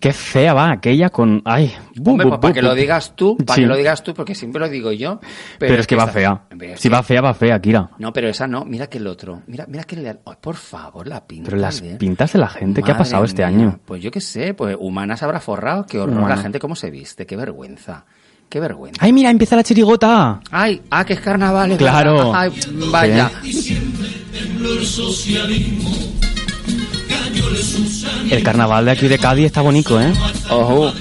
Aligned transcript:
Qué 0.00 0.12
fea 0.12 0.54
va 0.54 0.70
aquella 0.70 1.10
con... 1.10 1.42
Ay, 1.44 1.74
bu, 1.96 2.12
Hombre, 2.12 2.24
bu, 2.26 2.30
pues 2.30 2.40
para 2.40 2.48
bu, 2.50 2.54
que 2.54 2.60
bu. 2.60 2.66
lo 2.68 2.74
digas 2.74 3.16
tú, 3.16 3.36
para 3.36 3.54
Sí. 3.56 3.62
que 3.62 3.66
lo 3.66 3.76
digas 3.76 4.02
tú, 4.04 4.14
porque 4.14 4.34
siempre 4.34 4.60
lo 4.60 4.68
digo 4.68 4.92
yo. 4.92 5.20
Pero, 5.58 5.74
es 5.74 5.86
que 5.88 5.96
va 5.96 6.06
fea. 6.06 6.42
Es 6.60 6.80
Si 6.80 6.88
que- 6.88 6.94
va 6.94 7.02
fea, 7.02 7.20
va 7.20 7.34
fea, 7.34 7.60
Kira. 7.60 7.90
No, 7.98 8.12
pero 8.12 8.28
esa 8.28 8.46
no. 8.46 8.64
Mira 8.64 8.86
que 8.86 8.98
el 8.98 9.06
otro. 9.08 9.42
Mira, 9.48 9.64
mira 9.68 9.82
que 9.84 9.96
le... 9.96 10.08
Ay, 10.10 10.16
por 10.40 10.54
favor, 10.54 11.06
la 11.08 11.26
pinta. 11.26 11.50
Pero 11.50 11.60
las 11.60 11.82
de- 11.82 11.96
pintas 11.96 12.32
de 12.32 12.38
la 12.38 12.48
gente, 12.48 12.82
¿qué 12.82 12.92
ha 12.92 12.96
pasado 12.98 13.24
este 13.24 13.44
mía. 13.46 13.48
año? 13.48 13.80
Pues 13.84 14.00
yo 14.02 14.10
qué 14.12 14.20
sé, 14.20 14.54
pues 14.54 14.76
humanas 14.78 15.22
habrá 15.22 15.40
forrado. 15.40 15.84
Qué 15.86 15.98
horror 15.98 16.28
la 16.28 16.36
gente 16.36 16.58
cómo 16.60 16.76
se 16.76 16.90
viste. 16.90 17.26
Qué 17.26 17.36
vergüenza. 17.36 18.04
Qué 18.48 18.60
vergüenza. 18.60 19.04
¡Ay, 19.04 19.12
mira, 19.12 19.30
empieza 19.30 19.56
la 19.56 19.62
chirigota! 19.62 20.40
Ay, 20.50 20.80
ah, 20.90 21.04
que 21.04 21.12
es 21.14 21.20
carnaval. 21.20 21.76
Claro. 21.76 22.32
Ay, 22.34 22.50
vaya. 22.90 23.30
El 28.30 28.42
carnaval 28.42 28.84
de 28.84 28.90
aquí 28.92 29.08
de 29.08 29.18
Cádiz 29.18 29.46
está 29.46 29.60
bonito, 29.62 30.00
¿eh? 30.00 30.12
Ojo. 30.50 30.92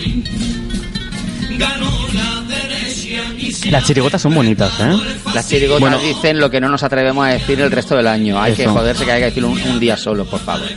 Las 3.70 3.86
chirigotas 3.86 4.22
son 4.22 4.34
bonitas, 4.34 4.72
¿eh? 4.80 4.94
Las 5.34 5.50
chirigotas 5.50 5.82
Bueno. 5.82 6.00
dicen 6.00 6.40
lo 6.40 6.50
que 6.50 6.62
no 6.62 6.70
nos 6.70 6.84
atrevemos 6.84 7.26
a 7.26 7.30
decir 7.32 7.60
el 7.60 7.72
resto 7.72 7.96
del 7.96 8.08
año. 8.08 8.40
Hay 8.42 8.54
que 8.54 8.66
joderse 8.68 9.06
que 9.06 9.12
hay 9.12 9.20
que 9.20 9.26
decirlo 9.26 9.50
un, 9.50 9.62
un 9.62 9.80
día 9.80 9.98
solo, 9.98 10.26
por 10.26 10.40
favor. 10.40 10.68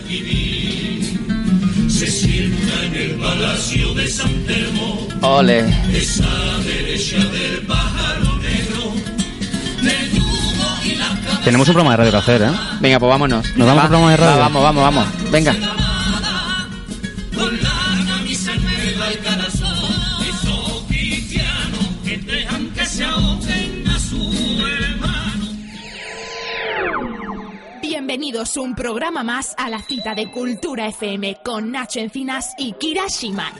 Ole. 5.22 5.64
Tenemos 11.44 11.66
un 11.68 11.74
programa 11.74 11.92
de 11.92 11.96
radio 11.96 12.10
que 12.12 12.16
hacer, 12.18 12.42
¿eh? 12.42 12.50
Venga, 12.80 12.98
pues 12.98 13.08
vámonos. 13.10 13.56
¿Nos 13.56 13.66
vamos 13.66 13.78
Va, 13.78 13.82
al 13.82 13.88
programa 13.88 14.10
de 14.10 14.16
radio? 14.16 14.38
va, 14.38 14.48
vamos, 14.48 14.62
vamos, 14.62 14.82
vamos. 14.82 15.30
Venga. 15.30 15.54
Bienvenidos 27.82 28.56
un 28.56 28.74
programa 28.74 29.22
más 29.22 29.54
a 29.58 29.68
la 29.68 29.80
cita 29.82 30.14
de 30.14 30.30
Cultura 30.30 30.86
FM 30.88 31.38
con 31.44 31.70
Nacho 31.70 32.00
Encinas 32.00 32.54
y 32.58 32.72
Kira 32.72 33.06
Shiman. 33.08 33.52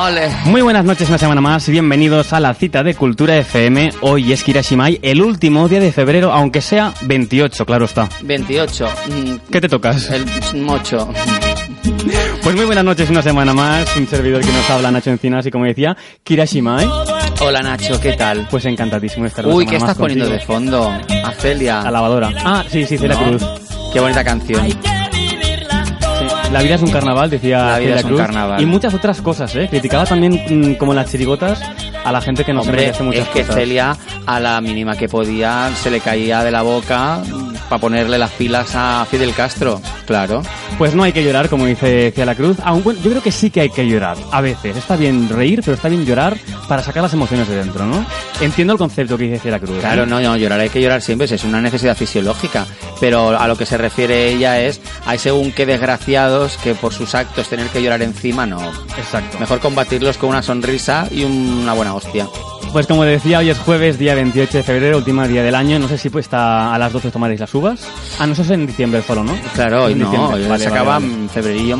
Ole. 0.00 0.28
Muy 0.44 0.62
buenas 0.62 0.84
noches, 0.84 1.08
una 1.08 1.18
semana 1.18 1.40
más 1.40 1.68
bienvenidos 1.68 2.32
a 2.32 2.38
la 2.38 2.54
cita 2.54 2.84
de 2.84 2.94
Cultura 2.94 3.36
FM. 3.36 3.90
Hoy 4.02 4.32
es 4.32 4.44
Kirashimai, 4.44 5.00
el 5.02 5.20
último 5.20 5.68
día 5.68 5.80
de 5.80 5.90
febrero, 5.90 6.32
aunque 6.32 6.60
sea 6.60 6.94
28, 7.02 7.66
claro 7.66 7.86
está. 7.86 8.08
28. 8.22 8.88
Mm, 9.08 9.50
¿Qué 9.50 9.60
te 9.60 9.68
tocas? 9.68 10.08
El 10.10 10.24
mocho. 10.62 11.08
Pues 12.42 12.54
muy 12.54 12.64
buenas 12.64 12.84
noches, 12.84 13.10
una 13.10 13.22
semana 13.22 13.52
más, 13.52 13.96
un 13.96 14.06
servidor 14.06 14.40
que 14.42 14.52
nos 14.52 14.70
habla, 14.70 14.90
Nacho 14.92 15.10
Encinas, 15.10 15.44
y 15.46 15.50
como 15.50 15.64
decía, 15.64 15.96
Kirashimai, 16.22 16.86
Hola 17.40 17.62
Nacho, 17.62 18.00
¿qué 18.00 18.12
tal? 18.12 18.46
pues 18.50 18.64
encantadísimo 18.66 19.26
estar 19.26 19.46
Uy, 19.46 19.66
¿qué 19.66 19.76
estás 19.76 19.96
poniendo 19.96 20.28
de 20.28 20.38
fondo? 20.38 20.88
A 21.24 21.32
Celia. 21.32 21.82
La 21.82 21.90
lavadora. 21.90 22.30
Ah, 22.44 22.64
sí, 22.68 22.84
sí, 22.86 22.98
Celia 22.98 23.16
No. 23.18 23.28
Cruz. 23.28 23.42
Qué 23.92 24.00
bonita 24.00 24.22
canción. 24.22 24.68
La 26.52 26.62
vida 26.62 26.76
es 26.76 26.82
un 26.82 26.90
carnaval, 26.90 27.28
decía 27.30 27.58
La 27.72 27.78
vida 27.78 27.96
es 27.96 28.04
un 28.04 28.08
Cruz. 28.10 28.20
carnaval. 28.22 28.60
Y 28.60 28.66
muchas 28.66 28.94
otras 28.94 29.20
cosas, 29.20 29.54
¿eh? 29.54 29.66
Criticaba 29.68 30.06
también, 30.06 30.40
mm, 30.48 30.74
como 30.74 30.94
las 30.94 31.10
chirigotas, 31.10 31.60
a 32.04 32.10
la 32.10 32.20
gente 32.22 32.44
que 32.44 32.52
no 32.54 32.62
se 32.62 32.70
Hombre, 32.70 32.84
merece 32.86 33.02
muchas 33.02 33.22
es 33.22 33.28
que 33.28 33.40
cosas. 33.42 33.54
Celia, 33.54 33.96
a 34.26 34.40
la 34.40 34.60
mínima 34.60 34.96
que 34.96 35.08
podía, 35.08 35.70
se 35.82 35.90
le 35.90 36.00
caía 36.00 36.42
de 36.42 36.50
la 36.50 36.62
boca 36.62 37.20
para 37.68 37.80
ponerle 37.80 38.18
las 38.18 38.30
pilas 38.32 38.70
a 38.74 39.06
Fidel 39.10 39.34
Castro. 39.34 39.80
Claro. 40.06 40.42
Pues 40.76 40.94
no 40.94 41.02
hay 41.02 41.12
que 41.12 41.22
llorar, 41.22 41.48
como 41.48 41.66
dice 41.66 42.12
Celia 42.14 42.34
Cruz. 42.34 42.58
Yo 42.58 43.10
creo 43.10 43.22
que 43.22 43.32
sí 43.32 43.50
que 43.50 43.60
hay 43.62 43.70
que 43.70 43.86
llorar. 43.86 44.16
A 44.32 44.40
veces. 44.40 44.76
Está 44.76 44.96
bien 44.96 45.28
reír, 45.28 45.60
pero 45.64 45.74
está 45.74 45.88
bien 45.88 46.04
llorar 46.04 46.36
para 46.68 46.82
sacar 46.82 47.02
las 47.02 47.12
emociones 47.12 47.48
de 47.48 47.56
dentro, 47.56 47.86
¿no? 47.86 48.04
Entiendo 48.40 48.72
el 48.72 48.78
concepto 48.78 49.16
que 49.18 49.24
dice 49.24 49.40
Celia 49.40 49.58
Cruz. 49.58 49.78
¿eh? 49.78 49.80
Claro, 49.80 50.06
no, 50.06 50.20
no, 50.20 50.36
llorar 50.36 50.60
hay 50.60 50.68
que 50.68 50.80
llorar 50.80 51.02
siempre, 51.02 51.26
es 51.26 51.44
una 51.44 51.60
necesidad 51.60 51.96
fisiológica. 51.96 52.66
Pero 53.00 53.38
a 53.38 53.46
lo 53.46 53.56
que 53.56 53.66
se 53.66 53.76
refiere 53.76 54.28
ella 54.28 54.60
es, 54.60 54.80
hay 55.06 55.18
según 55.18 55.52
qué 55.52 55.66
desgraciados 55.66 56.56
que 56.58 56.74
por 56.74 56.92
sus 56.92 57.14
actos 57.14 57.48
tener 57.48 57.68
que 57.68 57.82
llorar 57.82 58.02
encima, 58.02 58.46
no. 58.46 58.60
Exacto. 58.96 59.38
Mejor 59.38 59.60
combatirlos 59.60 60.18
con 60.18 60.30
una 60.30 60.42
sonrisa 60.42 61.08
y 61.10 61.24
una 61.24 61.74
buena 61.74 61.94
hostia. 61.94 62.28
Pues 62.72 62.86
como 62.86 63.02
decía, 63.04 63.38
hoy 63.38 63.50
es 63.50 63.58
jueves, 63.58 63.98
día 63.98 64.14
28 64.14 64.58
de 64.58 64.62
febrero, 64.62 64.98
último 64.98 65.26
día 65.26 65.42
del 65.42 65.54
año. 65.54 65.78
No 65.78 65.88
sé 65.88 65.98
si 65.98 66.10
pues 66.10 66.26
está 66.26 66.72
a 66.74 66.78
las 66.78 66.92
12 66.92 67.10
tomaréis 67.10 67.40
las 67.40 67.52
uvas. 67.54 67.88
Ah, 68.20 68.26
no, 68.26 68.34
eso 68.34 68.42
es 68.42 68.50
en 68.50 68.66
diciembre 68.66 69.02
solo, 69.02 69.24
¿no? 69.24 69.34
Claro, 69.54 69.84
hoy 69.84 69.92
En 69.92 69.98
no, 70.00 70.10
diciembre. 70.10 70.36
hoy 70.42 70.48
Vale, 70.48 70.62
se 70.64 70.70
vale, 70.70 70.80
acaba 70.80 70.98
vale. 71.00 71.28
febrerillo 71.32 71.78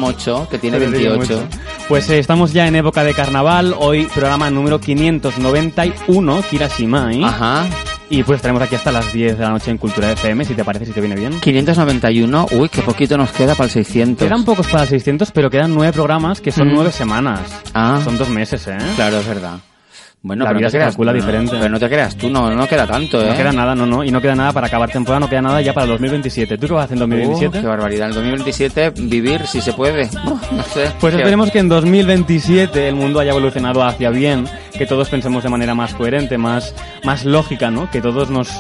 que 0.50 0.58
tiene 0.58 0.78
28. 0.78 1.44
Pues 1.88 2.08
eh, 2.10 2.18
estamos 2.18 2.52
ya 2.52 2.66
en 2.66 2.74
época 2.76 3.04
de 3.04 3.14
carnaval. 3.14 3.74
Hoy 3.78 4.06
programa 4.06 4.50
número 4.50 4.80
591, 4.80 6.42
Kirashimai. 6.50 7.22
Ajá. 7.22 7.66
Y 8.10 8.22
pues 8.22 8.36
estaremos 8.36 8.62
aquí 8.62 8.74
hasta 8.74 8.90
las 8.90 9.12
10 9.12 9.36
de 9.38 9.44
la 9.44 9.50
noche 9.50 9.70
en 9.70 9.76
Cultura 9.76 10.10
FM, 10.12 10.42
si 10.46 10.54
te 10.54 10.64
parece, 10.64 10.86
si 10.86 10.92
te 10.92 11.00
viene 11.00 11.14
bien. 11.14 11.38
591, 11.40 12.46
uy, 12.52 12.68
qué 12.70 12.80
poquito 12.80 13.18
nos 13.18 13.30
queda 13.32 13.54
para 13.54 13.66
el 13.66 13.70
600. 13.70 14.26
Quedan 14.26 14.44
pocos 14.44 14.66
para 14.66 14.84
el 14.84 14.88
600, 14.88 15.30
pero 15.32 15.50
quedan 15.50 15.74
nueve 15.74 15.92
programas 15.92 16.40
que 16.40 16.50
son 16.50 16.68
Mm. 16.68 16.74
nueve 16.74 16.90
semanas. 16.92 17.40
Ah. 17.74 18.00
Son 18.02 18.16
dos 18.16 18.30
meses, 18.30 18.66
¿eh? 18.66 18.78
Claro, 18.96 19.18
es 19.18 19.26
verdad. 19.28 19.58
Bueno, 20.20 20.44
La 20.44 20.52
vida 20.52 20.66
no 20.66 20.70
se 20.70 20.78
calcula 20.78 21.12
tú, 21.12 21.16
diferente. 21.18 21.52
Pero 21.58 21.68
no 21.68 21.78
te 21.78 21.88
creas 21.88 22.16
tú, 22.16 22.28
no, 22.28 22.50
no 22.52 22.66
queda 22.66 22.86
tanto, 22.88 23.22
¿eh? 23.24 23.28
No 23.30 23.36
queda 23.36 23.52
nada, 23.52 23.74
no, 23.76 23.86
no. 23.86 24.02
Y 24.02 24.10
no 24.10 24.20
queda 24.20 24.34
nada 24.34 24.52
para 24.52 24.66
acabar 24.66 24.90
temporada, 24.90 25.20
no 25.20 25.28
queda 25.28 25.42
nada 25.42 25.60
ya 25.60 25.72
para 25.72 25.84
el 25.84 25.90
2027. 25.92 26.58
¿Tú 26.58 26.66
qué 26.66 26.72
vas 26.72 26.82
a 26.82 26.84
hacer 26.86 26.96
en 26.98 27.04
Uh, 27.04 27.06
2027? 27.06 27.60
qué 27.60 27.66
barbaridad. 27.66 28.08
En 28.08 28.14
2027, 28.14 28.90
vivir 28.96 29.46
si 29.46 29.60
se 29.60 29.72
puede. 29.72 30.08
No 30.50 30.62
sé. 30.64 30.90
Pues 31.00 31.14
esperemos 31.14 31.50
que 31.52 31.60
en 31.60 31.68
2027 31.68 32.88
el 32.88 32.94
mundo 32.96 33.20
haya 33.20 33.30
evolucionado 33.30 33.82
hacia 33.84 34.10
bien, 34.10 34.46
que 34.76 34.86
todos 34.86 35.08
pensemos 35.08 35.42
de 35.44 35.50
manera 35.50 35.74
más 35.74 35.94
coherente, 35.94 36.36
más, 36.38 36.74
más 37.04 37.24
lógica, 37.24 37.70
¿no? 37.70 37.88
Que 37.90 38.00
todos 38.00 38.28
nos, 38.30 38.50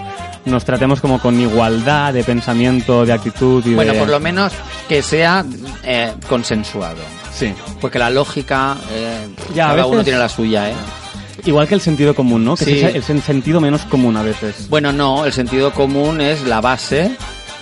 nos 0.44 0.64
tratemos 0.64 1.00
como 1.00 1.18
con 1.18 1.40
igualdad 1.40 2.12
de 2.14 2.22
pensamiento, 2.24 3.04
de 3.04 3.12
actitud 3.14 3.64
y 3.66 3.74
Bueno, 3.74 3.94
de... 3.94 3.98
por 3.98 4.08
lo 4.08 4.20
menos 4.20 4.52
que 4.88 5.02
sea 5.02 5.44
eh, 5.82 6.12
consensuado. 6.28 7.00
Sí. 7.32 7.52
Porque 7.80 7.98
la 7.98 8.10
lógica, 8.10 8.76
eh, 8.92 9.26
Ya, 9.54 9.66
a 9.70 9.70
cada 9.74 9.86
uno 9.86 10.04
tiene 10.04 10.18
la 10.18 10.28
suya, 10.28 10.70
¿eh? 10.70 10.74
Igual 11.44 11.68
que 11.68 11.74
el 11.74 11.80
sentido 11.80 12.14
común, 12.14 12.44
¿no? 12.44 12.56
Que 12.56 12.64
Sí. 12.64 12.80
es 12.80 12.94
el 12.94 13.02
sen- 13.02 13.22
sentido 13.22 13.60
menos 13.60 13.82
común 13.84 14.16
a 14.16 14.22
veces. 14.22 14.68
Bueno, 14.68 14.92
no, 14.92 15.24
el 15.24 15.32
sentido 15.32 15.72
común 15.72 16.20
es 16.20 16.42
la 16.44 16.60
base 16.60 17.12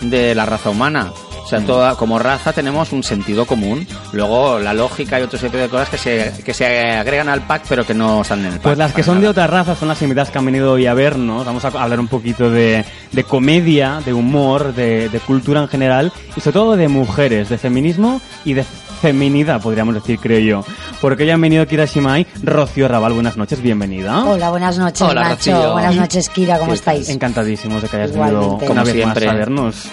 de 0.00 0.34
la 0.34 0.46
raza 0.46 0.70
humana. 0.70 1.12
O 1.12 1.46
Mm. 1.46 1.48
sea, 1.48 1.60
toda, 1.60 1.94
como 1.94 2.18
raza 2.18 2.52
tenemos 2.52 2.90
un 2.92 3.04
sentido 3.04 3.46
común. 3.46 3.86
Luego 4.12 4.58
la 4.58 4.74
lógica 4.74 5.20
y 5.20 5.22
otro 5.22 5.38
tipo 5.38 5.56
de 5.56 5.68
cosas 5.68 5.88
que 5.88 5.98
se, 5.98 6.32
que 6.44 6.52
se 6.52 6.66
agregan 6.66 7.28
al 7.28 7.46
pack 7.46 7.62
pero 7.68 7.86
que 7.86 7.94
no 7.94 8.24
salen 8.24 8.46
en 8.46 8.52
el 8.54 8.58
pack. 8.58 8.62
Pues 8.64 8.78
las 8.78 8.92
que 8.92 9.04
son 9.04 9.16
de 9.16 9.20
nada. 9.20 9.30
otra 9.30 9.46
raza 9.46 9.76
son 9.76 9.86
las 9.86 10.02
invitadas 10.02 10.30
que 10.30 10.38
han 10.38 10.44
venido 10.46 10.72
hoy 10.72 10.86
a 10.86 10.94
vernos. 10.94 11.46
Vamos 11.46 11.64
a 11.64 11.68
hablar 11.68 12.00
un 12.00 12.08
poquito 12.08 12.50
de, 12.50 12.84
de 13.12 13.24
comedia, 13.24 14.00
de 14.04 14.12
humor, 14.12 14.74
de, 14.74 15.08
de 15.08 15.20
cultura 15.20 15.60
en 15.60 15.68
general 15.68 16.12
y 16.36 16.40
sobre 16.40 16.54
todo 16.54 16.76
de 16.76 16.88
mujeres, 16.88 17.48
de 17.48 17.58
feminismo 17.58 18.20
y 18.44 18.54
de 18.54 18.64
feminidad, 19.00 19.60
podríamos 19.60 19.94
decir, 19.94 20.18
creo 20.18 20.38
yo. 20.40 20.64
Porque 21.00 21.24
hoy 21.24 21.30
han 21.30 21.40
venido 21.40 21.66
Kira 21.66 21.84
Shimai, 21.84 22.26
Rocío 22.42 22.88
Raval, 22.88 23.12
buenas 23.12 23.36
noches, 23.36 23.60
bienvenida. 23.60 24.24
Hola, 24.24 24.50
buenas 24.50 24.78
noches, 24.78 25.02
Hola, 25.02 25.22
Nacho. 25.28 25.52
Rocío. 25.52 25.72
Buenas 25.72 25.96
noches, 25.96 26.28
Kira, 26.28 26.58
¿cómo 26.58 26.72
estáis? 26.72 27.08
Encantadísimos 27.08 27.82
de 27.82 27.88
que 27.88 27.96
hayas 27.96 28.12
venido 28.16 28.56
una 28.56 28.66
Como 28.66 28.84
vez 28.84 28.92
siempre. 28.94 29.26
más 29.26 29.34
a 29.34 29.38
vernos. 29.38 29.84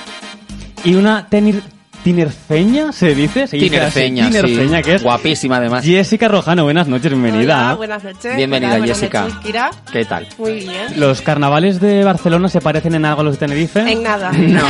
Y 0.85 0.95
una 0.95 1.27
tenir 1.27 1.61
tinerfeña, 2.03 2.91
¿se 2.91 3.15
dice? 3.15 3.47
Se 3.47 3.57
dice 3.57 3.79
así, 3.79 3.99
Tinerfeña, 4.01 4.25
tinerfeña, 4.29 4.77
sí. 4.77 4.83
que 4.83 4.95
es 4.95 5.03
Guapísima, 5.03 5.57
además. 5.57 5.83
Jessica 5.85 6.27
Rojano. 6.27 6.63
Buenas 6.63 6.87
noches, 6.87 7.11
bienvenida. 7.11 7.65
Hola, 7.67 7.75
buenas 7.75 8.03
noches. 8.03 8.35
Bienvenida. 8.35 8.77
Buenas 8.77 8.99
Jessica. 8.99 9.21
noches, 9.23 9.37
Kira. 9.39 9.71
¿Qué 9.91 10.05
tal? 10.05 10.27
Muy 10.37 10.53
bien. 10.59 10.99
¿Los 10.99 11.21
carnavales 11.21 11.79
de 11.79 12.03
Barcelona 12.03 12.49
se 12.49 12.61
parecen 12.61 12.95
en 12.95 13.05
algo 13.05 13.21
a 13.21 13.23
los 13.23 13.39
de 13.39 13.45
Tenerife? 13.47 13.79
En 13.91 14.03
nada. 14.03 14.31
No, 14.53 14.61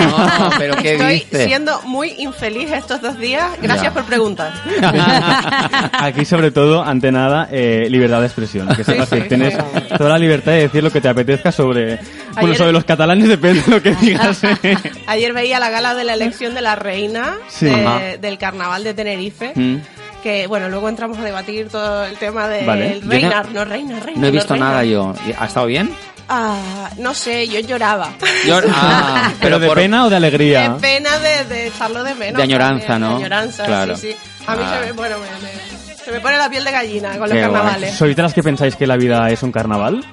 pero 0.58 0.76
¿qué 0.78 0.94
Estoy 0.94 1.14
dice? 1.16 1.46
siendo 1.46 1.82
muy 1.84 2.14
infeliz 2.20 2.72
estos 2.72 3.02
dos 3.02 3.18
días. 3.20 3.44
Gracias 3.62 3.84
Ya. 3.88 3.94
por 3.94 4.04
preguntar. 4.06 4.54
Aquí, 5.94 6.26
sobre 6.26 6.52
todo, 6.52 6.84
ante 6.84 7.12
nada, 7.12 7.48
eh, 7.52 7.88
libertad 7.90 8.20
de 8.22 8.28
expresión. 8.28 8.68
Que 8.76 8.84
sepas 8.84 9.10
Sí, 9.10 9.16
que 9.16 9.22
sí, 9.24 9.28
tienes 9.30 9.54
sí. 9.56 9.60
toda 9.98 10.10
la 10.12 10.20
libertad 10.20 10.52
de 10.54 10.60
decir 10.62 10.84
lo 10.84 10.92
que 10.92 11.02
te 11.02 11.10
apetezca 11.10 11.52
sobre... 11.52 12.00
Bueno, 12.40 12.56
sobre 12.56 12.72
los 12.72 12.84
catalanes 12.84 13.28
depende 13.28 13.62
de 13.62 13.72
lo 13.72 13.82
que 13.82 13.94
digas. 13.96 14.42
Ayer 15.08 15.34
veía 15.34 15.60
la 15.60 15.70
gala 15.70 15.94
de 15.96 16.04
la 16.04 16.14
elección 16.16 16.56
de 16.56 16.62
la 16.62 16.76
reina 16.76 17.23
Sí. 17.48 17.66
de- 17.66 18.18
del 18.20 18.38
carnaval 18.38 18.84
de 18.84 18.94
Tenerife. 18.94 19.52
Mm. 19.56 19.78
Que 20.24 20.48
bueno, 20.48 20.70
luego 20.70 20.88
entramos 20.88 21.18
a 21.18 21.22
debatir 21.24 21.68
todo 21.68 22.06
el 22.06 22.16
tema 22.18 22.48
de 22.48 22.66
Vale. 22.66 23.02
Reinar, 23.06 23.50
no, 23.52 23.66
reina, 23.66 24.00
reina. 24.00 24.22
No 24.22 24.28
he 24.28 24.32
visto 24.32 24.54
reina. 24.54 24.70
nada 24.70 24.84
yo. 24.86 25.14
¿Ha 25.38 25.46
estado 25.46 25.66
bien? 25.66 25.94
Ah, 26.30 26.90
no 26.98 27.14
sé, 27.14 27.48
yo 27.50 27.60
lloraba. 27.60 28.14
Yo- 28.48 28.62
ah, 28.74 29.34
¿Pero 29.42 29.60
de 29.60 29.68
por- 29.68 29.76
pena 29.78 30.06
o 30.06 30.10
de 30.10 30.16
alegría? 30.16 30.76
Qué 30.76 30.82
pena 30.82 31.20
de, 31.20 31.44
de 31.46 31.68
echarlo 31.68 32.04
de 32.06 32.16
menos. 32.16 32.38
De 32.38 32.44
añoranza, 32.44 32.88
también, 32.88 33.02
¿no? 33.12 33.18
De 33.20 33.26
añoranza, 33.26 33.66
Claro. 33.66 33.96
sí, 33.98 34.12
sí. 34.14 34.18
A 34.48 34.56
mí 34.56 34.64
Ah. 34.66 34.80
se 34.80 34.86
me, 34.86 34.92
bueno, 34.94 35.18
me, 35.18 35.26
me- 35.26 35.96
se 35.98 36.12
me 36.12 36.20
pone 36.22 36.38
la 36.38 36.50
piel 36.50 36.64
de 36.64 36.72
gallina 36.72 37.18
con 37.18 37.28
Qué 37.30 37.36
los 37.36 37.50
guay. 37.50 37.52
carnavales. 37.52 37.94
¿Sois 37.96 38.16
de 38.16 38.22
las 38.22 38.34
que 38.34 38.42
pensáis 38.44 38.76
que 38.78 38.88
la 38.88 38.96
vida 38.96 39.30
es 39.30 39.44
un 39.44 39.52
carnaval? 39.52 40.06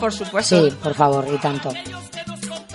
Por 0.00 0.12
supuesto. 0.12 0.68
Sí, 0.68 0.76
por 0.82 0.94
favor, 0.94 1.24
y 1.32 1.38
tanto. 1.38 1.72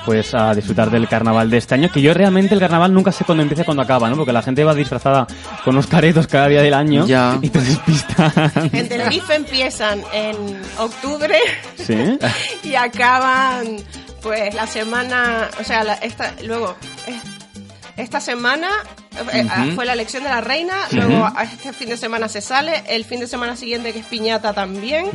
Pues 0.05 0.33
a 0.33 0.53
disfrutar 0.55 0.89
del 0.89 1.07
carnaval 1.07 1.49
de 1.49 1.57
este 1.57 1.75
año, 1.75 1.89
que 1.91 2.01
yo 2.01 2.13
realmente 2.13 2.53
el 2.55 2.59
carnaval 2.59 2.91
nunca 2.93 3.11
sé 3.11 3.23
cuándo 3.23 3.43
empieza 3.43 3.61
y 3.61 3.65
cuándo 3.65 3.83
acaba, 3.83 4.09
¿no? 4.09 4.15
Porque 4.15 4.33
la 4.33 4.41
gente 4.41 4.63
va 4.63 4.73
disfrazada 4.73 5.27
con 5.63 5.75
unos 5.75 5.85
caretos 5.87 6.25
cada 6.27 6.47
día 6.47 6.61
del 6.63 6.73
año 6.73 7.05
Ya. 7.05 7.37
y 7.41 7.49
te 7.49 7.59
despistan. 7.61 8.31
En 8.73 8.89
Tenerife 8.89 9.35
empiezan 9.35 10.01
en 10.11 10.35
octubre 10.79 11.37
¿Sí? 11.75 12.17
y 12.63 12.73
acaban 12.75 13.77
pues 14.23 14.53
la 14.55 14.65
semana, 14.67 15.49
o 15.59 15.63
sea, 15.63 15.83
la- 15.83 15.93
esta, 15.95 16.33
luego 16.43 16.75
eh, 17.07 17.19
esta 17.97 18.19
semana 18.19 18.69
eh, 19.33 19.45
Ujú. 19.45 19.71
fue 19.75 19.85
la 19.85 19.93
elección 19.93 20.23
de 20.23 20.29
la 20.29 20.41
reina, 20.41 20.73
luego 20.91 21.29
a 21.35 21.43
este 21.43 21.73
fin 21.73 21.89
de 21.89 21.97
semana 21.97 22.27
se 22.27 22.41
sale, 22.41 22.83
el 22.87 23.03
fin 23.05 23.19
de 23.19 23.27
semana 23.27 23.55
siguiente 23.55 23.93
que 23.93 23.99
es 23.99 24.05
piñata 24.05 24.53
también, 24.53 25.05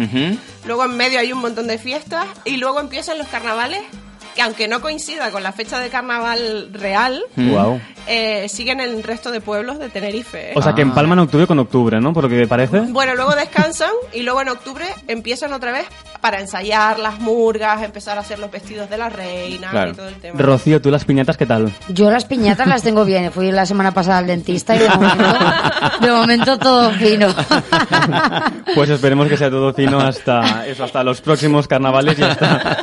luego 0.64 0.84
en 0.84 0.96
medio 0.96 1.18
hay 1.18 1.32
un 1.32 1.40
montón 1.40 1.66
de 1.66 1.78
fiestas 1.78 2.26
y 2.44 2.56
luego 2.58 2.78
empiezan 2.80 3.18
los 3.18 3.26
carnavales 3.28 3.80
que 4.36 4.42
aunque 4.42 4.68
no 4.68 4.80
coincida 4.80 5.30
con 5.32 5.42
la 5.42 5.50
fecha 5.52 5.80
de 5.80 5.88
carnaval 5.88 6.68
real, 6.72 7.22
Mm. 7.36 7.50
Wow. 7.50 7.80
eh, 8.06 8.48
siguen 8.48 8.80
en 8.80 8.90
el 8.90 9.02
resto 9.02 9.30
de 9.32 9.40
pueblos 9.40 9.78
de 9.78 9.88
Tenerife. 9.88 10.50
¿eh? 10.50 10.54
O 10.54 10.62
sea 10.62 10.74
que 10.74 10.82
Ah. 10.82 10.84
empalman 10.84 11.18
octubre 11.18 11.46
con 11.46 11.58
octubre, 11.58 12.00
¿no? 12.00 12.12
Por 12.12 12.24
lo 12.24 12.28
que 12.28 12.36
me 12.36 12.46
parece. 12.46 12.80
Bueno, 12.80 13.14
luego 13.16 13.34
descansan 13.34 13.90
y 14.12 14.22
luego 14.22 14.42
en 14.42 14.50
octubre 14.50 14.84
empiezan 15.08 15.52
otra 15.54 15.72
vez 15.72 15.86
para 16.20 16.38
ensayar 16.40 16.98
las 16.98 17.18
murgas, 17.18 17.82
empezar 17.82 18.18
a 18.18 18.20
hacer 18.20 18.38
los 18.38 18.50
vestidos 18.50 18.88
de 18.90 18.98
la 18.98 19.08
reina 19.08 19.70
Claro. 19.70 19.90
y 19.92 19.94
todo 19.94 20.08
el 20.08 20.14
tema. 20.16 20.40
Rocío, 20.40 20.80
¿tú 20.82 20.90
las 20.90 21.04
piñatas 21.04 21.36
qué 21.36 21.46
tal? 21.46 21.72
Yo 21.88 22.10
las 22.10 22.24
piñatas 22.26 22.66
las 22.66 22.82
tengo 22.82 23.04
bien. 23.04 23.32
Fui 23.32 23.50
la 23.52 23.64
semana 23.66 23.92
pasada 23.92 24.18
al 24.18 24.26
dentista 24.26 24.76
y 24.76 24.80
de 24.80 24.88
momento, 24.90 25.24
de 26.00 26.10
momento 26.10 26.58
todo 26.58 26.90
fino. 26.92 27.28
Pues 28.74 28.90
esperemos 28.90 29.28
que 29.28 29.36
sea 29.36 29.50
todo 29.50 29.72
fino 29.72 29.98
hasta 30.00 30.66
eso, 30.66 30.84
hasta 30.84 31.02
los 31.02 31.20
próximos 31.20 31.66
carnavales 31.68 32.18
y 32.18 32.22
hasta, 32.22 32.76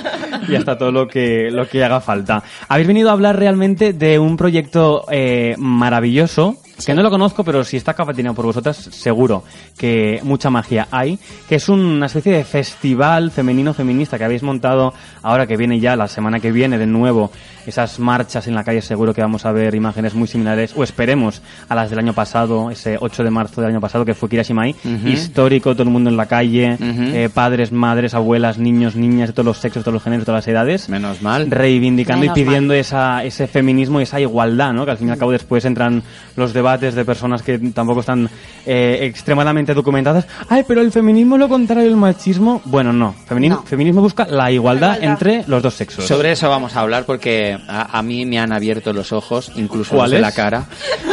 y 0.48 0.56
hasta 0.56 0.78
todo 0.78 0.92
lo 0.92 1.08
que, 1.08 1.50
lo 1.52 1.68
que 1.68 1.84
haga 1.84 2.02
falta. 2.02 2.44
Habéis 2.68 2.88
venido 2.88 3.10
a 3.10 3.14
hablar 3.14 3.38
realmente 3.38 3.94
de 3.94 4.20
un 4.20 4.38
proyecto 4.38 5.06
eh, 5.12 5.56
maravilloso, 5.58 6.58
que 6.86 6.94
no 6.94 7.02
lo 7.04 7.10
conozco, 7.10 7.44
pero 7.44 7.64
si 7.64 7.78
está 7.78 7.94
capitaneado 7.94 8.36
por 8.36 8.46
vosotras, 8.46 8.78
seguro 8.78 9.44
que 9.78 10.20
mucha 10.24 10.50
magia 10.50 10.88
hay, 10.92 11.18
que 11.48 11.56
es 11.56 11.70
una 11.70 12.06
especie 12.08 12.32
de 12.34 12.44
festival 12.44 13.32
femenino 13.32 13.74
feminista 13.74 14.18
que 14.18 14.24
habéis 14.24 14.44
montado 14.44 14.94
ahora 15.22 15.48
que 15.48 15.58
viene 15.58 15.80
ya, 15.80 15.96
la 15.96 16.08
semana 16.08 16.40
que 16.40 16.52
viene 16.52 16.78
de 16.78 16.86
nuevo, 16.88 17.32
esas 17.66 18.00
marchas 18.00 18.48
en 18.48 18.56
la 18.56 18.64
calle, 18.64 18.82
seguro 18.82 19.14
que 19.14 19.22
vamos 19.22 19.46
a 19.46 19.52
ver 19.52 19.74
imágenes 19.76 20.14
muy 20.16 20.28
similares, 20.28 20.74
o 20.76 20.84
esperemos 20.84 21.42
a 21.70 21.76
las 21.76 21.90
del 21.90 22.00
año 22.00 22.14
pasado, 22.14 22.70
ese 22.72 22.98
8 23.00 23.24
de 23.24 23.30
marzo 23.30 23.62
del 23.62 23.70
año 23.72 23.80
pasado, 23.82 24.04
que 24.06 24.14
fue 24.14 24.28
Kirashimai, 24.30 24.76
Ujú. 24.84 25.08
histórico, 25.08 25.74
todo 25.74 25.84
el 25.84 25.90
mundo 25.90 26.10
en 26.10 26.18
la 26.18 26.26
calle, 26.26 26.74
Ujú. 26.74 27.04
eh, 27.16 27.30
padres, 27.34 27.72
madres, 27.72 28.14
abuelas, 28.14 28.58
niños, 28.58 28.96
niñas, 28.96 29.30
de 29.30 29.34
todos 29.34 29.46
los 29.46 29.58
sexos, 29.60 29.84
todos 29.84 29.94
los 29.94 30.04
géneros, 30.04 30.26
todas 30.26 30.40
las 30.46 30.48
edades, 30.48 30.90
Menos 30.90 31.22
mal. 31.22 31.50
reivindicando 31.50 32.22
Menos 32.22 32.38
y 32.38 32.44
pidiendo 32.44 32.74
esa, 32.74 33.24
ese 33.24 33.48
feminismo 33.48 34.00
y 34.00 34.04
esa 34.04 34.20
igualdad, 34.20 34.74
¿no? 34.74 34.84
Que 34.86 34.92
al 34.92 34.98
fin 34.98 35.08
y 35.08 35.12
al 35.12 35.18
cabo 35.18 35.32
después 35.32 35.64
entran 35.66 36.04
los 36.36 36.52
debates 36.54 36.73
de 36.80 37.06
personas 37.06 37.42
que 37.42 37.58
tampoco 37.60 38.00
están 38.02 38.30
eh, 38.66 39.00
extremadamente 39.02 39.74
documentadas. 39.74 40.26
Ay, 40.50 40.64
pero 40.68 40.82
el 40.82 40.92
feminismo 40.92 41.36
es 41.36 41.40
lo 41.40 41.50
contrario 41.50 41.84
del 41.86 41.96
machismo. 41.96 42.62
Bueno, 42.66 42.94
no. 42.94 43.14
Femini- 43.30 43.50
No. 43.50 43.64
Feminismo 43.64 44.02
busca 44.02 44.26
la 44.26 44.52
igualdad, 44.52 44.92
La 44.92 44.98
igualdad. 44.98 45.12
entre 45.28 45.44
los 45.48 45.62
dos 45.64 45.74
sexos. 45.74 46.06
Sobre 46.06 46.32
eso 46.32 46.50
vamos 46.50 46.76
a 46.76 46.82
hablar 46.82 47.06
porque 47.06 47.58
a, 47.68 47.98
a 47.98 48.02
mí 48.02 48.26
me 48.26 48.40
han 48.40 48.52
abierto 48.52 48.94
los 48.94 49.12
ojos, 49.12 49.52
incluso 49.56 49.96
de 50.08 50.20
la 50.20 50.32
cara, 50.32 50.66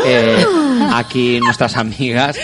eh, 0.06 0.44
aquí 0.94 1.40
nuestras 1.40 1.76
amigas, 1.76 2.36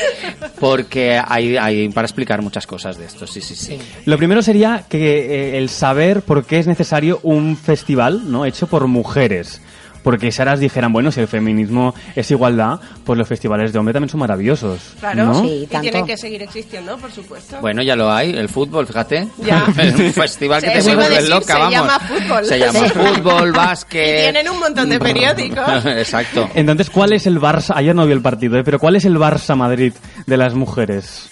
porque 0.61 1.21
hay, 1.25 1.57
hay 1.57 1.89
para 1.91 2.07
explicar 2.07 2.43
muchas 2.43 2.67
cosas 2.67 2.97
de 2.99 3.07
esto, 3.07 3.27
sí, 3.27 3.41
sí, 3.41 3.55
sí. 3.55 3.79
Lo 4.05 4.17
primero 4.19 4.43
sería 4.43 4.85
que 4.89 5.55
eh, 5.55 5.59
el 5.59 5.69
saber 5.69 6.23
por 6.23 6.45
qué 6.45 6.59
es 6.59 6.67
necesario 6.67 7.21
un 7.23 7.57
festival, 7.57 8.31
¿no? 8.31 8.45
Hecho 8.45 8.67
por 8.67 8.87
mujeres. 8.87 9.61
Porque 10.07 10.31
si 10.31 10.41
ahora 10.41 10.57
dijeran, 10.57 10.93
bueno, 10.93 11.11
si 11.11 11.19
el 11.19 11.27
feminismo 11.27 11.93
es 12.15 12.31
igualdad, 12.31 12.79
pues 13.03 13.19
los 13.19 13.27
festivales 13.27 13.73
de 13.73 13.79
hombre 13.81 13.93
también 13.93 14.09
son 14.09 14.21
maravillosos. 14.21 14.95
Claro, 15.01 15.25
¿no? 15.27 15.41
Sí, 15.43 15.65
y 15.65 15.67
tienen 15.67 16.07
que 16.07 16.17
seguir 16.17 16.41
existiendo, 16.45 16.97
por 16.97 17.11
supuesto. 17.11 17.57
Bueno, 17.61 17.83
ya 17.83 17.97
lo 17.97 18.13
hay, 18.13 18.31
el 18.31 18.49
fútbol, 18.49 18.87
fíjate. 18.87 19.27
Ya. 19.39 19.67
Es 19.79 19.95
un 19.99 20.13
festival 20.13 20.63
que 20.63 20.81
Sí, 20.81 20.87
te 20.87 20.93
iba 20.93 21.05
a 21.05 21.09
vuelve 21.09 21.29
loca, 21.29 21.53
se 21.55 21.59
vamos. 21.59 21.73
llama 21.73 21.99
fútbol. 21.99 22.45
Se 22.47 22.57
llama 22.61 22.79
Sí. 22.79 22.89
fútbol, 22.91 23.49
y 23.49 23.51
básquet. 23.51 24.21
tienen 24.21 24.49
un 24.49 24.61
montón 24.61 24.89
de 24.91 25.01
periódicos. 25.01 25.85
Exacto. 25.87 26.49
Entonces, 26.55 26.89
¿cuál 26.89 27.13
es 27.13 27.27
el 27.27 27.41
Barça? 27.41 27.73
Ayer 27.75 27.93
no 27.93 28.07
vi 28.07 28.13
el 28.13 28.23
partido, 28.23 28.57
¿eh? 28.59 28.63
pero 28.63 28.79
¿cuál 28.79 28.95
es 28.95 29.05
el 29.07 29.17
Barça 29.19 29.57
Madrid 29.57 29.93
de 30.25 30.37
las 30.37 30.55
mujeres? 30.55 31.31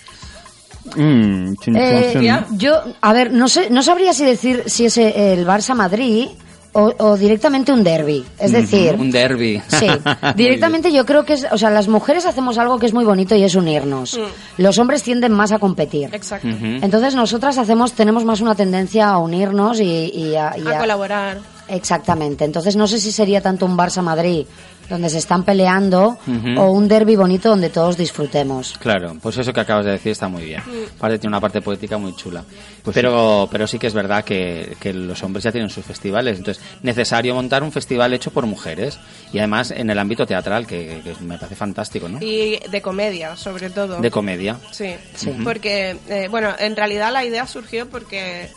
Mm, 0.96 1.54
chun, 1.54 1.56
chun, 1.60 1.76
Eh, 1.76 2.44
yo, 2.52 2.82
a 3.00 3.12
ver, 3.12 3.32
no 3.32 3.46
sé, 3.48 3.70
no 3.70 3.84
sabría 3.84 4.12
si 4.12 4.24
decir 4.24 4.64
si 4.66 4.84
es 4.86 4.96
el 4.98 5.46
Barça 5.46 5.74
Madrid 5.76 6.26
o, 6.74 6.92
o 6.98 7.16
directamente 7.16 7.72
un 7.72 7.82
derby. 7.82 8.24
Es 8.38 8.52
decir, 8.52 8.94
Un 8.98 9.10
derby. 9.10 9.60
Sí, 9.68 9.86
directamente 10.36 10.92
yo 10.92 11.06
creo 11.06 11.24
que 11.24 11.32
es, 11.34 11.46
o 11.50 11.56
sea, 11.58 11.70
las 11.70 11.88
mujeres 11.88 12.26
hacemos 12.26 12.58
algo 12.58 12.78
que 12.78 12.86
es 12.86 12.92
muy 12.92 13.04
bonito 13.04 13.34
y 13.34 13.42
es 13.44 13.54
unirnos. 13.54 14.18
Mm. 14.18 14.62
Los 14.62 14.78
hombres 14.78 15.02
tienden 15.02 15.32
más 15.32 15.50
a 15.52 15.58
competir. 15.58 16.10
Exacto. 16.12 16.48
Entonces 16.48 17.14
nosotras 17.14 17.56
hacemos, 17.58 17.92
tenemos 17.94 18.24
más 18.24 18.40
una 18.40 18.54
tendencia 18.54 19.08
a 19.08 19.18
unirnos 19.18 19.80
y, 19.80 19.84
y 19.84 20.34
a, 20.36 20.54
y 20.58 20.66
A 20.66 20.76
a- 20.76 20.78
colaborar. 20.78 21.38
Exactamente. 21.68 22.44
Entonces 22.44 22.76
no 22.76 22.86
sé 22.86 23.00
si 23.00 23.10
sería 23.10 23.40
tanto 23.40 23.64
un 23.66 23.76
Barça 23.76 24.02
Madrid 24.02 24.46
donde 24.88 25.08
se 25.08 25.18
están 25.18 25.44
peleando 25.44 26.18
o 26.56 26.70
un 26.70 26.88
derby 26.88 27.16
bonito 27.16 27.48
donde 27.48 27.70
todos 27.70 27.96
disfrutemos. 27.96 28.74
Claro, 28.78 29.16
pues 29.22 29.36
eso 29.38 29.52
que 29.52 29.60
acabas 29.60 29.84
de 29.86 29.92
decir 29.92 30.12
está 30.12 30.28
muy 30.28 30.44
bien. 30.44 30.62
Aparte 30.96 31.18
tiene 31.18 31.28
una 31.30 31.40
parte 31.40 31.60
poética 31.60 31.96
muy 31.98 32.14
chula. 32.16 32.44
Pues 32.82 32.94
pero, 32.94 33.48
pero 33.50 33.66
sí 33.66 33.78
que 33.78 33.86
es 33.86 33.94
verdad 33.94 34.24
que, 34.24 34.76
que 34.78 34.92
los 34.92 35.22
hombres 35.22 35.44
ya 35.44 35.52
tienen 35.52 35.70
sus 35.70 35.84
festivales. 35.84 36.38
Entonces, 36.38 36.62
necesario 36.82 37.34
montar 37.34 37.62
un 37.62 37.72
festival 37.72 38.12
hecho 38.12 38.30
por 38.30 38.46
mujeres. 38.46 38.98
Y 39.32 39.38
además 39.38 39.70
en 39.70 39.88
el 39.90 39.98
ámbito 39.98 40.26
teatral, 40.26 40.66
que, 40.66 41.00
que 41.02 41.14
me 41.24 41.38
parece 41.38 41.56
fantástico, 41.56 42.08
¿no? 42.08 42.18
Y 42.20 42.58
de 42.70 42.82
comedia, 42.82 43.36
sobre 43.36 43.70
todo. 43.70 44.00
De 44.00 44.10
comedia. 44.10 44.58
Sí, 44.70 44.94
Sí. 45.14 45.32
porque, 45.42 45.96
eh, 46.08 46.28
bueno, 46.30 46.50
en 46.58 46.76
realidad 46.76 47.12
la 47.12 47.24
idea 47.24 47.46
surgió 47.46 47.88
porque 47.88 48.48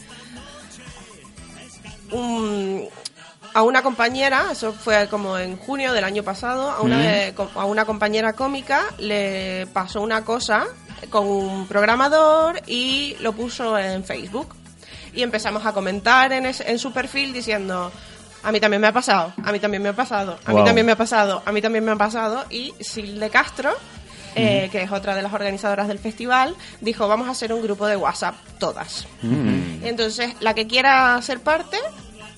un- 2.11 2.85
a 3.57 3.63
una 3.63 3.81
compañera, 3.81 4.49
eso 4.51 4.71
fue 4.71 5.07
como 5.09 5.37
en 5.37 5.57
junio 5.57 5.91
del 5.93 6.03
año 6.03 6.21
pasado, 6.21 6.69
a 6.69 6.81
una, 6.81 6.97
de- 7.01 7.33
a 7.55 7.65
una 7.65 7.85
compañera 7.85 8.33
cómica 8.33 8.83
le 8.99 9.65
pasó 9.73 10.01
una 10.01 10.23
cosa 10.23 10.65
con 11.09 11.25
un 11.27 11.67
programador 11.67 12.61
y 12.67 13.15
lo 13.19 13.33
puso 13.33 13.77
en 13.77 14.03
Facebook. 14.03 14.55
Y 15.13 15.23
empezamos 15.23 15.65
a 15.65 15.71
comentar 15.73 16.31
en, 16.33 16.45
es- 16.45 16.61
en 16.61 16.77
su 16.77 16.91
perfil 16.91 17.33
diciendo, 17.33 17.91
a 18.43 18.51
mí 18.51 18.59
también 18.59 18.79
me 18.81 18.87
ha 18.87 18.93
pasado, 18.93 19.33
a 19.43 19.51
mí 19.51 19.59
también 19.59 19.81
me 19.81 19.89
ha 19.89 19.95
pasado, 19.95 20.37
a 20.45 20.51
mí 20.53 20.63
también 20.63 20.85
me 20.85 20.91
ha 20.91 20.95
pasado, 20.97 21.41
a 21.43 21.51
mí 21.51 21.59
también 21.61 21.83
me 21.83 21.91
ha 21.91 21.95
pasado. 21.95 22.45
Y 22.51 22.75
Sil 22.79 23.17
de 23.19 23.29
Castro, 23.31 23.71
eh, 24.35 24.69
que 24.71 24.83
es 24.83 24.91
otra 24.91 25.15
de 25.15 25.23
las 25.23 25.33
organizadoras 25.33 25.87
del 25.87 25.97
festival, 25.97 26.55
dijo, 26.79 27.07
vamos 27.07 27.27
a 27.27 27.31
hacer 27.31 27.51
un 27.51 27.63
grupo 27.63 27.87
de 27.87 27.95
WhatsApp 27.95 28.35
todas. 28.59 29.07
Mm. 29.23 29.83
Entonces, 29.83 30.35
la 30.41 30.53
que 30.53 30.67
quiera 30.67 31.19
ser 31.23 31.39
parte, 31.39 31.77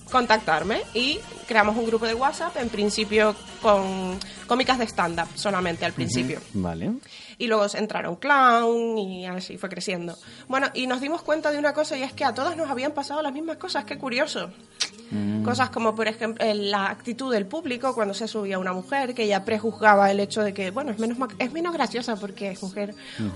contactarme 0.09 0.81
y 0.93 1.19
creamos 1.47 1.77
un 1.77 1.85
grupo 1.85 2.05
de 2.05 2.13
WhatsApp, 2.13 2.57
en 2.57 2.69
principio 2.69 3.35
con 3.61 4.17
cómicas 4.47 4.79
de 4.79 4.85
stand-up 4.85 5.27
solamente 5.35 5.85
al 5.85 5.93
principio. 5.93 6.39
Vale. 6.53 6.91
Y 7.39 7.47
luego 7.47 7.65
entraron 7.73 8.17
clown 8.17 8.97
y 8.97 9.25
así 9.25 9.57
fue 9.57 9.69
creciendo. 9.69 10.15
Bueno, 10.47 10.67
y 10.75 10.85
nos 10.85 11.01
dimos 11.01 11.23
cuenta 11.23 11.49
de 11.51 11.57
una 11.57 11.73
cosa 11.73 11.97
y 11.97 12.03
es 12.03 12.13
que 12.13 12.23
a 12.25 12.33
todas 12.33 12.55
nos 12.55 12.69
habían 12.69 12.91
pasado 12.91 13.21
las 13.23 13.33
mismas 13.33 13.57
cosas, 13.57 13.85
qué 13.85 13.97
curioso. 13.97 14.51
Mm. 15.11 15.41
Cosas 15.43 15.71
como, 15.71 15.95
por 15.95 16.07
ejemplo, 16.07 16.45
eh, 16.45 16.53
la 16.53 16.87
actitud 16.89 17.33
del 17.33 17.47
público 17.47 17.95
cuando 17.95 18.13
se 18.13 18.27
subía 18.27 18.59
una 18.59 18.73
mujer, 18.73 19.15
que 19.15 19.23
ella 19.23 19.43
prejuzgaba 19.43 20.11
el 20.11 20.19
hecho 20.19 20.43
de 20.43 20.53
que, 20.53 20.69
bueno, 20.69 20.91
es 20.91 20.99
menos, 20.99 21.17
es 21.39 21.51
menos 21.51 21.73
graciosa 21.73 22.15
porque 22.15 22.51
es 22.51 22.61
mujer. 22.61 22.93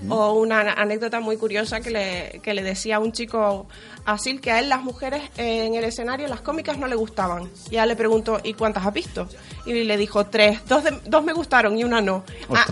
O 0.08 0.34
una 0.34 0.60
anécdota 0.74 1.18
muy 1.18 1.36
curiosa 1.36 1.80
que 1.80 1.90
le, 1.90 2.40
que 2.44 2.54
le 2.54 2.62
decía 2.62 2.96
a 2.96 2.98
un 3.00 3.10
chico 3.10 3.66
así 4.04 4.38
que 4.38 4.52
a 4.52 4.60
él 4.60 4.68
las 4.68 4.82
mujeres 4.82 5.22
eh, 5.36 5.64
en 5.66 5.74
el 5.74 5.82
escenario, 5.84 6.28
las 6.28 6.42
cómicas 6.42 6.78
no 6.78 6.86
le 6.86 6.94
gustaban. 6.94 7.50
Y 7.70 7.74
ella 7.74 7.86
le 7.86 7.96
preguntó, 7.96 8.38
¿y 8.44 8.52
cuántas 8.54 8.86
has 8.86 8.92
visto? 8.92 9.26
Y 9.66 9.72
le 9.84 9.96
dijo, 9.96 10.26
tres. 10.26 10.60
Dos, 10.68 10.84
de- 10.84 11.00
dos 11.06 11.24
me 11.24 11.32
gustaron 11.32 11.76
y 11.76 11.82
una 11.82 12.00
no. 12.00 12.22
Ah. 12.50 12.66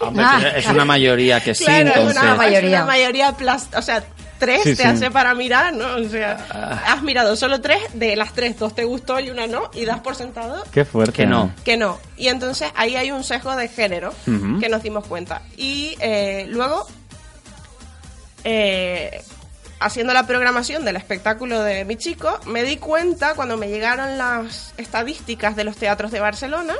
Hombre, 0.00 0.24
Ah. 0.26 0.52
es 0.56 0.66
una 0.78 0.84
mayoría 0.86 1.40
que 1.40 1.54
sí, 1.54 1.64
Claro, 1.64 1.88
es 1.90 1.96
entonces. 1.96 2.22
una, 2.22 2.34
mayoría. 2.34 2.68
es 2.70 2.74
una 2.76 2.84
mayoría 2.84 3.36
plas- 3.36 3.76
o 3.76 3.82
sea, 3.82 4.04
tres 4.38 4.62
Sí, 4.62 4.70
te 4.76 4.82
sí. 4.84 4.88
hace 4.88 5.10
para 5.10 5.34
mirar, 5.34 5.72
¿no? 5.74 5.96
O 5.96 6.08
sea, 6.08 6.38
Ah. 6.50 6.92
has 6.94 7.02
mirado 7.02 7.34
solo 7.36 7.60
tres, 7.60 7.80
de 7.94 8.14
las 8.14 8.32
tres, 8.34 8.56
dos 8.58 8.74
te 8.74 8.84
gustó 8.84 9.18
y 9.18 9.30
una 9.30 9.46
no, 9.48 9.70
y 9.74 9.84
das 9.84 9.98
por 10.00 10.14
sentado 10.14 10.64
Qué 10.72 10.84
fuerte. 10.84 11.12
Que 11.12 11.26
no. 11.26 11.52
que 11.64 11.76
no. 11.76 11.98
Y 12.16 12.28
entonces 12.28 12.70
ahí 12.76 12.94
hay 12.96 13.10
un 13.10 13.24
sesgo 13.24 13.54
de 13.56 13.66
género 13.68 14.14
Ujú. 14.26 14.60
que 14.60 14.68
nos 14.68 14.82
dimos 14.82 15.06
cuenta. 15.06 15.42
Y 15.56 15.96
eh, 16.00 16.46
luego, 16.48 16.86
eh, 18.44 19.22
haciendo 19.80 20.12
la 20.12 20.26
programación 20.26 20.84
del 20.84 20.96
espectáculo 20.96 21.62
de 21.62 21.84
mi 21.84 21.96
chico, 21.96 22.38
me 22.46 22.62
di 22.62 22.76
cuenta 22.76 23.34
cuando 23.34 23.56
me 23.56 23.68
llegaron 23.68 24.18
las 24.18 24.72
estadísticas 24.76 25.56
de 25.56 25.64
los 25.64 25.76
teatros 25.76 26.10
de 26.10 26.20
Barcelona 26.20 26.74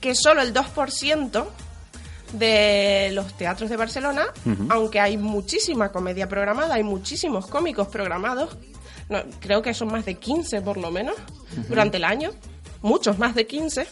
que 0.00 0.14
solo 0.14 0.42
el 0.42 0.52
2% 0.52 1.46
de 2.32 3.10
los 3.12 3.32
teatros 3.34 3.70
de 3.70 3.76
Barcelona, 3.76 4.26
aunque 4.68 5.00
hay 5.00 5.16
muchísima 5.16 5.90
comedia 5.90 6.28
programada, 6.28 6.74
hay 6.74 6.82
muchísimos 6.82 7.46
cómicos 7.46 7.88
programados, 7.88 8.56
no, 9.08 9.22
creo 9.40 9.62
que 9.62 9.72
son 9.74 9.88
más 9.88 10.04
de 10.04 10.16
15 10.16 10.62
por 10.62 10.76
lo 10.76 10.90
menos 10.90 11.14
durante 11.68 11.98
el 11.98 12.04
año, 12.04 12.30
muchos 12.82 13.18
más 13.18 13.34
de 13.34 13.46
15, 13.46 13.86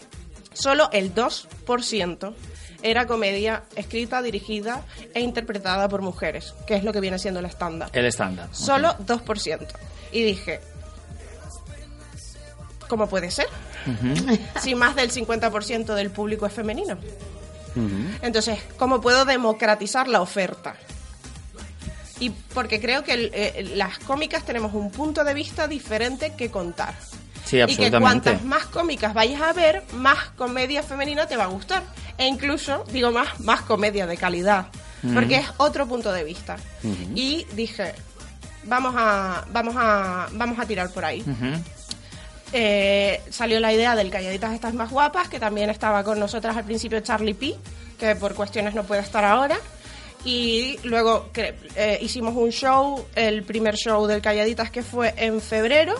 solo 0.52 0.88
el 0.92 1.14
2% 1.14 2.34
era 2.84 3.06
comedia 3.06 3.64
escrita, 3.76 4.20
dirigida 4.20 4.82
e 5.14 5.20
interpretada 5.20 5.88
por 5.88 6.02
mujeres, 6.02 6.54
que 6.66 6.74
es 6.74 6.84
lo 6.84 6.92
que 6.92 7.00
viene 7.00 7.18
siendo 7.18 7.40
el 7.40 7.46
estándar. 7.46 7.88
El 7.94 8.04
estándar. 8.04 8.48
ok. 8.48 8.54
Solo 8.54 8.94
2%. 8.98 9.66
Y 10.12 10.22
dije, 10.22 10.60
¿cómo 12.86 13.08
puede 13.08 13.30
ser? 13.30 13.46
Si 14.60 14.74
más 14.74 14.96
del 14.96 15.10
50% 15.10 15.94
del 15.94 16.10
público 16.10 16.46
es 16.46 16.52
femenino. 16.52 16.98
Entonces, 18.22 18.58
¿cómo 18.78 19.00
puedo 19.00 19.24
democratizar 19.24 20.08
la 20.08 20.20
oferta? 20.20 20.74
Y 22.20 22.30
porque 22.30 22.80
creo 22.80 23.02
que 23.02 23.12
el- 23.12 23.30
eh, 23.34 23.72
las 23.74 23.98
cómicas 23.98 24.44
tenemos 24.44 24.72
un 24.74 24.90
punto 24.90 25.24
de 25.24 25.34
vista 25.34 25.66
diferente 25.66 26.32
que 26.36 26.50
contar. 26.50 26.94
Sí, 27.44 27.58
Y 27.72 27.76
que 27.76 27.90
cuantas 28.00 28.44
más 28.44 28.64
cómicas 28.66 29.12
vayas 29.12 29.42
a 29.42 29.52
ver, 29.52 29.82
más 29.92 30.30
comedia 30.36 30.82
femenina 30.82 31.26
te 31.26 31.36
va 31.36 31.44
a 31.44 31.48
gustar. 31.48 31.82
E 32.16 32.26
incluso, 32.26 32.84
digo 32.90 33.10
más, 33.10 33.38
más 33.40 33.62
comedia 33.62 34.06
de 34.06 34.16
calidad. 34.16 34.66
Porque 35.12 35.36
es 35.36 35.46
otro 35.58 35.86
punto 35.86 36.10
de 36.12 36.24
vista. 36.24 36.56
Y 37.14 37.44
dije, 37.52 37.94
vamos 38.64 38.94
a, 38.96 39.44
vamos 39.52 39.74
a, 39.76 40.28
vamos 40.32 40.58
a 40.58 40.64
tirar 40.64 40.88
por 40.90 41.04
ahí. 41.04 41.20
Ujú. 41.20 41.62
Eh, 42.52 43.20
salió 43.30 43.58
la 43.60 43.72
idea 43.72 43.96
del 43.96 44.10
Calladitas 44.10 44.52
Estas 44.52 44.74
Más 44.74 44.90
Guapas, 44.90 45.28
que 45.28 45.40
también 45.40 45.70
estaba 45.70 46.04
con 46.04 46.20
nosotras 46.20 46.56
al 46.56 46.64
principio 46.64 47.00
Charlie 47.00 47.34
P, 47.34 47.54
que 47.98 48.14
por 48.16 48.34
cuestiones 48.34 48.74
no 48.74 48.84
puede 48.84 49.00
estar 49.00 49.24
ahora. 49.24 49.58
Y 50.24 50.78
luego 50.84 51.30
eh, 51.34 51.98
hicimos 52.00 52.34
un 52.34 52.50
show, 52.50 53.04
el 53.14 53.42
primer 53.42 53.76
show 53.76 54.06
del 54.06 54.22
Calladitas 54.22 54.70
que 54.70 54.82
fue 54.82 55.12
en 55.16 55.40
febrero. 55.40 55.94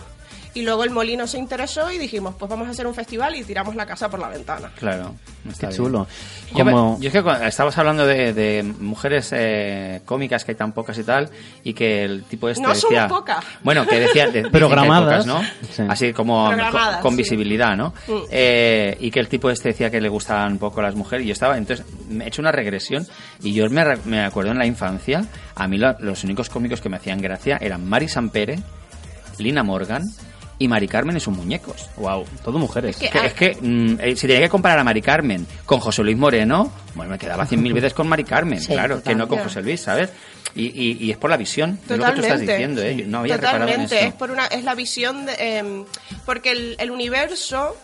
Y 0.54 0.62
luego 0.62 0.84
el 0.84 0.90
Molino 0.90 1.26
se 1.26 1.36
interesó 1.36 1.90
y 1.90 1.98
dijimos, 1.98 2.36
pues 2.38 2.48
vamos 2.48 2.68
a 2.68 2.70
hacer 2.70 2.86
un 2.86 2.94
festival 2.94 3.34
y 3.34 3.42
tiramos 3.42 3.74
la 3.74 3.84
casa 3.86 4.08
por 4.08 4.20
la 4.20 4.28
ventana. 4.28 4.70
Claro. 4.78 5.16
Qué 5.42 5.48
está 5.50 5.66
bien. 5.66 5.76
chulo. 5.76 6.06
Yo, 6.54 6.64
me- 6.64 6.70
Como... 6.70 7.00
yo 7.00 7.08
es 7.08 7.12
que 7.12 7.22
cuando 7.24 7.44
estabas 7.44 7.76
hablando 7.76 8.06
de, 8.06 8.32
de 8.32 8.62
mujeres 8.62 9.30
eh, 9.32 10.00
cómicas 10.04 10.44
que 10.44 10.52
hay 10.52 10.56
tan 10.56 10.70
pocas 10.72 10.96
y 10.96 11.02
tal, 11.02 11.28
y 11.64 11.74
que 11.74 12.04
el 12.04 12.22
tipo 12.22 12.48
este 12.48 12.62
No 12.62 12.72
somos 12.74 12.82
decía... 12.90 13.08
pocas. 13.08 13.44
Bueno, 13.64 13.84
que 13.84 13.98
decía... 13.98 14.28
de- 14.28 14.42
que 14.44 14.50
Programadas. 14.50 15.24
pocas, 15.24 15.26
¿no? 15.26 15.42
Sí. 15.72 15.82
Así 15.88 16.12
como 16.12 16.46
Programadas, 16.46 16.94
con, 16.94 17.02
con 17.02 17.10
sí. 17.12 17.16
visibilidad, 17.18 17.76
¿no? 17.76 17.92
Mm. 18.06 18.12
Eh, 18.30 18.96
y 19.00 19.10
que 19.10 19.18
el 19.18 19.26
tipo 19.28 19.50
este 19.50 19.70
decía 19.70 19.90
que 19.90 20.00
le 20.00 20.08
gustaban 20.08 20.52
un 20.52 20.58
poco 20.58 20.80
las 20.80 20.94
mujeres, 20.94 21.24
y 21.24 21.28
yo 21.28 21.32
estaba... 21.32 21.58
Entonces, 21.58 21.84
me 22.08 22.24
he 22.24 22.28
hecho 22.28 22.40
una 22.42 22.52
regresión, 22.52 23.04
y 23.42 23.52
yo 23.54 23.68
me, 23.70 23.84
me 24.04 24.20
acuerdo 24.24 24.52
en 24.52 24.58
la 24.58 24.66
infancia, 24.66 25.24
a 25.56 25.66
mí 25.66 25.78
lo- 25.78 25.98
los 25.98 26.22
únicos 26.22 26.48
cómicos 26.48 26.80
que 26.80 26.88
me 26.88 26.96
hacían 26.96 27.20
gracia 27.20 27.58
eran 27.60 27.84
Mari 27.88 28.06
Sampere, 28.08 28.60
Lina 29.38 29.64
Morgan 29.64 30.04
y 30.58 30.68
Mari 30.68 30.86
Carmen 30.88 31.16
y 31.16 31.20
sus 31.20 31.34
muñecos. 31.36 31.88
Wow, 31.96 32.24
todo 32.44 32.58
mujeres. 32.58 32.96
que- 32.96 33.10
Que- 33.10 33.26
es 33.26 33.34
que 33.34 33.56
mm, 33.60 33.96
eh, 34.00 34.16
si 34.16 34.26
tenía 34.26 34.42
que 34.42 34.48
comparar 34.48 34.78
a 34.78 34.84
Mari 34.84 35.02
Carmen 35.02 35.46
con 35.66 35.80
José 35.80 36.02
Luis 36.02 36.16
Moreno, 36.16 36.70
bueno, 36.94 37.10
me 37.10 37.18
quedaba 37.18 37.44
cien 37.46 37.62
mil 37.62 37.72
veces 37.72 37.92
con 37.94 38.06
Mari 38.08 38.24
Carmen, 38.24 38.60
Sí, 38.60 38.72
claro, 38.72 39.02
que 39.02 39.14
no 39.14 39.26
con. 39.28 39.38
José 39.40 39.62
Luis, 39.62 39.80
¿sabes? 39.80 40.10
Y, 40.54 40.66
y- 40.66 40.98
y 41.00 41.10
es 41.10 41.16
por 41.16 41.30
la 41.30 41.36
visión, 41.36 41.80
es 41.88 41.98
lo 41.98 42.04
que 42.06 42.12
tú 42.12 42.20
estás 42.20 42.40
diciendo, 42.40 42.80
¿eh? 42.82 42.94
Yo 42.96 43.06
no 43.06 43.18
había 43.18 43.36
reparado 43.36 43.56
en 43.64 43.66
Totalmente, 43.68 43.94
esto. 43.96 44.08
es 44.08 44.14
por 44.14 44.30
una, 44.30 44.46
es 44.46 44.62
la 44.62 44.74
visión 44.76 45.26
de, 45.26 45.34
em, 45.58 45.84
porque 46.24 46.52
el, 46.52 46.76
el 46.78 46.90
universo, 46.92 47.76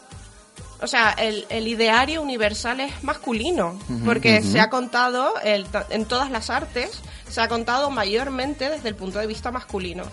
o 0.81 0.87
sea, 0.87 1.11
el, 1.19 1.47
el 1.51 1.67
ideario 1.67 2.23
universal 2.23 2.79
es 2.81 3.03
masculino, 3.03 3.77
porque 4.05 4.41
se 4.43 4.61
ha 4.61 4.71
contado 4.71 5.35
el- 5.43 5.67
en 5.91 6.05
todas 6.05 6.31
las 6.31 6.49
artes, 6.49 7.03
se 7.29 7.41
ha 7.41 7.49
contado 7.49 7.91
mayormente 7.91 8.71
desde 8.71 8.89
el 8.89 8.95
punto 8.95 9.19
de 9.19 9.27
vista 9.27 9.51
masculino. 9.51 10.05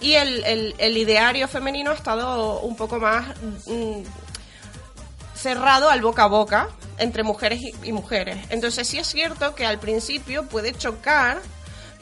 Y 0.00 0.14
el, 0.14 0.74
el- 0.78 0.96
ideario 0.96 1.46
femenino 1.46 1.90
ha 1.90 1.94
estado 1.94 2.60
un 2.60 2.74
poco 2.76 2.98
más 2.98 3.26
mm, 3.66 4.02
cerrado 5.34 5.90
al 5.90 6.00
boca 6.00 6.24
a 6.24 6.28
boca 6.28 6.68
entre 6.98 7.22
mujeres 7.22 7.60
y 7.82 7.92
mujeres. 7.92 8.38
Entonces 8.50 8.86
sí 8.88 8.98
es 8.98 9.06
cierto 9.06 9.54
que 9.54 9.66
al 9.66 9.78
principio 9.78 10.44
puede 10.46 10.72
chocar 10.74 11.40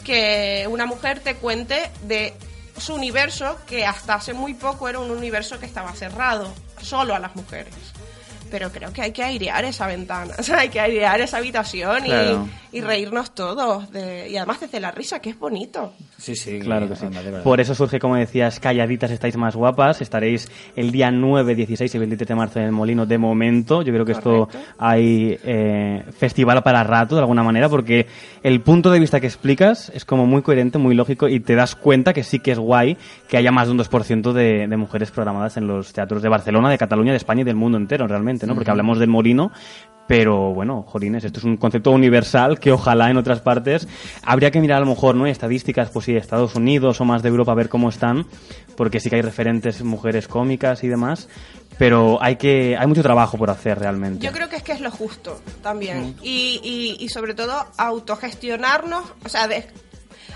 que 0.04 0.66
una 0.70 0.86
mujer 0.86 1.20
te 1.20 1.34
cuente 1.36 1.90
de 2.02 2.34
su 2.78 2.94
universo 2.94 3.58
que 3.66 3.84
hasta 3.84 4.14
hace 4.14 4.32
muy 4.32 4.54
poco 4.54 4.88
era 4.88 5.00
un 5.00 5.10
universo 5.10 5.58
que 5.58 5.66
estaba 5.66 5.92
cerrado 5.94 6.52
solo 6.80 7.14
a 7.14 7.18
las 7.18 7.34
mujeres. 7.34 7.74
Pero 8.50 8.70
creo 8.70 8.92
que 8.92 9.02
hay 9.02 9.12
que 9.12 9.22
airear 9.22 9.64
esa 9.64 9.86
ventana, 9.86 10.32
o 10.38 10.42
sea, 10.42 10.58
hay 10.60 10.68
que 10.68 10.80
airear 10.80 11.20
esa 11.20 11.38
habitación 11.38 12.06
y- 12.06 12.08
Claro. 12.08 12.48
y, 12.72 12.80
reírnos 12.80 13.34
todos. 13.34 13.90
de- 13.90 14.28
y 14.30 14.36
además 14.36 14.60
desde 14.60 14.80
la 14.80 14.90
risa, 14.90 15.20
que 15.20 15.30
es 15.30 15.38
bonito. 15.38 15.92
Sí, 16.18 16.34
sí, 16.36 16.58
Claro 16.60 16.88
que 16.88 16.96
sí. 16.96 17.06
Por 17.44 17.60
eso 17.60 17.74
surge, 17.74 17.98
como 17.98 18.16
decías, 18.16 18.58
calladitas 18.60 19.10
estáis 19.10 19.36
más 19.36 19.54
guapas. 19.56 20.00
Estaréis 20.00 20.50
el 20.76 20.90
día 20.90 21.10
9, 21.10 21.54
16 21.54 21.94
y 21.94 21.98
23 21.98 22.28
de 22.28 22.34
marzo 22.34 22.58
en 22.58 22.66
el 22.66 22.72
Molino 22.72 23.06
de 23.06 23.18
momento. 23.18 23.82
Yo 23.82 23.92
creo 23.92 24.04
que 24.04 24.12
esto 24.12 24.48
hay 24.78 25.38
eh, 25.44 26.04
festival 26.18 26.62
para 26.62 26.82
rato, 26.84 27.14
de 27.14 27.20
alguna 27.20 27.42
manera, 27.42 27.68
porque 27.68 28.06
el 28.42 28.60
punto 28.60 28.90
de 28.90 29.00
vista 29.00 29.20
que 29.20 29.26
explicas 29.26 29.90
es 29.94 30.04
como 30.04 30.26
muy 30.26 30.42
coherente, 30.42 30.78
muy 30.78 30.94
lógico 30.94 31.28
y 31.28 31.40
te 31.40 31.54
das 31.54 31.74
cuenta 31.76 32.12
que 32.12 32.22
sí 32.24 32.38
que 32.40 32.52
es 32.52 32.58
guay 32.58 32.96
que 33.28 33.36
haya 33.36 33.50
más 33.52 33.66
de 33.68 33.72
un 33.72 33.78
2% 33.78 34.32
de, 34.32 34.66
de 34.66 34.76
mujeres 34.76 35.10
programadas 35.10 35.56
en 35.56 35.66
los 35.66 35.92
teatros 35.92 36.22
de 36.22 36.28
Barcelona, 36.28 36.70
de 36.70 36.78
Cataluña, 36.78 37.12
de 37.12 37.18
España 37.18 37.42
y 37.42 37.44
del 37.44 37.56
mundo 37.56 37.78
entero, 37.78 38.06
realmente, 38.06 38.37
¿no? 38.46 38.54
Porque 38.54 38.70
hablamos 38.70 38.98
del 38.98 39.08
Molino, 39.08 39.50
pero 40.06 40.54
bueno, 40.54 40.84
jolines, 40.88 41.22
esto 41.24 41.38
es 41.38 41.44
un 41.44 41.58
concepto 41.58 41.90
universal 41.90 42.58
que 42.58 42.72
ojalá 42.72 43.10
en 43.10 43.18
otras 43.18 43.40
partes 43.40 43.86
habría 44.22 44.50
que 44.50 44.58
mirar 44.60 44.78
a 44.78 44.80
lo 44.80 44.86
mejor, 44.86 45.14
¿no? 45.14 45.26
Estadísticas, 45.26 45.90
pues 45.90 46.06
sí, 46.06 46.12
de 46.12 46.18
Estados 46.18 46.54
Unidos 46.54 47.00
o 47.00 47.04
más 47.04 47.22
de 47.22 47.28
Europa 47.28 47.52
a 47.52 47.54
ver 47.56 47.68
cómo 47.68 47.90
están, 47.90 48.24
porque 48.76 49.00
sí 49.00 49.10
que 49.10 49.16
hay 49.16 49.22
referentes 49.22 49.82
mujeres 49.84 50.26
cómicas 50.26 50.82
y 50.82 50.88
demás, 50.88 51.28
pero 51.76 52.18
hay 52.22 52.36
que 52.36 52.74
hay 52.78 52.86
mucho 52.86 53.02
trabajo 53.02 53.36
por 53.36 53.50
hacer 53.50 53.78
realmente. 53.78 54.24
Yo 54.24 54.32
creo 54.32 54.48
que 54.48 54.56
es 54.56 54.62
que 54.62 54.72
es 54.72 54.80
lo 54.80 54.90
justo 54.90 55.40
también. 55.62 56.16
Y, 56.22 56.60
y, 56.64 57.04
y 57.04 57.08
sobre 57.10 57.34
todo 57.34 57.66
autogestionarnos, 57.76 59.04
o 59.24 59.28
sea, 59.28 59.46
de- 59.48 59.66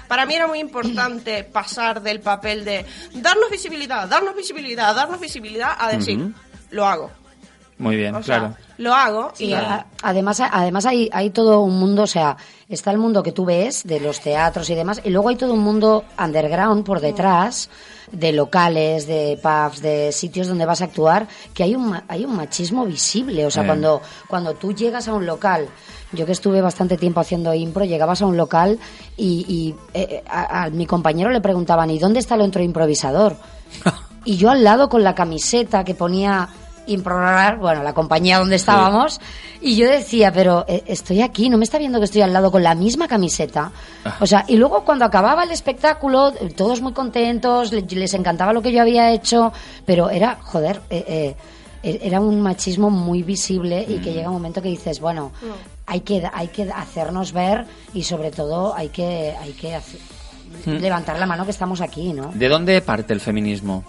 para 0.09 0.27
mí 0.27 0.35
era 0.35 0.47
muy 0.47 0.59
importante 0.59 1.45
pasar 1.53 2.03
del 2.03 2.21
papel 2.21 2.65
de 2.67 2.85
darnos 3.15 3.51
visibilidad, 3.51 4.07
darnos 4.07 4.37
visibilidad, 4.37 4.95
darnos 4.95 5.19
visibilidad 5.19 5.73
a 5.79 5.91
decir, 5.91 6.33
lo 6.71 6.87
hago. 6.87 7.11
Muy 7.83 7.97
bien, 7.97 8.15
O 8.15 8.23
sea, 8.23 8.39
claro. 8.39 8.55
lo 8.79 8.95
hago 8.95 9.31
Sí, 9.35 9.47
y 9.47 9.55
además, 10.03 10.41
además 10.41 10.87
hay, 10.87 11.09
hay 11.13 11.31
todo 11.31 11.61
un 11.61 11.79
mundo, 11.79 12.03
o 12.03 12.07
sea, 12.07 12.37
está 12.69 12.91
el 12.91 12.99
mundo 12.99 13.23
que 13.23 13.33
tú 13.33 13.45
ves 13.45 13.83
de 13.85 14.01
los 14.01 14.21
teatros 14.21 14.69
y 14.71 14.75
demás, 14.75 15.01
y 15.05 15.11
luego 15.11 15.29
hay 15.29 15.37
todo 15.37 15.53
un 15.53 15.61
mundo 15.61 16.05
underground 16.19 16.85
por 16.85 17.01
detrás, 17.01 17.69
de 18.13 18.33
locales, 18.33 19.07
de 19.07 19.39
pubs, 19.43 19.81
de 19.81 20.13
sitios 20.13 20.47
donde 20.47 20.67
vas 20.67 20.83
a 20.83 20.85
actuar, 20.85 21.27
que 21.55 21.63
hay 21.63 21.75
un, 21.75 21.89
ma- 21.91 22.05
hay 22.09 22.25
un 22.25 22.37
machismo 22.37 22.85
visible. 22.85 23.47
O 23.47 23.51
sea, 23.51 23.63
Eh. 23.63 23.67
cuando, 23.67 24.01
cuando 24.29 24.55
tú 24.55 24.75
llegas 24.75 25.09
a 25.09 25.15
un 25.15 25.25
local, 25.25 25.67
yo 26.13 26.27
que 26.27 26.33
estuve 26.33 26.61
bastante 26.61 26.99
tiempo 26.99 27.21
haciendo 27.21 27.55
impro, 27.55 27.85
llegabas 27.87 28.21
a 28.21 28.27
un 28.27 28.37
local 28.37 28.79
y, 29.17 29.47
y, 29.49 29.75
eh, 29.95 30.23
a, 30.29 30.65
a 30.65 30.71
mi 30.71 30.85
compañero 30.87 31.31
le 31.31 31.41
preguntaban, 31.41 31.89
¿y 31.91 31.99
dónde 31.99 32.21
está 32.21 32.35
el 32.35 32.43
otro 32.43 32.63
improvisador? 32.63 33.37
Y 34.25 34.37
yo 34.37 34.51
al 34.51 34.63
lado 34.63 34.89
con 34.89 35.03
la 35.03 35.17
camiseta 35.17 35.83
que 35.83 35.97
ponía 35.97 36.49
Improrar, 36.87 37.59
bueno, 37.59 37.83
la 37.83 37.93
compañía 37.93 38.39
donde 38.39 38.57
estábamos, 38.57 39.21
y 39.61 39.77
yo 39.77 39.87
decía, 39.89 40.33
pero 40.33 40.65
eh, 40.67 40.83
estoy 40.87 41.23
aquí, 41.23 41.49
no 41.49 41.57
me 41.59 41.65
está 41.65 41.79
viendo 41.79 41.99
que 41.99 42.07
estoy 42.07 42.23
al 42.23 42.33
lado 42.33 42.51
con 42.51 42.63
la 42.63 42.75
misma 42.75 43.07
camiseta. 43.09 43.71
Ah. 44.05 44.17
O 44.21 44.27
sea, 44.27 44.45
y 44.49 44.57
luego 44.57 44.85
cuando 44.85 45.05
acababa 45.05 45.45
el 45.45 45.51
espectáculo, 45.53 46.33
todos 46.57 46.81
muy 46.81 46.93
contentos, 46.93 47.73
le- 47.73 47.83
les 47.83 48.15
encantaba 48.15 48.53
lo 48.53 48.63
que 48.63 48.73
yo 48.73 48.81
había 48.83 49.13
hecho, 49.13 49.53
pero 49.87 50.11
era, 50.11 50.39
joder, 50.43 50.81
eh, 50.91 51.05
eh, 51.07 51.37
eh, 51.85 51.99
era 52.03 52.21
un 52.21 52.41
machismo 52.41 52.91
muy 52.91 53.23
visible 53.23 53.85
y 53.89 53.99
Mm. 53.99 54.03
que 54.03 54.13
llega 54.13 54.29
un 54.29 54.35
momento 54.35 54.61
que 54.63 54.69
dices, 54.69 54.99
bueno, 55.01 55.33
hay 55.87 56.01
que 56.01 56.29
hay 56.33 56.49
que 56.49 56.71
hacernos 56.71 57.33
ver 57.33 57.65
y 57.95 58.03
sobre 58.05 58.31
todo 58.31 58.75
hay 58.75 58.89
que 58.89 59.35
hay 59.41 59.53
que 59.53 59.75
hace- 59.77 59.99
Mm. 60.67 60.81
levantar 60.83 61.19
la 61.19 61.25
mano 61.27 61.45
que 61.47 61.51
estamos 61.51 61.81
aquí, 61.81 62.13
¿no? 62.13 62.31
¿De 62.35 62.47
dónde 62.49 62.81
parte 62.83 63.13
el 63.15 63.21
feminismo? 63.21 63.85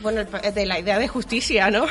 Bueno, 0.00 0.24
de 0.24 0.66
la 0.66 0.78
idea 0.78 0.98
de 0.98 1.08
justicia, 1.08 1.70
¿no? 1.70 1.86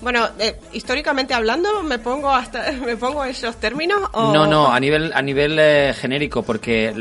Bueno, 0.00 0.28
eh, 0.38 0.58
históricamente 0.72 1.34
hablando, 1.34 1.82
me 1.82 1.98
pongo 1.98 2.30
hasta 2.30 2.72
me 2.84 2.96
pongo 2.96 3.24
esos 3.24 3.56
términos 3.56 4.00
o 4.12 4.32
No, 4.32 4.46
no, 4.46 4.72
a 4.72 4.78
nivel, 4.80 5.12
a 5.14 5.22
nivel 5.22 5.56
eh, 5.58 5.94
genérico, 5.98 6.42
porque 6.42 6.92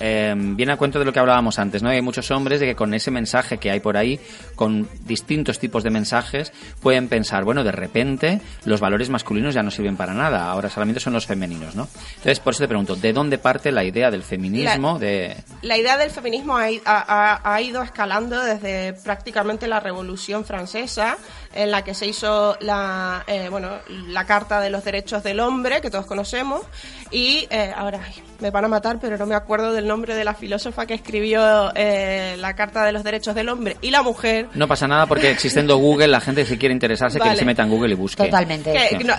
eh, 0.00 0.34
viene 0.36 0.72
a 0.72 0.76
cuento 0.76 0.98
de 0.98 1.04
lo 1.04 1.12
que 1.12 1.18
hablábamos 1.18 1.58
antes, 1.58 1.82
¿no? 1.82 1.88
Hay 1.90 2.02
muchos 2.02 2.30
hombres 2.30 2.60
de 2.60 2.66
que 2.66 2.74
con 2.74 2.94
ese 2.94 3.10
mensaje 3.10 3.58
que 3.58 3.70
hay 3.70 3.80
por 3.80 3.96
ahí, 3.96 4.20
con 4.54 4.88
distintos 5.04 5.58
tipos 5.58 5.82
de 5.82 5.90
mensajes, 5.90 6.52
pueden 6.80 7.08
pensar, 7.08 7.44
bueno, 7.44 7.64
de 7.64 7.72
repente 7.72 8.40
los 8.64 8.80
valores 8.80 9.10
masculinos 9.10 9.54
ya 9.54 9.62
no 9.62 9.70
sirven 9.70 9.96
para 9.96 10.12
nada, 10.14 10.50
ahora 10.50 10.68
solamente 10.70 11.00
son 11.00 11.12
los 11.12 11.26
femeninos, 11.26 11.74
¿no? 11.74 11.88
Entonces, 12.16 12.40
por 12.40 12.52
eso 12.52 12.62
te 12.64 12.68
pregunto, 12.68 12.96
¿de 12.96 13.12
dónde 13.12 13.38
parte 13.38 13.72
la 13.72 13.84
idea 13.84 14.10
del 14.10 14.22
feminismo? 14.22 14.94
La- 14.94 14.98
de 14.98 15.36
La 15.62 15.76
idea 15.76 15.96
del 15.96 16.10
feminismo 16.10 16.56
ha 16.56 17.60
ido 17.60 17.82
escalando 17.82 18.40
desde 18.40 18.92
prácticamente 18.94 19.66
la 19.68 19.80
Revolución 19.80 20.44
Francesa, 20.44 21.16
en 21.56 21.70
la 21.70 21.82
que 21.82 21.94
se 21.94 22.06
hizo 22.06 22.56
la, 22.60 23.24
eh, 23.26 23.48
bueno, 23.50 23.70
la 24.08 24.24
Carta 24.26 24.60
de 24.60 24.70
los 24.70 24.84
Derechos 24.84 25.22
del 25.22 25.40
Hombre, 25.40 25.80
que 25.80 25.90
todos 25.90 26.06
conocemos, 26.06 26.62
y 27.10 27.46
eh, 27.50 27.72
ahora 27.76 28.00
ay, 28.04 28.22
me 28.40 28.50
van 28.50 28.64
a 28.64 28.68
matar, 28.68 28.98
pero 29.00 29.16
no 29.16 29.26
me 29.26 29.34
acuerdo 29.34 29.72
del 29.72 29.86
nombre 29.86 30.14
de 30.14 30.24
la 30.24 30.34
filósofa 30.34 30.86
que 30.86 30.94
escribió 30.94 31.72
eh, 31.74 32.36
la 32.38 32.54
Carta 32.54 32.84
de 32.84 32.92
los 32.92 33.02
Derechos 33.04 33.34
del 33.34 33.48
Hombre 33.48 33.76
y 33.80 33.90
la 33.90 34.02
mujer. 34.02 34.48
No 34.54 34.68
pasa 34.68 34.86
nada 34.86 35.06
porque 35.06 35.30
existiendo 35.30 35.76
Google, 35.78 36.08
la 36.08 36.20
gente 36.20 36.44
si 36.44 36.58
quiere 36.58 36.72
interesarse, 36.74 37.18
que 37.18 37.26
Vale. 37.28 37.38
se 37.38 37.44
meta 37.44 37.62
en 37.62 37.70
Google 37.70 37.92
y 37.92 37.96
busque. 37.96 38.24
Totalmente. 38.24 38.72
Que, 38.72 39.02
no, 39.04 39.14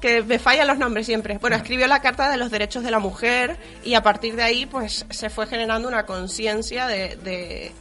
que 0.00 0.22
me 0.22 0.38
fallan 0.38 0.66
los 0.66 0.78
nombres 0.78 1.06
siempre. 1.06 1.38
Bueno, 1.38 1.56
escribió 1.56 1.86
la 1.86 2.00
Carta 2.00 2.30
de 2.30 2.36
los 2.36 2.50
Derechos 2.50 2.82
de 2.82 2.90
la 2.90 2.98
Mujer 2.98 3.56
y 3.84 3.94
a 3.94 4.02
partir 4.02 4.34
de 4.36 4.42
ahí 4.42 4.66
pues 4.66 5.04
se 5.10 5.30
fue 5.30 5.46
generando 5.46 5.88
una 5.88 6.06
conciencia 6.06 6.86
de, 6.86 7.16
de- 7.16 7.72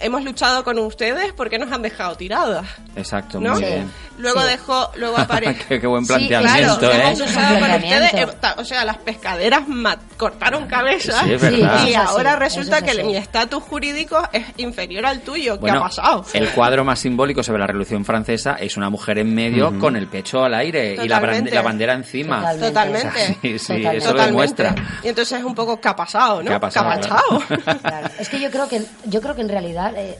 Hemos 0.00 0.24
luchado 0.24 0.62
con 0.64 0.78
ustedes 0.78 1.32
porque 1.32 1.58
nos 1.58 1.72
han 1.72 1.82
dejado 1.82 2.16
tiradas, 2.16 2.66
Exacto, 2.96 3.40
¿no? 3.40 3.52
muy 3.54 3.62
bien. 3.62 3.90
Luego 4.18 4.40
Sí. 4.42 4.46
dejó, 4.48 4.90
luego 4.96 5.18
apareció... 5.18 5.64
qué, 5.68 5.80
qué 5.80 5.86
buen 5.86 6.04
Sí, 6.04 6.08
planteamiento, 6.08 6.78
Claro, 6.78 6.94
¿eh? 6.94 7.00
hemos 7.06 7.18
luchado 7.18 7.58
con 7.60 7.70
ustedes, 7.70 8.14
eh, 8.14 8.26
o 8.58 8.64
sea, 8.64 8.84
las 8.84 8.98
pescaderas 8.98 9.62
cortaron 10.16 10.66
cabezas 10.66 11.22
Sí. 11.24 11.38
Sí, 11.38 11.66
y 11.90 11.94
ahora 11.94 12.36
resulta 12.36 12.82
que 12.82 13.02
mi 13.04 13.16
estatus 13.16 13.62
jurídico 13.62 14.22
es 14.32 14.44
inferior 14.58 15.06
al 15.06 15.20
tuyo. 15.20 15.54
¿Qué 15.54 15.60
Bueno, 15.60 15.78
ha 15.78 15.82
pasado? 15.82 16.24
El 16.32 16.48
cuadro 16.50 16.84
más 16.84 16.98
simbólico 16.98 17.42
sobre 17.42 17.60
la 17.60 17.66
Revolución 17.66 18.04
Francesa 18.04 18.54
es 18.60 18.76
una 18.76 18.90
mujer 18.90 19.18
en 19.18 19.34
medio 19.34 19.78
con 19.78 19.96
el 19.96 20.06
pecho 20.08 20.42
al 20.44 20.54
aire 20.54 20.94
y 20.94 21.08
la, 21.08 21.16
Totalmente. 21.20 21.50
brand- 21.50 21.54
la 21.54 21.62
bandera 21.62 21.92
encima. 21.94 22.52
Totalmente. 22.52 22.68
Totalmente. 22.68 23.08
O 23.08 23.12
sea, 23.12 23.26
sí, 23.26 23.58
sí, 23.58 23.66
Totalmente. 23.66 23.96
eso 23.98 24.14
lo 24.14 24.22
demuestra. 24.24 24.74
Y 25.02 25.08
entonces 25.08 25.38
es 25.38 25.44
un 25.44 25.54
poco 25.54 25.80
¿qué 25.80 25.88
ha 25.88 25.96
pasado, 25.96 26.42
no? 26.42 26.48
¿Qué 26.48 26.54
ha 26.54 26.60
pasado? 26.60 27.00
Claro, 27.00 28.08
Es 28.18 28.28
que 28.28 28.40
yo 28.40 28.50
creo 28.50 28.68
que 28.68 28.82
yo 29.04 29.20
creo 29.20 29.34
que 29.34 29.42
en 29.42 29.48
realidad 29.48 29.85
eh, 29.94 30.18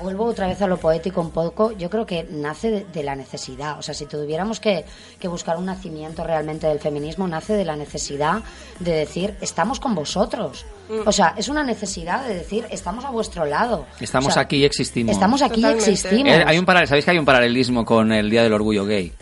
vuelvo 0.00 0.24
otra 0.26 0.46
vez 0.46 0.60
a 0.62 0.66
lo 0.66 0.76
poético 0.76 1.20
un 1.20 1.30
poco. 1.30 1.72
Yo 1.72 1.88
creo 1.90 2.04
que 2.06 2.26
nace 2.30 2.70
de, 2.70 2.84
de 2.84 3.02
la 3.02 3.16
necesidad. 3.16 3.78
O 3.78 3.82
sea, 3.82 3.94
si 3.94 4.06
tuviéramos 4.06 4.60
que, 4.60 4.84
que 5.18 5.28
buscar 5.28 5.56
un 5.56 5.64
nacimiento 5.66 6.22
realmente 6.24 6.66
del 6.66 6.78
feminismo, 6.78 7.26
nace 7.26 7.54
de 7.54 7.64
la 7.64 7.76
necesidad 7.76 8.42
de 8.80 8.92
decir 8.92 9.34
estamos 9.40 9.80
con 9.80 9.94
vosotros. 9.94 10.66
O 11.04 11.12
sea, 11.12 11.34
es 11.36 11.48
una 11.48 11.64
necesidad 11.64 12.26
de 12.26 12.34
decir 12.34 12.66
estamos 12.70 13.04
a 13.04 13.10
vuestro 13.10 13.44
lado. 13.44 13.84
Estamos 14.00 14.30
O 14.30 14.32
sea, 14.32 14.42
aquí 14.42 14.56
y 14.58 14.64
existimos. 14.64 15.12
Estamos 15.12 15.42
aquí 15.42 15.60
y 15.60 15.66
existimos. 15.66 16.32
Eh, 16.32 16.44
hay 16.46 16.58
un 16.58 16.64
paral- 16.64 16.86
¿Sabéis 16.88 17.04
que 17.04 17.10
hay 17.10 17.18
un 17.18 17.24
paralelismo 17.26 17.84
con 17.84 18.10
el 18.12 18.30
Día 18.30 18.42
del 18.42 18.52
Orgullo 18.54 18.86
Gay? 18.86 19.12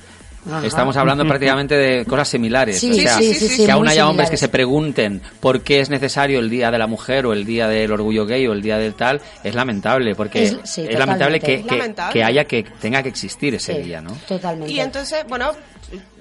Ajá. 0.48 0.66
Estamos 0.66 0.96
hablando 0.96 1.26
prácticamente 1.26 1.74
de 1.76 2.04
cosas 2.04 2.28
similares. 2.28 2.78
Sí, 2.78 2.90
o 2.90 2.94
sea, 2.94 3.18
sí, 3.18 3.34
sí, 3.34 3.48
sí, 3.48 3.66
que 3.66 3.72
aún 3.72 3.88
haya 3.88 4.08
hombres 4.08 4.28
similares. 4.28 4.30
que 4.30 4.36
se 4.36 4.48
pregunten 4.48 5.22
por 5.40 5.62
qué 5.62 5.80
es 5.80 5.90
necesario 5.90 6.38
el 6.38 6.48
Día 6.50 6.70
de 6.70 6.78
la 6.78 6.86
Mujer 6.86 7.26
o 7.26 7.32
el 7.32 7.44
Día 7.44 7.66
del 7.68 7.90
Orgullo 7.92 8.26
Gay 8.26 8.46
o 8.46 8.52
el 8.52 8.62
Día 8.62 8.78
del 8.78 8.94
tal, 8.94 9.20
es 9.42 9.54
lamentable, 9.54 10.14
porque 10.14 10.44
Es- 10.44 10.78
es, 10.78 10.98
lamentable 10.98 11.40
que, 11.40 11.62
que- 11.62 11.76
Lamentable. 11.76 12.12
que 12.12 12.24
haya 12.24 12.44
que 12.44 12.64
tenga 12.80 13.02
que 13.02 13.08
existir 13.08 13.54
ese 13.54 13.74
Sí, 13.74 13.82
día, 13.82 14.00
¿no? 14.00 14.12
Totalmente. 14.28 14.72
Y 14.72 14.80
entonces, 14.80 15.24
bueno, 15.28 15.50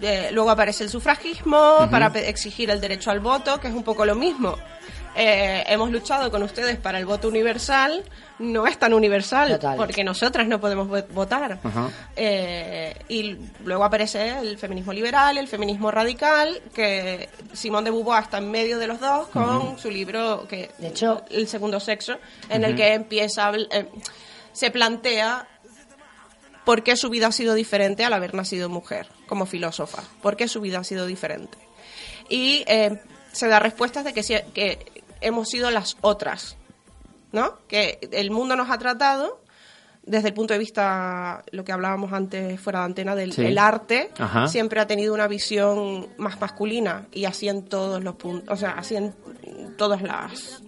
eh, 0.02 0.30
luego 0.32 0.50
aparece 0.52 0.84
el 0.86 0.90
sufragismo 0.90 1.88
para 1.92 2.12
pe- 2.12 2.30
exigir 2.30 2.70
el 2.70 2.82
derecho 2.82 3.12
al 3.12 3.20
voto, 3.20 3.60
que 3.60 3.68
es 3.68 3.74
un 3.74 3.84
poco 3.84 4.06
lo 4.06 4.16
mismo. 4.16 4.56
Eh, 5.18 5.64
hemos 5.68 5.92
luchado 5.92 6.30
con 6.30 6.44
ustedes 6.44 6.78
para 6.78 7.00
el 7.00 7.06
voto 7.06 7.28
universal, 7.30 8.04
no 8.40 8.68
es 8.68 8.78
tan 8.78 8.94
universal, 8.94 9.50
Total. 9.54 9.78
porque 9.78 10.04
nosotras 10.04 10.46
no 10.48 10.60
podemos 10.60 10.88
vo- 10.90 11.08
votar. 11.14 11.58
Eh, 12.18 12.94
y 13.08 13.38
luego 13.64 13.84
aparece 13.86 14.38
el 14.40 14.58
feminismo 14.58 14.92
liberal, 14.92 15.38
el 15.38 15.48
feminismo 15.48 15.90
radical, 15.92 16.62
que 16.74 17.30
Simón 17.54 17.86
de 17.86 17.92
Beauvoir 17.92 18.24
está 18.24 18.40
en 18.40 18.52
medio 18.52 18.78
de 18.78 18.88
los 18.88 19.00
dos 19.00 19.28
con 19.30 19.80
su 19.80 19.90
libro, 19.90 20.46
que 20.50 20.70
De 20.80 20.90
hecho- 20.90 21.24
El 21.30 21.48
segundo 21.48 21.80
sexo, 21.80 22.18
en 22.50 22.64
el 22.66 22.76
que 22.76 22.94
empieza, 22.94 23.52
eh, 23.72 23.88
se 24.52 24.70
plantea 24.72 25.48
por 26.66 26.84
qué 26.84 26.98
su 26.98 27.10
vida 27.10 27.28
ha 27.28 27.32
sido 27.32 27.54
diferente 27.54 28.04
al 28.04 28.14
haber 28.14 28.34
nacido 28.34 28.70
mujer 28.70 29.08
como 29.28 29.46
filósofa, 29.46 30.04
por 30.22 30.36
qué 30.36 30.48
su 30.48 30.62
vida 30.62 30.80
ha 30.80 30.84
sido 30.84 31.06
diferente. 31.06 31.58
Y 32.28 32.64
eh, 32.68 33.00
se 33.32 33.48
da 33.48 33.60
respuestas 33.60 34.04
de 34.04 34.14
que, 34.14 34.24
si- 34.24 34.42
que 34.54 34.95
hemos 35.26 35.50
sido 35.50 35.72
las 35.72 35.98
otras, 36.02 36.58
¿no? 37.32 37.54
Que 37.68 38.00
el 38.12 38.32
mundo 38.32 38.56
nos 38.56 38.70
ha 38.70 38.78
tratado 38.78 39.42
desde 40.04 40.28
el 40.28 40.34
punto 40.36 40.54
de 40.54 40.60
vista, 40.60 41.44
lo 41.52 41.64
que 41.66 41.72
hablábamos 41.72 42.14
antes 42.14 42.60
fuera 42.62 42.80
de 42.80 42.86
antena, 42.86 43.16
del 43.16 43.34
Sí. 43.34 43.44
el 43.44 43.58
arte, 43.58 44.12
Ajá. 44.20 44.48
siempre 44.48 44.80
ha 44.80 44.86
tenido 44.86 45.14
una 45.16 45.28
visión 45.28 46.10
más 46.18 46.40
masculina 46.40 47.08
y 47.12 47.26
así 47.26 47.50
en 47.50 47.64
todos 47.66 48.04
los 48.04 48.16
puntos, 48.16 48.54
o 48.54 48.56
sea, 48.56 48.72
así 48.78 48.96
en 48.96 49.14
todas 49.78 50.02
las 50.04 50.62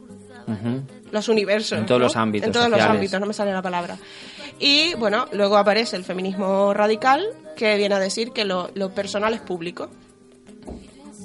los 1.11 1.27
universos. 1.27 1.77
En 1.77 1.85
todos 1.85 1.99
¿no? 1.99 2.05
los 2.05 2.15
ámbitos 2.15 2.47
En 2.47 2.53
todos 2.53 2.69
los 2.69 2.81
ámbitos, 2.81 3.19
no 3.19 3.25
me 3.25 3.33
sale 3.33 3.51
la 3.53 3.61
palabra. 3.61 3.97
Y 4.59 4.93
bueno, 4.95 5.27
luego 5.33 5.57
aparece 5.57 5.95
el 5.97 6.03
feminismo 6.03 6.73
radical, 6.73 7.23
que 7.55 7.75
viene 7.75 7.95
a 7.95 7.99
decir 7.99 8.31
que 8.31 8.45
lo, 8.45 8.69
lo 8.73 8.91
personal 8.91 9.33
es 9.33 9.41
público. 9.41 9.89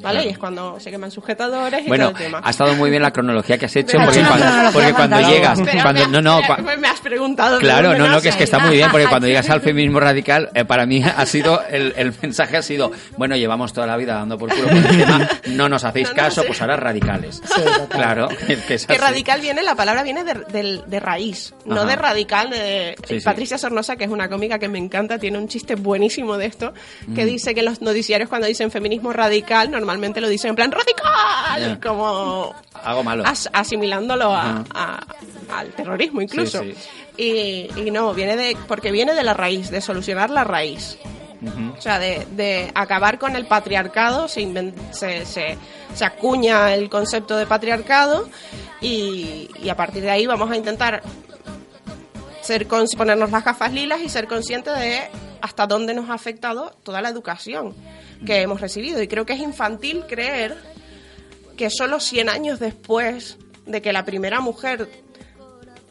¿Vale? 0.02 0.16
Claro. 0.18 0.28
Y 0.28 0.32
es 0.32 0.38
cuando 0.38 0.80
se 0.80 0.90
queman 0.90 1.10
sujetadores 1.10 1.84
y 1.84 1.88
Bueno, 1.88 2.10
todo 2.10 2.18
el 2.18 2.24
tema. 2.24 2.40
ha 2.44 2.50
estado 2.50 2.74
muy 2.74 2.90
bien 2.90 3.02
la 3.02 3.12
cronología 3.12 3.56
que 3.58 3.66
has 3.66 3.76
hecho, 3.76 3.98
has 3.98 4.04
porque 4.06 4.20
cuando, 4.22 4.72
porque 4.72 4.92
cuando 4.92 5.20
llegas, 5.20 5.60
Pero 5.64 5.82
cuando, 5.82 6.00
me, 6.06 6.08
no, 6.12 6.22
no, 6.22 6.36
has, 6.38 6.48
cua- 6.48 6.76
me 6.78 6.88
has 6.88 7.00
preguntado. 7.00 7.56
de 7.56 7.60
Claro, 7.62 7.96
no, 7.96 8.08
no, 8.08 8.20
que 8.20 8.28
es 8.30 8.36
que 8.36 8.44
está 8.44 8.58
muy 8.58 8.76
bien, 8.76 8.90
porque 8.90 9.06
cuando 9.06 9.26
llegas 9.28 9.48
al 9.50 9.60
feminismo 9.60 10.00
radical, 10.00 10.50
eh, 10.54 10.64
para 10.64 10.86
mí 10.86 11.02
ha 11.04 11.24
sido, 11.26 11.62
el, 11.70 11.92
el 11.96 12.12
mensaje 12.20 12.56
ha 12.56 12.62
sido, 12.62 12.90
bueno, 13.16 13.36
llevamos 13.36 13.72
toda 13.72 13.86
la 13.86 13.96
vida 13.96 14.14
dando 14.14 14.36
por 14.38 14.50
culo 14.50 14.68
con 14.68 14.76
el 14.76 14.88
tema, 14.98 15.28
no 15.46 15.68
nos 15.68 15.84
hacéis 15.84 16.08
No, 16.08 16.14
no 16.14 16.22
caso, 16.22 16.40
sé. 16.42 16.46
pues 16.48 16.60
ahora 16.60 16.76
radicales. 16.76 17.40
Sí. 17.44 17.62
Claro, 17.88 18.28
que 18.68 18.74
es 18.74 18.86
Que 18.86 18.98
radical 18.98 19.40
viene, 19.40 19.62
la 19.62 19.74
palabra 19.74 20.02
viene 20.02 20.24
de, 20.24 20.34
del- 20.50 20.82
de 20.86 21.00
raíz, 21.00 21.54
no 21.64 21.76
Ajá. 21.76 21.84
de 21.86 21.96
radical. 21.96 22.50
De, 22.50 22.96
Sí, 23.06 23.18
sí. 23.20 23.24
Patricia 23.24 23.58
Sornosa, 23.58 23.96
que 23.96 24.04
es 24.04 24.10
una 24.10 24.28
cómica 24.28 24.58
que 24.58 24.68
me 24.68 24.78
encanta, 24.78 25.18
tiene 25.18 25.38
un 25.38 25.48
chiste 25.48 25.74
buenísimo 25.74 26.36
de 26.36 26.46
esto, 26.46 26.72
Mm. 27.06 27.14
que 27.14 27.24
dice 27.26 27.54
que 27.54 27.62
los 27.62 27.80
noticiarios 27.82 28.28
cuando 28.28 28.46
dicen 28.46 28.70
feminismo 28.70 29.12
radical, 29.12 29.70
normalmente 29.70 29.91
lo 30.00 30.28
dicen 30.28 30.50
en 30.50 30.56
plan 30.56 30.70
radical, 30.72 31.80
como 31.80 32.54
Algo 32.82 33.02
malo. 33.04 33.24
as- 33.26 33.48
asimilándolo 33.52 34.34
a- 34.34 34.64
al 35.54 35.68
terrorismo 35.72 36.20
incluso. 36.22 36.62
Sí, 36.62 36.74
Y, 37.16 37.68
y 37.80 37.90
no, 37.90 38.14
viene 38.14 38.36
de, 38.36 38.56
porque 38.68 38.90
viene 38.90 39.12
de 39.14 39.22
la 39.22 39.34
raíz, 39.34 39.70
de 39.70 39.80
solucionar 39.80 40.30
la 40.30 40.44
raíz. 40.44 40.98
O 41.76 41.80
sea, 41.82 41.98
de, 41.98 42.24
de 42.36 42.70
acabar 42.74 43.18
con 43.18 43.34
el 43.34 43.46
patriarcado, 43.46 44.28
se, 44.28 44.72
se, 44.92 45.26
se, 45.26 45.58
se 45.92 46.04
acuña 46.04 46.72
el 46.72 46.88
concepto 46.88 47.36
de 47.36 47.46
patriarcado 47.46 48.28
y, 48.80 49.50
y 49.60 49.68
a 49.68 49.74
partir 49.76 50.02
de 50.02 50.10
ahí 50.10 50.24
vamos 50.26 50.50
a 50.52 50.56
intentar 50.56 51.02
ser 52.42 52.68
cons- 52.68 52.96
ponernos 52.96 53.30
las 53.30 53.44
gafas 53.44 53.72
lilas 53.72 54.00
y 54.02 54.08
ser 54.08 54.26
conscientes 54.28 54.74
de 54.78 55.00
hasta 55.40 55.66
dónde 55.66 55.94
nos 55.94 56.10
ha 56.10 56.14
afectado 56.14 56.76
toda 56.82 57.00
la 57.00 57.08
educación 57.08 57.74
que 58.26 58.42
hemos 58.42 58.60
recibido. 58.60 59.02
Y 59.02 59.08
creo 59.08 59.24
que 59.26 59.32
es 59.32 59.40
infantil 59.40 60.04
creer 60.08 60.56
que 61.56 61.70
solo 61.70 61.98
100 62.00 62.28
años 62.28 62.60
después 62.60 63.38
de 63.66 63.80
que 63.82 63.92
la 63.92 64.04
primera 64.04 64.40
mujer 64.40 64.88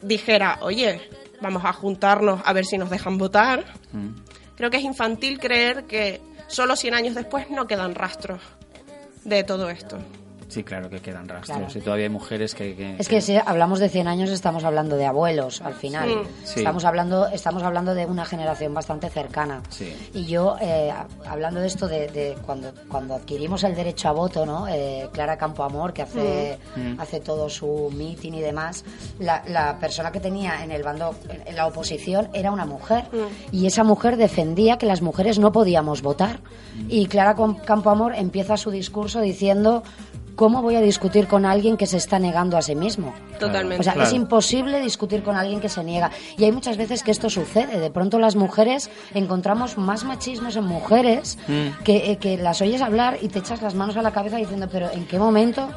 dijera, 0.02 0.58
oye, 0.62 1.00
vamos 1.40 1.64
a 1.64 1.72
juntarnos 1.72 2.40
a 2.44 2.52
ver 2.52 2.64
si 2.64 2.78
nos 2.78 2.90
dejan 2.90 3.18
votar, 3.18 3.64
creo 4.56 4.70
que 4.70 4.76
es 4.78 4.84
infantil 4.84 5.38
creer 5.38 5.84
que 5.84 6.20
solo 6.48 6.76
100 6.76 6.94
años 6.94 7.14
después 7.14 7.50
no 7.50 7.66
quedan 7.66 7.94
rastros 7.94 8.40
de 9.24 9.44
todo 9.44 9.70
esto. 9.70 9.98
Sí, 10.52 10.62
claro 10.64 10.90
que 10.90 11.00
quedan 11.00 11.26
rastros. 11.28 11.56
Claro. 11.58 11.72
Y 11.74 11.80
todavía 11.80 12.04
hay 12.06 12.10
mujeres 12.10 12.54
que... 12.54 12.74
que- 12.76 12.96
Es 12.98 13.08
que 13.08 13.20
si 13.22 13.36
hablamos 13.36 13.78
de 13.80 13.88
100 13.88 14.06
años 14.06 14.28
estamos 14.30 14.64
hablando 14.64 14.96
de 14.96 15.06
abuelos 15.06 15.62
al 15.62 15.74
final. 15.74 16.10
Sí. 16.44 16.60
Estamos 16.60 16.84
hablando 16.84 17.26
estamos 17.28 17.62
hablando 17.62 17.94
de 17.94 18.04
una 18.04 18.24
generación 18.26 18.74
bastante 18.74 19.08
cercana. 19.08 19.62
Sí. 19.70 19.94
Y 20.12 20.26
yo 20.26 20.56
eh, 20.60 20.92
hablando 21.26 21.60
de 21.60 21.66
esto 21.68 21.88
de, 21.88 22.08
de 22.08 22.36
cuando 22.44 22.72
cuando 22.88 23.14
adquirimos 23.14 23.64
el 23.64 23.74
derecho 23.74 24.08
a 24.08 24.12
voto, 24.12 24.44
¿no? 24.44 24.68
Eh, 24.68 25.08
Clara 25.12 25.38
Campoamor 25.38 25.92
que 25.92 26.02
hace 26.02 26.58
Mm. 26.76 27.00
hace 27.00 27.20
todo 27.20 27.48
su 27.48 27.90
meeting 27.96 28.32
y 28.32 28.40
demás, 28.40 28.84
la, 29.18 29.42
la 29.46 29.78
persona 29.78 30.10
que 30.12 30.20
tenía 30.20 30.62
en 30.64 30.70
el 30.70 30.82
bando 30.82 31.14
en, 31.46 31.54
la 31.56 31.66
oposición 31.66 32.28
era 32.32 32.50
una 32.50 32.66
mujer 32.66 33.04
y 33.50 33.66
esa 33.66 33.84
mujer 33.84 34.16
defendía 34.16 34.76
que 34.78 34.86
las 34.86 35.02
mujeres 35.02 35.38
no 35.38 35.52
podíamos 35.52 36.02
votar 36.02 36.40
y 36.88 37.06
Clara 37.06 37.34
Campoamor 37.64 38.14
empieza 38.14 38.56
su 38.56 38.70
discurso 38.70 39.20
diciendo 39.20 39.82
¿Cómo 40.36 40.62
voy 40.62 40.76
a 40.76 40.80
discutir 40.80 41.26
con 41.26 41.44
alguien 41.46 41.76
que 41.76 41.86
se 41.86 41.96
está 41.96 42.18
negando 42.18 42.56
a 42.56 42.62
sí 42.62 42.74
mismo? 42.74 43.14
Totalmente. 43.38 43.80
O 43.80 43.82
sea, 43.82 43.92
Claro. 43.94 44.08
es 44.08 44.14
imposible 44.14 44.80
discutir 44.80 45.22
con 45.22 45.36
alguien 45.36 45.60
que 45.60 45.68
se 45.68 45.82
niega. 45.84 46.10
Y 46.38 46.44
hay 46.44 46.52
muchas 46.52 46.76
veces 46.76 47.02
que 47.02 47.10
esto 47.10 47.28
sucede. 47.30 47.78
De 47.78 47.90
pronto 47.90 48.18
las 48.18 48.34
mujeres 48.36 48.90
encontramos 49.14 49.76
más 49.78 50.04
machismos 50.04 50.56
en 50.56 50.64
mujeres 50.64 51.38
Mm. 51.48 51.82
que, 51.84 52.12
eh, 52.12 52.16
que 52.16 52.36
las 52.38 52.60
oyes 52.62 52.80
hablar 52.80 53.18
y 53.20 53.28
te 53.28 53.38
echas 53.40 53.60
las 53.62 53.74
manos 53.74 53.96
a 53.96 54.02
la 54.02 54.10
cabeza 54.12 54.36
diciendo, 54.36 54.68
pero 54.70 54.90
¿en 54.92 55.06
qué 55.06 55.18
momento? 55.18 55.68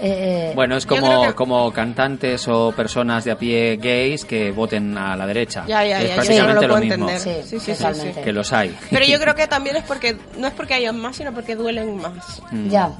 eh, 0.00 0.50
Bueno, 0.56 0.76
es 0.76 0.86
como, 0.86 1.22
que- 1.22 1.34
como 1.34 1.72
cantantes 1.72 2.48
o 2.48 2.72
personas 2.72 3.22
de 3.24 3.30
a 3.30 3.38
pie 3.38 3.76
gays 3.76 4.24
que 4.24 4.50
voten 4.50 4.98
a 4.98 5.14
la 5.16 5.24
derecha. 5.24 5.64
Ya, 5.68 5.84
ya, 5.84 6.02
es 6.02 6.08
ya, 6.08 6.08
yo 6.08 6.14
prácticamente 6.16 6.66
no 6.66 6.74
lo 6.74 6.80
mismo. 6.80 7.08
entender. 7.10 7.20
Sí, 7.44 7.60
Sí, 7.60 7.74
sí. 7.74 8.20
Que 8.24 8.32
los 8.32 8.52
hay. 8.52 8.76
Pero 8.90 9.06
yo 9.06 9.20
creo 9.20 9.36
que 9.36 9.46
también 9.46 9.76
es 9.76 9.84
porque 9.84 10.16
no 10.36 10.48
es 10.48 10.52
porque 10.52 10.74
hayan 10.74 11.00
más, 11.00 11.14
sino 11.14 11.32
porque 11.32 11.54
duelen 11.54 11.96
más. 11.98 12.42
Mm. 12.50 12.68
Ya. 12.70 12.90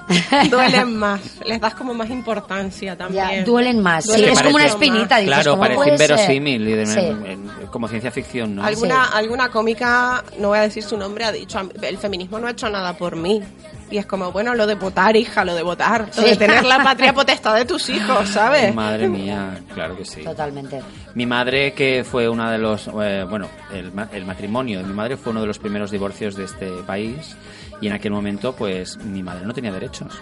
Duelen 0.48 0.96
más, 0.96 1.03
les 1.46 1.60
das 1.60 1.74
como 1.74 1.94
más 1.94 2.10
importancia 2.10 2.96
también. 2.96 3.24
Ya, 3.30 3.44
duelen 3.44 3.80
más. 3.82 4.04
Sí, 4.04 4.24
es 4.24 4.40
como 4.42 4.54
una 4.56 4.66
espinita. 4.66 5.16
dices, 5.18 5.34
Claro, 5.34 5.50
¿cómo 5.52 5.62
parece 5.62 5.90
inverosímil 5.90 6.68
y 6.68 6.72
de- 6.72 6.86
Sí. 6.86 6.98
en- 7.00 7.26
en- 7.26 7.50
como 7.70 7.88
ciencia 7.88 8.10
ficción, 8.10 8.54
¿no? 8.56 8.64
Alguna, 8.64 9.04
Sí. 9.06 9.10
alguna 9.14 9.48
cómica, 9.50 10.24
no 10.38 10.48
voy 10.48 10.58
a 10.58 10.62
decir 10.62 10.82
su 10.82 10.96
nombre, 10.96 11.24
ha 11.24 11.32
dicho, 11.32 11.60
el 11.82 11.98
feminismo 11.98 12.38
no 12.38 12.46
ha 12.46 12.50
hecho 12.50 12.68
nada 12.70 12.92
por 12.96 13.16
mí. 13.16 13.42
Y 13.90 13.98
es 13.98 14.06
como, 14.06 14.32
bueno, 14.32 14.54
lo 14.54 14.66
de 14.66 14.74
votar, 14.74 15.14
hija, 15.14 15.44
lo 15.44 15.54
de 15.54 15.62
votar, 15.62 16.08
lo 16.16 16.22
Sí. 16.22 16.30
de 16.30 16.36
tener 16.36 16.64
la 16.64 16.78
patria 16.82 17.12
potestad 17.12 17.54
de 17.54 17.64
tus 17.64 17.88
hijos, 17.90 18.28
¿sabes? 18.30 18.74
Madre 18.74 19.08
mía, 19.08 19.60
claro 19.74 19.96
que 19.96 20.04
sí. 20.04 20.22
Totalmente. 20.22 20.80
Mi 21.14 21.26
madre, 21.26 21.74
que 21.74 22.04
fue 22.08 22.28
una 22.28 22.50
de 22.50 22.58
los. 22.58 22.88
eh, 23.02 23.24
bueno, 23.28 23.48
el, 23.72 23.92
ma- 23.92 24.08
el 24.12 24.24
matrimonio 24.24 24.78
de 24.78 24.84
mi 24.84 24.94
madre 24.94 25.16
fue 25.16 25.30
uno 25.32 25.42
de 25.42 25.46
los 25.46 25.58
primeros 25.58 25.90
divorcios 25.90 26.34
de 26.34 26.44
este 26.44 26.68
país. 26.86 27.36
Y 27.80 27.88
en 27.88 27.92
aquel 27.92 28.12
momento, 28.12 28.54
pues 28.54 28.96
mi 28.98 29.22
madre 29.22 29.44
no 29.44 29.52
tenía 29.52 29.70
derechos 29.72 30.12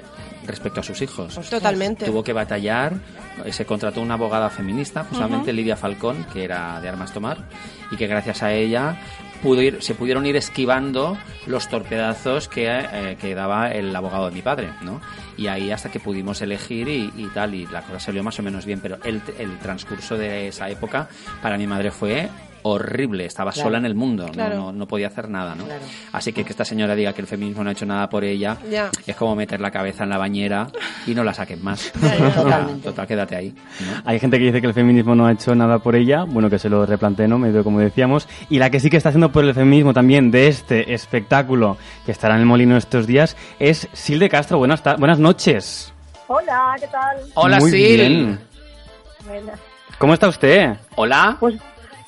respecto 0.46 0.80
a 0.80 0.82
sus 0.82 1.00
hijos. 1.02 1.34
Totalmente. 1.48 2.06
Tuvo 2.06 2.22
que 2.22 2.32
batallar, 2.32 2.94
eh, 3.44 3.52
se 3.52 3.64
contrató 3.64 4.00
una 4.00 4.14
abogada 4.14 4.50
feminista, 4.50 5.04
justamente 5.04 5.52
Lidia 5.52 5.76
Falcón, 5.76 6.24
que 6.32 6.44
era 6.44 6.80
de 6.80 6.88
armas 6.88 7.12
tomar, 7.12 7.38
y 7.90 7.96
que 7.96 8.06
gracias 8.06 8.42
a 8.42 8.52
ella 8.52 9.00
pudo 9.42 9.60
ir, 9.60 9.82
se 9.82 9.94
pudieron 9.94 10.24
ir 10.24 10.36
esquivando 10.36 11.18
los 11.46 11.68
torpedazos 11.68 12.48
que, 12.48 12.68
eh, 12.68 13.16
que 13.20 13.34
daba 13.34 13.70
el 13.70 13.94
abogado 13.94 14.28
de 14.28 14.32
mi 14.32 14.42
padre, 14.42 14.70
¿no? 14.82 15.00
Y 15.36 15.48
ahí 15.48 15.70
hasta 15.70 15.90
que 15.90 15.98
pudimos 15.98 16.40
elegir 16.42 16.88
y, 16.88 17.12
y 17.16 17.26
tal, 17.34 17.54
y 17.54 17.66
la 17.66 17.82
cosa 17.82 17.98
salió 17.98 18.22
más 18.22 18.38
o 18.38 18.42
menos 18.42 18.64
bien, 18.64 18.80
pero 18.80 18.98
el, 19.02 19.20
el 19.38 19.58
transcurso 19.58 20.16
de 20.16 20.48
esa 20.48 20.70
época 20.70 21.08
para 21.42 21.58
mi 21.58 21.66
madre 21.66 21.90
fue 21.90 22.28
horrible, 22.62 23.24
estaba 23.26 23.52
Claro. 23.52 23.68
sola 23.68 23.78
en 23.78 23.86
el 23.86 23.94
mundo, 23.94 24.26
no- 24.26 24.32
Claro. 24.32 24.56
no, 24.56 24.72
no 24.72 24.86
podía 24.86 25.08
hacer 25.08 25.28
nada, 25.28 25.54
¿no? 25.54 25.64
Claro. 25.64 25.82
Así 26.12 26.32
que 26.32 26.44
que 26.44 26.50
esta 26.50 26.64
señora 26.64 26.94
diga 26.94 27.12
que 27.12 27.20
el 27.20 27.26
feminismo 27.26 27.62
no 27.64 27.70
ha 27.70 27.72
hecho 27.72 27.86
nada 27.86 28.08
por 28.08 28.24
ella 28.24 28.56
Ya. 28.70 28.90
es 29.06 29.16
como 29.16 29.34
meter 29.36 29.60
la 29.60 29.70
cabeza 29.70 30.04
en 30.04 30.10
la 30.10 30.18
bañera 30.18 30.68
y 31.06 31.14
no 31.14 31.24
la 31.24 31.34
saquen 31.34 31.62
más. 31.62 31.92
Totalmente. 32.34 32.82
Total, 32.84 33.06
quédate 33.06 33.36
ahí. 33.36 33.50
¿no? 33.80 34.02
Hay 34.04 34.18
gente 34.20 34.38
que 34.38 34.44
dice 34.44 34.60
que 34.60 34.66
el 34.66 34.74
feminismo 34.74 35.14
no 35.14 35.26
ha 35.26 35.32
hecho 35.32 35.54
nada 35.54 35.78
por 35.80 35.96
ella, 35.96 36.24
bueno, 36.24 36.48
que 36.50 36.58
se 36.58 36.68
lo 36.68 36.86
replantee, 36.86 37.28
¿no? 37.28 37.38
Medio 37.38 37.64
como 37.64 37.80
decíamos. 37.80 38.28
Y 38.48 38.58
la 38.58 38.70
que 38.70 38.80
sí 38.80 38.90
que 38.90 38.96
está 38.96 39.08
haciendo 39.10 39.32
por 39.32 39.44
el 39.44 39.54
feminismo 39.54 39.92
también 39.92 40.30
de 40.30 40.48
este 40.48 40.94
espectáculo 40.94 41.76
que 42.06 42.12
estará 42.12 42.34
en 42.34 42.40
el 42.40 42.46
Molino 42.46 42.76
estos 42.76 43.06
días 43.06 43.36
es 43.58 43.88
Silde 43.92 44.28
Castro. 44.28 44.58
Buenas, 44.58 44.82
buenas 44.98 45.18
noches. 45.18 45.92
Hola, 46.28 46.76
¿qué 46.80 46.86
tal? 46.86 47.16
Hola, 47.34 47.58
Muy 47.58 47.70
Sil. 47.70 47.96
bien. 48.00 48.40
Buenas. 49.26 49.58
¿Cómo 49.98 50.14
está 50.14 50.28
usted? 50.28 50.76
Hola. 50.96 51.36
Pues, 51.38 51.54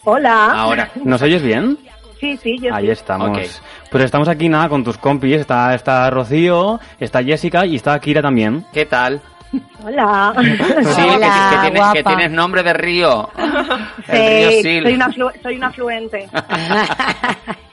hola. 0.05 0.47
Ahora. 0.53 0.91
¿Nos 1.05 1.21
oyes 1.23 1.43
bien? 1.43 1.79
Sí, 2.21 2.37
sí, 2.39 2.59
yo 2.59 2.75
Ahí 2.75 2.87
sí. 2.87 2.93
estamos. 2.93 3.61
Pues 3.91 4.05
estamos 4.05 4.29
aquí 4.29 4.49
nada 4.49 4.69
con 4.69 4.83
tus 4.85 4.97
compis. 4.99 5.37
Está, 5.41 5.75
está 5.75 6.09
Rocío, 6.11 6.81
está 6.99 7.23
Jessica 7.23 7.67
y 7.67 7.77
está 7.77 7.99
Kira 7.99 8.23
también. 8.23 8.65
¿Qué 8.73 8.87
tal? 8.87 9.21
Hola. 9.85 10.33
Que, 10.35 11.03
Hola, 11.03 11.51
que 11.53 11.71
tienes, 11.71 11.93
que 11.93 12.03
tienes 12.03 12.31
nombre 12.31 12.63
de 12.63 12.73
río. 12.73 13.29
El 14.09 14.51
río 14.51 14.51
Sí, 14.51 14.63
Sil. 14.67 14.83
soy 14.83 14.95
una, 14.95 15.13
soy 15.43 15.57
una 15.57 15.67
afluente. 15.69 16.29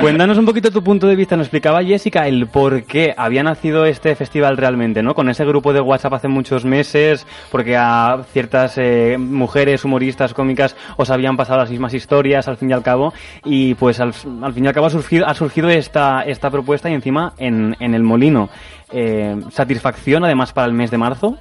Cuéntanos 0.00 0.36
un 0.36 0.44
poquito 0.44 0.70
tu 0.70 0.82
punto 0.82 1.06
de 1.06 1.16
vista. 1.16 1.36
Nos 1.36 1.46
explicaba 1.46 1.82
Jessica 1.82 2.26
el 2.26 2.46
por 2.46 2.82
qué 2.84 3.14
había 3.16 3.42
nacido 3.42 3.86
este 3.86 4.14
festival 4.16 4.56
realmente, 4.56 5.02
¿no? 5.02 5.14
Con 5.14 5.30
ese 5.30 5.44
grupo 5.44 5.72
de 5.72 5.80
WhatsApp 5.80 6.14
hace 6.14 6.28
muchos 6.28 6.64
meses, 6.64 7.26
porque 7.50 7.76
a 7.76 8.18
ciertas 8.32 8.76
eh, 8.76 9.16
mujeres 9.18 9.84
humoristas 9.84 10.34
cómicas 10.34 10.76
os 10.96 11.10
habían 11.10 11.36
pasado 11.36 11.60
las 11.60 11.70
mismas 11.70 11.94
historias 11.94 12.48
al 12.48 12.56
fin 12.56 12.70
y 12.70 12.72
al 12.74 12.82
cabo. 12.82 13.14
Y 13.44 13.74
pues 13.74 14.00
al, 14.00 14.12
al 14.42 14.52
fin 14.52 14.64
y 14.64 14.68
al 14.68 14.74
cabo 14.74 14.86
ha 14.86 14.90
surgido, 14.90 15.26
ha 15.26 15.34
surgido 15.34 15.70
esta, 15.70 16.22
esta 16.22 16.50
propuesta 16.50 16.90
y 16.90 16.94
encima 16.94 17.32
en, 17.38 17.76
en 17.80 17.94
el 17.94 18.02
molino. 18.02 18.50
Eh, 18.92 19.36
¿Satisfacción 19.50 20.24
además 20.24 20.52
para 20.52 20.66
el 20.66 20.74
mes 20.74 20.90
de 20.90 20.98
marzo? 20.98 21.38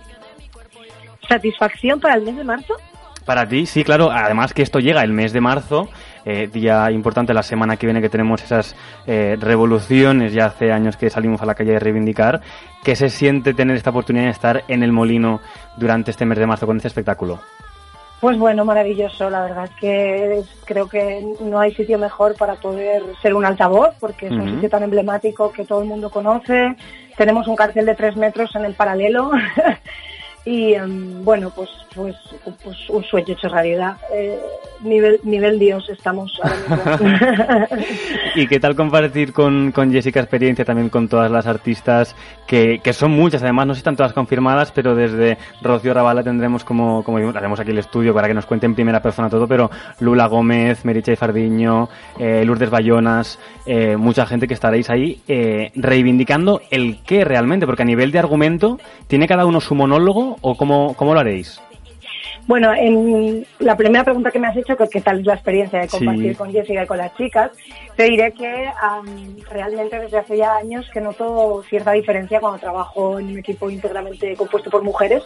¿Satisfacción 1.27 1.99
para 1.99 2.15
el 2.15 2.23
mes 2.23 2.37
de 2.37 2.43
marzo? 2.43 2.75
Para 3.25 3.47
ti, 3.47 3.65
sí, 3.65 3.83
claro. 3.83 4.11
Además 4.11 4.53
que 4.53 4.61
esto 4.61 4.79
llega 4.79 5.01
el 5.03 5.13
mes 5.13 5.31
de 5.31 5.39
marzo, 5.39 5.87
eh, 6.25 6.47
día 6.47 6.89
importante 6.91 7.33
la 7.33 7.43
semana 7.43 7.77
que 7.77 7.85
viene 7.85 8.01
que 8.01 8.09
tenemos 8.09 8.43
esas 8.43 8.75
eh, 9.05 9.37
revoluciones, 9.39 10.33
ya 10.33 10.45
hace 10.45 10.71
años 10.71 10.97
que 10.97 11.09
salimos 11.09 11.41
a 11.41 11.45
la 11.45 11.55
calle 11.55 11.73
de 11.73 11.79
reivindicar. 11.79 12.41
¿Qué 12.83 12.95
se 12.95 13.09
siente 13.09 13.53
tener 13.53 13.75
esta 13.75 13.89
oportunidad 13.89 14.25
de 14.25 14.31
estar 14.31 14.63
en 14.67 14.83
el 14.83 14.91
molino 14.91 15.41
durante 15.77 16.11
este 16.11 16.25
mes 16.25 16.37
de 16.37 16.47
marzo 16.47 16.65
con 16.65 16.77
este 16.77 16.87
espectáculo? 16.87 17.39
Pues 18.23 18.37
bueno, 18.37 18.63
maravilloso. 18.63 19.29
La 19.29 19.41
verdad 19.41 19.65
es 19.65 19.71
que 19.81 20.41
creo 20.63 20.87
que 20.87 21.25
no 21.41 21.59
hay 21.59 21.73
sitio 21.73 21.99
mejor 21.99 22.37
para 22.37 22.55
poder 22.55 23.03
ser 23.21 23.33
un 23.33 23.43
altavoz, 23.43 23.95
porque 23.99 24.27
es 24.27 24.31
un 24.31 24.49
sitio 24.49 24.69
tan 24.69 24.83
emblemático 24.83 25.51
que 25.51 25.65
todo 25.65 25.81
el 25.81 25.89
mundo 25.89 26.09
conoce. 26.09 26.73
Tenemos 27.17 27.49
un 27.49 27.57
cartel 27.57 27.85
de 27.85 27.95
tres 27.95 28.15
metros 28.15 28.55
en 28.55 28.63
el 28.63 28.75
paralelo. 28.75 29.29
y 30.45 30.73
em, 30.73 31.23
bueno, 31.23 31.51
pues, 31.55 31.69
pues, 31.95 32.15
pues 32.63 32.89
un 32.89 33.03
sueño 33.03 33.33
hecho 33.33 33.47
realidad. 33.47 33.97
Eh, 34.13 34.39
nivel, 34.83 35.19
nivel 35.23 35.59
Dios 35.59 35.87
estamos. 35.89 36.31
¿Y 38.35 38.47
qué 38.47 38.59
tal 38.59 38.75
compartir 38.75 39.33
con, 39.33 39.71
con 39.71 39.91
Jessica 39.91 40.19
experiencia 40.19 40.65
también 40.65 40.89
con 40.89 41.07
todas 41.07 41.31
las 41.31 41.47
artistas, 41.47 42.15
que, 42.47 42.79
que 42.83 42.93
son 42.93 43.11
muchas, 43.11 43.41
además 43.43 43.67
no 43.67 43.73
están 43.73 43.95
todas 43.95 44.13
confirmadas, 44.13 44.71
pero 44.71 44.95
desde 44.95 45.37
Rocío 45.61 45.93
Ravala 45.93 46.23
tendremos 46.23 46.63
como, 46.63 47.03
como 47.03 47.17
haremos 47.17 47.59
aquí 47.59 47.71
el 47.71 47.79
estudio 47.79 48.13
para 48.13 48.27
que 48.27 48.33
nos 48.33 48.45
cuente 48.45 48.65
en 48.65 48.75
primera 48.75 49.01
persona 49.01 49.29
todo, 49.29 49.47
pero 49.47 49.69
Lula 49.99 50.27
Gómez, 50.27 50.85
Meritxell 50.85 51.17
Fardiño, 51.17 51.89
eh, 52.19 52.43
Lourdes 52.45 52.69
Bayonas, 52.69 53.39
eh, 53.65 53.95
mucha 53.97 54.25
gente 54.25 54.47
que 54.47 54.53
estaréis 54.53 54.89
ahí 54.89 55.21
eh, 55.27 55.71
reivindicando 55.75 56.61
el 56.69 56.99
qué 57.03 57.23
realmente, 57.23 57.65
porque 57.65 57.83
a 57.83 57.85
nivel 57.85 58.11
de 58.11 58.19
argumento, 58.19 58.79
¿tiene 59.07 59.27
cada 59.27 59.45
uno 59.45 59.61
su 59.61 59.75
monólogo 59.75 60.32
o 60.41 60.55
cómo, 60.55 60.93
cómo 60.95 61.13
lo 61.13 61.19
haréis? 61.19 61.61
Bueno, 62.45 62.73
en 62.73 63.45
la 63.59 63.77
primera 63.77 64.03
pregunta 64.03 64.29
que 64.29 64.37
me 64.39 64.47
has 64.47 64.57
hecho, 64.57 64.75
que 64.75 64.87
qué 64.89 64.99
tal 65.01 65.21
es 65.21 65.25
la 65.25 65.35
experiencia 65.35 65.79
de 65.79 65.87
compartir 65.87 66.31
Sí. 66.31 66.35
con 66.35 66.51
Jessica 66.51 66.83
y 66.83 66.87
con 66.87 66.97
las 66.97 67.15
chicas, 67.15 67.51
te 67.95 68.03
diré 68.03 68.33
que 68.33 68.69
am, 68.81 69.37
realmente 69.49 69.97
desde 69.99 70.17
hace 70.17 70.37
ya 70.37 70.55
años 70.57 70.89
que 70.93 70.99
noto 70.99 71.63
cierta 71.69 71.93
diferencia 71.93 72.39
cuando 72.41 72.59
trabajo 72.59 73.17
en 73.19 73.27
un 73.27 73.37
equipo 73.39 73.69
íntegramente 73.69 74.35
compuesto 74.35 74.69
por 74.69 74.83
mujeres, 74.83 75.23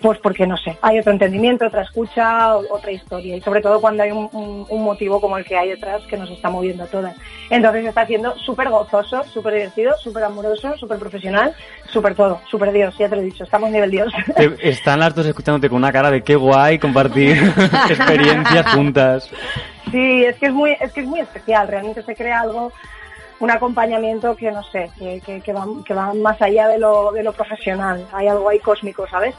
pues 0.00 0.18
porque 0.18 0.46
no 0.46 0.56
sé, 0.58 0.76
hay 0.82 0.98
otro 0.98 1.12
entendimiento, 1.12 1.66
otra 1.66 1.82
escucha, 1.82 2.56
otra 2.56 2.90
historia 2.90 3.36
y 3.36 3.40
sobre 3.40 3.60
todo 3.62 3.80
cuando 3.80 4.02
hay 4.02 4.10
un, 4.12 4.28
un- 4.32 4.66
un 4.68 4.82
motivo 4.84 5.20
como 5.20 5.38
el 5.38 5.44
que 5.44 5.56
hay 5.56 5.70
detrás 5.70 6.02
que 6.06 6.16
nos 6.18 6.30
está 6.30 6.48
moviendo 6.50 6.84
a 6.84 6.86
todas. 6.86 7.16
Entonces 7.50 7.84
está 7.86 8.06
siendo 8.06 8.34
súper 8.38 8.68
gozoso, 8.68 9.24
súper 9.24 9.54
divertido, 9.54 9.94
súper 10.02 10.24
amoroso, 10.24 10.76
súper 10.76 10.98
profesional, 10.98 11.54
súper 11.90 12.14
todo, 12.14 12.40
súper 12.50 12.72
Dios, 12.72 12.96
ya 12.98 13.08
te 13.08 13.16
lo 13.16 13.22
he 13.22 13.24
dicho, 13.26 13.44
estamos 13.44 13.70
nivel 13.70 13.90
Dios. 13.90 14.12
Están 14.62 15.00
las 15.00 15.14
dos 15.14 15.24
escuchándote 15.26 15.68
con 15.68 15.76
una 15.78 15.92
cara 15.92 16.10
de 16.10 16.22
qué 16.22 16.36
guay 16.46 16.78
compartir 16.78 17.36
experiencias 17.90 18.72
juntas. 18.72 19.30
Sí, 19.90 20.24
es 20.24 20.36
que 20.36 20.46
es 20.46 20.52
muy, 20.52 20.76
es 20.80 20.92
que 20.92 21.00
es 21.00 21.06
muy 21.06 21.20
especial. 21.20 21.68
Realmente 21.68 22.02
se 22.02 22.14
crea 22.14 22.40
algo, 22.40 22.72
un 23.40 23.50
acompañamiento 23.50 24.36
que 24.36 24.50
no 24.50 24.62
sé, 24.62 24.90
que, 24.98 25.20
que, 25.20 25.40
que 25.40 25.52
va, 25.52 25.66
que 25.84 25.94
va 25.94 26.14
más 26.14 26.40
allá 26.40 26.68
de 26.68 26.78
lo, 26.78 27.12
de 27.12 27.22
lo 27.22 27.32
profesional. 27.32 28.06
Hay 28.12 28.28
algo 28.28 28.48
ahí 28.48 28.58
cósmico, 28.58 29.06
¿sabes? 29.08 29.34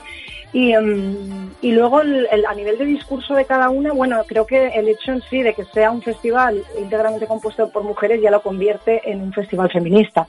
Y, 0.54 0.72
em, 0.72 1.50
y 1.62 1.72
luego 1.74 2.02
el- 2.02 2.28
el- 2.32 2.46
a 2.46 2.54
nivel 2.54 2.78
de 2.78 2.86
discurso 2.86 3.36
de 3.36 3.46
cada 3.46 3.70
una, 3.70 3.92
bueno, 3.92 4.24
creo 4.26 4.46
que 4.48 4.68
el 4.70 4.88
hecho 4.88 5.12
en 5.12 5.22
sí 5.24 5.42
de 5.44 5.54
que 5.54 5.66
sea 5.66 5.92
un 5.92 6.02
festival 6.02 6.64
íntegramente 6.80 7.28
compuesto 7.28 7.70
por 7.70 7.84
mujeres 7.84 8.22
ya 8.22 8.32
lo 8.32 8.42
convierte 8.42 9.02
en 9.12 9.22
un 9.22 9.34
festival 9.34 9.70
feminista. 9.70 10.26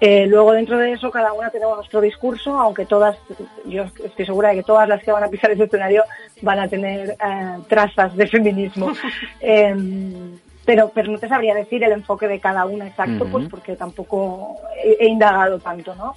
Eh, 0.00 0.26
luego 0.26 0.52
dentro 0.52 0.76
de 0.78 0.92
eso 0.92 1.10
cada 1.10 1.32
una 1.32 1.50
tenemos 1.50 1.76
nuestro 1.76 2.00
discurso, 2.00 2.58
aunque 2.58 2.84
todas, 2.84 3.16
yo 3.64 3.84
estoy 4.04 4.26
segura 4.26 4.48
de 4.50 4.56
que 4.56 4.62
todas 4.64 4.88
las 4.88 5.02
que 5.04 5.12
van 5.12 5.22
a 5.24 5.28
pisar 5.28 5.52
ese 5.52 5.64
escenario 5.64 6.02
van 6.42 6.58
a 6.58 6.68
tener 6.68 7.10
eh, 7.10 7.16
trazas 7.68 8.16
de 8.16 8.26
feminismo. 8.26 8.92
Em, 9.40 10.38
pero, 10.64 10.90
pero 10.94 11.12
no 11.12 11.18
te 11.18 11.28
sabría 11.28 11.54
decir 11.54 11.84
el 11.84 11.92
enfoque 11.92 12.26
de 12.26 12.40
cada 12.40 12.64
una 12.64 12.86
exacto, 12.88 13.26
pues 13.30 13.46
porque 13.50 13.76
tampoco 13.76 14.56
he, 14.82 14.96
he 15.04 15.08
indagado 15.08 15.58
tanto, 15.58 15.94
¿no? 15.94 16.16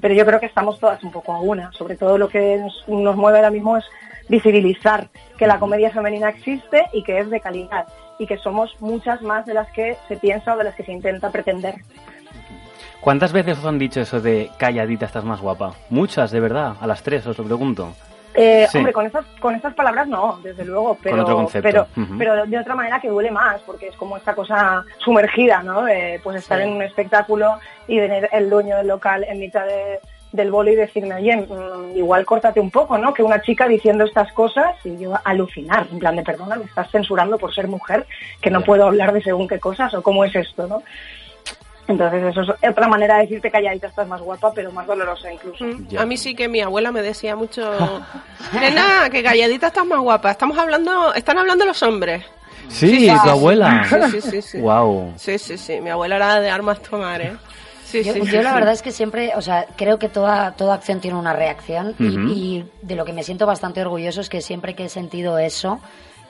Pero 0.00 0.14
yo 0.14 0.26
creo 0.26 0.40
que 0.40 0.46
estamos 0.46 0.80
todas 0.80 1.02
un 1.04 1.12
poco 1.12 1.32
a 1.32 1.40
una. 1.40 1.72
Sobre 1.72 1.96
todo 1.96 2.18
lo 2.18 2.28
que 2.28 2.58
nos, 2.58 2.88
nos 2.88 3.16
mueve 3.16 3.38
ahora 3.38 3.50
mismo 3.50 3.76
es 3.76 3.84
visibilizar 4.28 5.08
que 5.38 5.46
la 5.46 5.58
comedia 5.58 5.90
femenina 5.90 6.28
existe 6.28 6.86
y 6.92 7.02
que 7.02 7.18
es 7.20 7.30
de 7.30 7.40
calidad 7.40 7.86
y 8.18 8.26
que 8.26 8.36
somos 8.38 8.74
muchas 8.80 9.22
más 9.22 9.46
de 9.46 9.54
las 9.54 9.70
que 9.72 9.96
se 10.08 10.16
piensa 10.16 10.54
o 10.54 10.58
de 10.58 10.64
las 10.64 10.74
que 10.74 10.84
se 10.84 10.92
intenta 10.92 11.30
pretender. 11.30 11.76
¿Cuántas 13.00 13.32
veces 13.32 13.58
os 13.58 13.64
han 13.64 13.78
dicho 13.78 14.00
eso 14.00 14.20
de 14.20 14.50
calladita 14.58 15.06
estás 15.06 15.24
más 15.24 15.40
guapa? 15.40 15.74
Muchas, 15.88 16.32
de 16.32 16.40
verdad. 16.40 16.74
A 16.80 16.86
las 16.86 17.02
tres 17.02 17.26
os 17.26 17.38
lo 17.38 17.44
pregunto. 17.44 17.94
Eh, 18.40 18.66
Sí. 18.70 18.78
Hombre, 18.78 18.92
con 18.92 19.06
estas, 19.06 19.24
con 19.40 19.54
estas 19.54 19.74
palabras 19.74 20.06
no, 20.06 20.38
desde 20.42 20.64
luego, 20.64 20.96
pero, 21.02 21.16
pero, 21.62 21.86
pero 22.18 22.46
de 22.46 22.58
otra 22.58 22.74
manera 22.74 23.00
que 23.00 23.08
duele 23.08 23.30
más, 23.30 23.60
porque 23.62 23.88
es 23.88 23.96
como 23.96 24.16
esta 24.16 24.34
cosa 24.34 24.84
sumergida, 24.98 25.62
¿no? 25.62 25.82
De, 25.82 26.20
pues 26.22 26.36
estar 26.38 26.60
en 26.60 26.70
un 26.76 26.82
espectáculo 26.82 27.58
y 27.88 27.98
venir 27.98 28.28
el 28.32 28.48
dueño 28.48 28.76
del 28.76 28.86
local 28.88 29.24
en 29.28 29.38
mitad 29.40 29.66
de- 29.66 29.98
del 30.30 30.50
bolo 30.50 30.70
y 30.70 30.76
decirme, 30.76 31.14
oye, 31.14 31.34
mm, 31.36 31.96
igual 31.96 32.26
córtate 32.26 32.60
un 32.60 32.70
poco, 32.70 32.98
¿no? 32.98 33.14
Que 33.14 33.22
una 33.22 33.40
chica 33.40 33.66
diciendo 33.66 34.04
estas 34.04 34.30
cosas 34.34 34.76
y 34.84 34.98
yo 34.98 35.14
alucinar, 35.24 35.86
en 35.90 35.98
plan 35.98 36.16
de, 36.16 36.22
perdona, 36.22 36.56
me 36.56 36.64
estás 36.66 36.90
censurando 36.90 37.38
por 37.38 37.54
ser 37.54 37.66
mujer, 37.66 38.06
que 38.42 38.50
no 38.50 38.60
puedo 38.60 38.84
hablar 38.86 39.12
de 39.14 39.22
según 39.22 39.48
qué 39.48 39.58
cosas 39.58 39.94
o 39.94 40.02
cómo 40.02 40.24
es 40.24 40.36
esto, 40.36 40.66
¿no? 40.66 40.82
Entonces 41.88 42.22
eso 42.22 42.42
es 42.42 42.70
otra 42.70 42.86
manera 42.86 43.16
de 43.16 43.22
decirte 43.22 43.50
calladita 43.50 43.88
estás 43.88 44.06
más 44.06 44.20
guapa, 44.20 44.52
pero 44.54 44.70
más 44.70 44.86
dolorosa 44.86 45.32
incluso. 45.32 45.64
Mm, 45.64 45.88
Ya. 45.88 46.02
A 46.02 46.06
mí 46.06 46.16
sí 46.18 46.34
que 46.34 46.46
mi 46.46 46.60
abuela 46.60 46.92
me 46.92 47.00
decía 47.02 47.34
mucho, 47.34 47.72
nena, 48.52 49.08
que 49.10 49.22
calladita 49.22 49.68
estás 49.68 49.86
más 49.86 49.98
guapa. 49.98 50.30
Estamos 50.30 50.58
hablando, 50.58 51.14
están 51.14 51.38
hablando 51.38 51.64
los 51.64 51.82
hombres. 51.82 52.24
Sí, 52.68 52.88
sí, 52.88 53.08
tu 53.08 53.22
sí. 53.22 53.28
abuela. 53.28 53.84
Sí, 53.88 54.20
sí, 54.20 54.30
sí, 54.30 54.42
sí. 54.42 54.60
Wow. 54.60 55.14
Sí, 55.16 55.38
sí, 55.38 55.56
sí. 55.56 55.80
Mi 55.80 55.88
abuela 55.90 56.16
era 56.16 56.40
de 56.40 56.50
armas 56.50 56.82
tomar, 56.82 57.20
¿eh? 57.22 57.36
Sí, 57.84 58.04
Yo, 58.04 58.12
sí, 58.12 58.18
yo 58.18 58.26
sí, 58.26 58.42
la 58.42 58.52
verdad 58.52 58.74
es 58.74 58.82
que 58.82 58.92
siempre, 58.92 59.32
o 59.34 59.40
sea, 59.40 59.64
creo 59.78 59.98
que 59.98 60.10
toda, 60.10 60.52
toda 60.52 60.74
acción 60.74 61.00
tiene 61.00 61.16
una 61.16 61.32
reacción 61.32 61.94
y, 61.98 62.62
de 62.82 62.94
lo 62.96 63.06
que 63.06 63.14
me 63.14 63.22
siento 63.22 63.46
bastante 63.46 63.80
orgulloso 63.80 64.20
es 64.20 64.28
que 64.28 64.42
siempre 64.42 64.74
que 64.74 64.84
he 64.84 64.88
sentido 64.90 65.38
eso, 65.38 65.80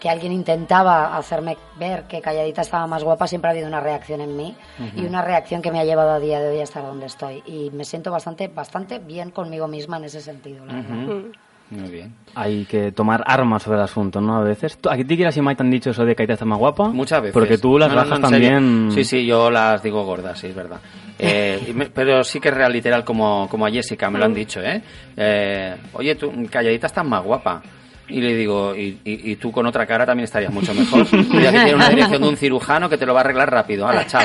que 0.01 0.09
alguien 0.09 0.33
intentaba 0.33 1.17
hacerme 1.17 1.57
ver 1.79 2.05
que 2.05 2.21
calladita 2.21 2.63
estaba 2.63 2.87
más 2.87 3.03
guapa, 3.05 3.27
siempre 3.27 3.49
ha 3.49 3.53
habido 3.53 3.67
una 3.69 3.81
reacción 3.81 4.21
en 4.21 4.37
mí 4.37 4.55
y 4.97 5.05
una 5.05 5.23
reacción 5.23 5.61
que 5.63 5.71
me 5.73 5.81
ha 5.81 5.85
llevado 5.85 6.11
a 6.11 6.21
día 6.21 6.41
de 6.41 6.51
hoy 6.51 6.61
a 6.61 6.65
estar 6.65 6.83
donde 6.85 7.07
estoy. 7.07 7.43
Y 7.47 7.71
me 7.73 7.85
siento 7.85 8.11
bastante, 8.11 8.49
bastante 8.49 8.99
bien 8.99 9.31
conmigo 9.31 9.67
misma 9.69 9.97
en 9.97 10.05
ese 10.05 10.21
sentido. 10.21 10.65
la 10.67 10.75
verdad. 10.75 11.23
Muy 11.71 11.91
bien. 11.91 12.15
Hay 12.35 12.65
que 12.65 12.93
tomar 12.93 13.23
armas 13.27 13.63
sobre 13.63 13.77
el 13.77 13.85
asunto, 13.85 14.23
¿no? 14.23 14.39
A 14.39 14.43
veces. 14.43 14.79
¿Tú- 14.79 14.89
¿A 14.89 14.97
ti 14.97 15.05
quieras 15.05 15.37
y 15.37 15.43
Mike 15.43 15.57
te 15.57 15.63
han 15.65 15.71
dicho 15.71 15.91
eso 15.91 16.03
de 16.07 16.17
que 16.17 16.23
estás 16.23 16.47
más 16.47 16.59
guapa? 16.59 16.89
Muchas 16.89 17.21
veces. 17.21 17.35
Porque 17.35 17.59
tú 17.59 17.79
las 17.79 17.91
No, 17.91 17.97
bajas 17.97 18.21
no, 18.21 18.29
también. 18.31 18.89
Sí, 18.91 19.05
sí, 19.05 19.27
yo 19.27 19.51
las 19.51 19.83
digo 19.83 20.03
gordas, 20.05 20.39
sí, 20.39 20.47
es 20.47 20.55
verdad. 20.55 20.79
Eh, 21.21 21.73
me- 21.75 21.87
pero 21.91 22.23
sí 22.23 22.39
que 22.39 22.49
es 22.49 22.55
real, 22.55 22.73
literal, 22.73 23.05
como, 23.05 23.49
como 23.51 23.67
a 23.67 23.71
Jessica, 23.71 24.09
me 24.09 24.21
lo 24.21 24.25
han 24.27 24.33
dicho, 24.35 24.61
¿eh? 24.63 24.81
Eh, 25.17 25.75
Oye, 25.95 26.15
tú, 26.15 26.33
calladita 26.49 26.87
estás 26.87 27.05
más 27.05 27.25
guapa. 27.25 27.61
Y 28.09 28.21
le 28.23 28.35
digo, 28.35 28.75
y, 28.75 28.99
y- 29.05 29.33
y 29.33 29.37
tú 29.37 29.53
con 29.53 29.67
otra 29.67 29.85
cara 29.87 30.07
también 30.07 30.25
estarías 30.25 30.53
mucho 30.53 30.73
mejor. 30.75 31.07
Mira 31.13 31.53
que 31.53 31.59
tiene 31.59 31.75
una 31.75 31.91
dirección 31.91 32.23
de 32.23 32.29
un 32.29 32.37
cirujano 32.39 32.89
que 32.89 32.97
te 32.97 33.05
lo 33.05 33.13
va 33.13 33.21
a 33.21 33.25
arreglar 33.25 33.51
rápido. 33.51 33.87
Hala, 33.87 34.07
chao. 34.07 34.23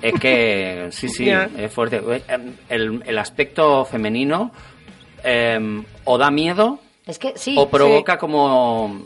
Es 0.00 0.14
que, 0.18 0.88
sí, 0.90 1.08
sí, 1.08 1.26
Ya. 1.26 1.48
es 1.58 1.70
fuerte. 1.72 2.00
El, 2.70 3.02
el 3.04 3.18
aspecto 3.18 3.84
femenino 3.84 4.52
eh, 5.22 5.82
o 6.04 6.16
da 6.18 6.30
miedo 6.30 6.80
Es 7.04 7.18
que 7.18 7.32
sí. 7.34 7.56
o 7.58 7.68
provoca 7.68 8.16
como, 8.16 9.02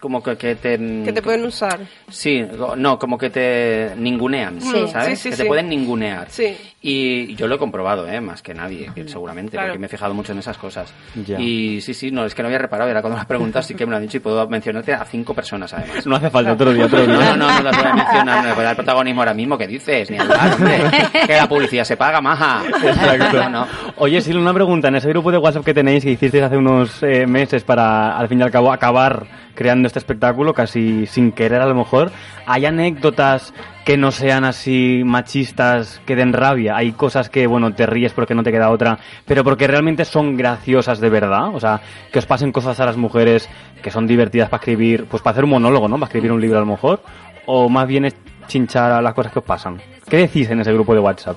como 0.00 0.22
que, 0.22 0.36
que 0.36 0.54
te... 0.54 0.76
Que 1.02 1.12
te 1.14 1.22
pueden 1.22 1.44
usar. 1.46 1.80
Sí, 2.10 2.44
no, 2.76 2.98
como 2.98 3.16
que 3.16 3.30
te 3.30 3.92
ningunean, 3.96 4.60
Sí. 4.60 4.86
¿sabes? 4.88 5.18
Sí, 5.18 5.22
sí, 5.24 5.30
que 5.30 5.36
sí. 5.36 5.42
te 5.42 5.48
pueden 5.48 5.68
ningunear. 5.70 6.26
Sí. 6.28 6.54
Y 6.82 7.34
yo 7.36 7.46
lo 7.46 7.54
he 7.54 7.58
comprobado, 7.58 8.06
¿eh? 8.06 8.20
Más 8.20 8.42
que 8.42 8.52
nadie, 8.52 8.90
seguramente, 9.06 9.52
Claro. 9.52 9.68
porque 9.68 9.78
me 9.78 9.86
he 9.86 9.88
fijado 9.88 10.12
mucho 10.12 10.32
en 10.32 10.40
esas 10.40 10.58
cosas. 10.58 10.92
Ya. 11.26 11.40
Y 11.40 11.80
sí, 11.80 11.94
sí, 11.94 12.10
no, 12.10 12.26
es 12.26 12.34
que 12.34 12.42
no 12.42 12.48
había 12.48 12.58
reparado, 12.58 12.90
era 12.90 13.00
cuando 13.00 13.16
me 13.16 13.20
has 13.22 13.26
preguntado, 13.26 13.62
sí 13.62 13.74
que 13.74 13.86
me 13.86 13.92
lo 13.92 13.96
han 13.96 14.02
dicho 14.02 14.18
y 14.18 14.20
puedo 14.20 14.46
mencionarte 14.48 14.92
a 14.92 15.04
cinco 15.06 15.32
personas, 15.32 15.72
además. 15.72 16.04
No 16.06 16.16
hace 16.16 16.28
falta 16.28 16.52
otro 16.52 16.72
día, 16.72 16.84
otro 16.84 17.06
día. 17.06 17.14
No, 17.16 17.36
no, 17.36 17.46
no, 17.48 17.54
no 17.54 17.62
las 17.62 17.76
voy 17.78 17.86
a 17.86 17.94
mencionar, 17.94 18.44
no 18.46 18.54
voy 18.54 18.60
a 18.62 18.66
dar 18.66 18.76
protagonismo 18.76 19.22
ahora 19.22 19.32
mismo, 19.32 19.56
¿qué 19.56 19.66
dices? 19.66 20.10
Ni 20.10 20.18
hablar, 20.18 20.52
hombre. 20.54 20.82
Que 21.26 21.34
la 21.36 21.48
publicidad 21.48 21.84
se 21.84 21.96
paga, 21.96 22.20
maja. 22.20 22.62
Exacto. 22.66 23.38
No, 23.44 23.48
no. 23.48 23.66
Oye, 23.96 24.20
Sil, 24.20 24.36
una 24.36 24.52
pregunta. 24.52 24.88
En 24.88 24.96
ese 24.96 25.08
grupo 25.08 25.30
de 25.32 25.38
WhatsApp 25.38 25.64
que 25.64 25.72
tenéis, 25.72 26.04
que 26.04 26.10
hicisteis 26.10 26.42
hace 26.44 26.56
unos 26.56 27.02
eh, 27.02 27.26
meses 27.32 27.64
para, 27.64 28.16
al 28.16 28.28
fin 28.28 28.38
y 28.38 28.42
al 28.42 28.50
cabo, 28.50 28.72
acabar 28.72 29.26
creando 29.54 29.86
este 29.86 29.98
espectáculo, 29.98 30.54
casi 30.54 31.06
sin 31.06 31.32
querer 31.32 31.60
a 31.60 31.66
lo 31.66 31.74
mejor, 31.74 32.10
¿hay 32.46 32.66
anécdotas 32.66 33.52
que 33.84 33.96
no 33.96 34.10
sean 34.10 34.44
así 34.44 35.02
machistas, 35.04 36.00
que 36.06 36.16
den 36.16 36.32
rabia? 36.32 36.76
Hay 36.76 36.92
cosas 36.92 37.28
que, 37.28 37.46
bueno, 37.46 37.74
te 37.74 37.86
ríes 37.86 38.12
porque 38.12 38.34
no 38.34 38.42
te 38.42 38.52
queda 38.52 38.70
otra, 38.70 38.98
pero 39.26 39.44
porque 39.44 39.66
realmente 39.66 40.04
son 40.04 40.36
graciosas 40.36 41.00
de 41.00 41.10
verdad. 41.10 41.54
O 41.54 41.60
sea, 41.60 41.80
que 42.12 42.18
os 42.18 42.26
pasen 42.26 42.52
cosas 42.52 42.78
a 42.80 42.86
las 42.86 42.96
mujeres 42.96 43.48
que 43.82 43.90
son 43.90 44.06
divertidas 44.06 44.48
para 44.48 44.60
escribir, 44.60 45.06
pues 45.06 45.22
para 45.22 45.32
hacer 45.32 45.44
un 45.44 45.50
monólogo, 45.50 45.88
¿no? 45.88 45.96
Para 45.96 46.06
escribir 46.06 46.32
un 46.32 46.40
libro 46.40 46.58
a 46.58 46.60
lo 46.60 46.66
mejor. 46.66 47.00
O 47.46 47.68
más 47.68 47.88
bien 47.88 48.04
es 48.04 48.14
chinchar 48.46 48.92
a 48.92 49.02
las 49.02 49.14
cosas 49.14 49.32
que 49.32 49.40
os 49.40 49.44
pasan. 49.44 49.80
¿Qué 50.08 50.18
decís 50.18 50.48
en 50.50 50.60
ese 50.60 50.72
grupo 50.72 50.94
de 50.94 51.00
WhatsApp? 51.00 51.36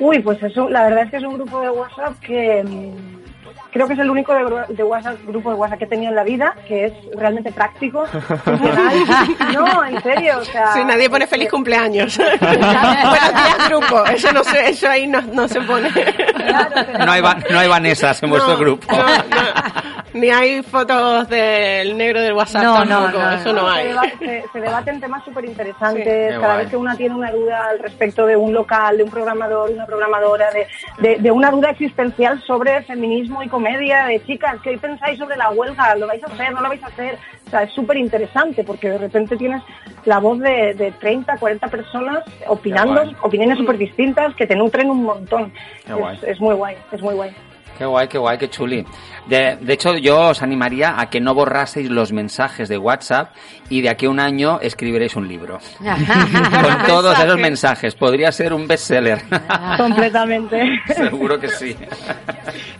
Uy, 0.00 0.18
pues 0.20 0.42
eso, 0.42 0.68
la 0.68 0.84
verdad 0.84 1.04
es 1.04 1.10
que 1.10 1.16
es 1.18 1.22
un 1.24 1.34
grupo 1.34 1.60
de 1.60 1.70
WhatsApp 1.70 2.18
que 2.20 2.64
mm, 2.64 3.31
creo 3.72 3.86
que 3.88 3.94
es 3.94 3.98
el 3.98 4.10
único 4.10 4.32
de, 4.34 4.44
gru- 4.44 4.66
de 4.68 4.82
WhatsApp, 4.84 5.16
grupo 5.26 5.50
de 5.50 5.56
WhatsApp 5.56 5.78
que 5.78 5.84
he 5.86 5.88
tenido 5.88 6.10
en 6.10 6.16
la 6.16 6.24
vida, 6.24 6.54
que 6.68 6.84
es 6.86 6.92
realmente 7.16 7.50
práctico. 7.52 8.04
No, 9.52 9.84
en 9.84 10.02
serio, 10.02 10.38
o 10.40 10.44
sea... 10.44 10.72
Sí, 10.72 10.84
nadie 10.84 11.08
pone 11.10 11.24
es 11.24 11.30
feliz 11.30 11.46
que- 11.46 11.50
cumpleaños. 11.50 12.16
Buenos 12.40 12.60
días, 12.60 13.68
grupo. 13.68 14.04
Eso 14.06 14.32
no 14.32 14.44
se, 14.44 14.70
eso 14.70 14.88
ahí 14.88 15.06
no, 15.06 15.20
no 15.22 15.48
se 15.48 15.60
pone. 15.62 15.90
Claro, 15.90 16.70
No 17.04 17.12
hay, 17.12 17.22
no 17.50 17.58
hay 17.58 17.68
Vanessas 17.68 18.22
en 18.22 18.30
vuestro 18.30 18.52
No, 18.54 18.58
grupo. 18.58 18.86
no, 18.92 18.98
no. 18.98 19.81
Ni 20.14 20.28
hay 20.30 20.62
fotos 20.62 21.28
del 21.28 21.96
negro 21.96 22.20
del 22.20 22.34
WhatsApp 22.34 22.62
No, 22.62 22.84
no, 22.84 23.00
tampoco. 23.04 23.22
no, 23.24 23.32
eso 23.32 23.52
no, 23.52 23.68
hay. 23.68 23.88
deba- 23.88 24.18
se- 24.18 24.44
se 24.52 24.60
debaten 24.60 25.00
temas 25.00 25.24
súper 25.24 25.44
interesantes. 25.46 26.32
Cada 26.34 26.46
guay. 26.46 26.58
vez 26.58 26.68
que 26.70 26.76
una 26.76 26.96
tiene 26.96 27.14
una 27.14 27.30
duda 27.30 27.68
al 27.70 27.78
respecto 27.78 28.26
de 28.26 28.36
un 28.36 28.52
local, 28.52 28.98
de 28.98 29.04
un 29.04 29.10
programador, 29.10 29.70
una 29.70 29.86
programadora, 29.86 30.46
de, 30.50 30.66
de- 30.98 31.18
de 31.18 31.30
una 31.30 31.50
duda 31.50 31.70
existencial 31.70 32.42
sobre 32.46 32.82
feminismo 32.82 33.42
y 33.42 33.48
comedia, 33.48 34.04
de 34.04 34.22
chicas, 34.24 34.56
¿qué 34.62 34.76
pensáis 34.76 35.18
sobre 35.18 35.36
la 35.36 35.50
huelga? 35.50 35.94
¿Lo 35.96 36.06
vais 36.06 36.22
a 36.22 36.26
hacer? 36.26 36.52
¿No 36.52 36.60
lo 36.60 36.68
vais 36.68 36.82
a 36.82 36.88
hacer? 36.88 37.16
O 37.46 37.50
sea, 37.50 37.62
es 37.62 37.72
súper 37.72 37.96
interesante 37.96 38.64
porque 38.64 38.90
de 38.90 38.98
repente 38.98 39.36
tienes 39.36 39.62
la 40.04 40.18
voz 40.18 40.38
de, 40.40 40.74
de 40.74 40.92
30, 40.92 41.36
40 41.38 41.68
personas 41.68 42.22
opinando, 42.46 43.02
opiniones 43.22 43.56
súper 43.58 43.78
distintas 43.78 44.34
que 44.34 44.46
te 44.46 44.56
nutren 44.56 44.90
un 44.90 45.04
montón. 45.04 45.52
Es 46.22 46.40
muy 46.40 46.54
guay, 46.54 46.76
es 46.92 47.00
muy 47.02 47.14
guay. 47.14 47.34
Qué 47.78 47.84
guay, 47.84 48.08
qué 48.08 48.18
guay, 48.18 48.38
qué 48.38 48.50
chuli. 48.50 48.84
De, 49.26 49.56
de 49.60 49.72
hecho, 49.72 49.96
yo 49.96 50.30
os 50.30 50.42
animaría 50.42 51.00
a 51.00 51.08
que 51.08 51.20
no 51.20 51.34
borraseis 51.34 51.88
los 51.90 52.12
mensajes 52.12 52.68
de 52.68 52.76
WhatsApp 52.78 53.34
y 53.68 53.80
de 53.80 53.88
aquí 53.88 54.06
a 54.06 54.10
un 54.10 54.20
año 54.20 54.58
escribiréis 54.60 55.16
un 55.16 55.26
libro. 55.28 55.58
Con 55.78 56.86
todos 56.86 57.18
esos 57.18 57.38
mensajes. 57.38 57.94
Podría 57.94 58.30
ser 58.32 58.52
un 58.52 58.66
bestseller. 58.66 59.22
Completamente. 59.76 60.80
Seguro 60.94 61.38
que 61.40 61.48
sí. 61.48 61.76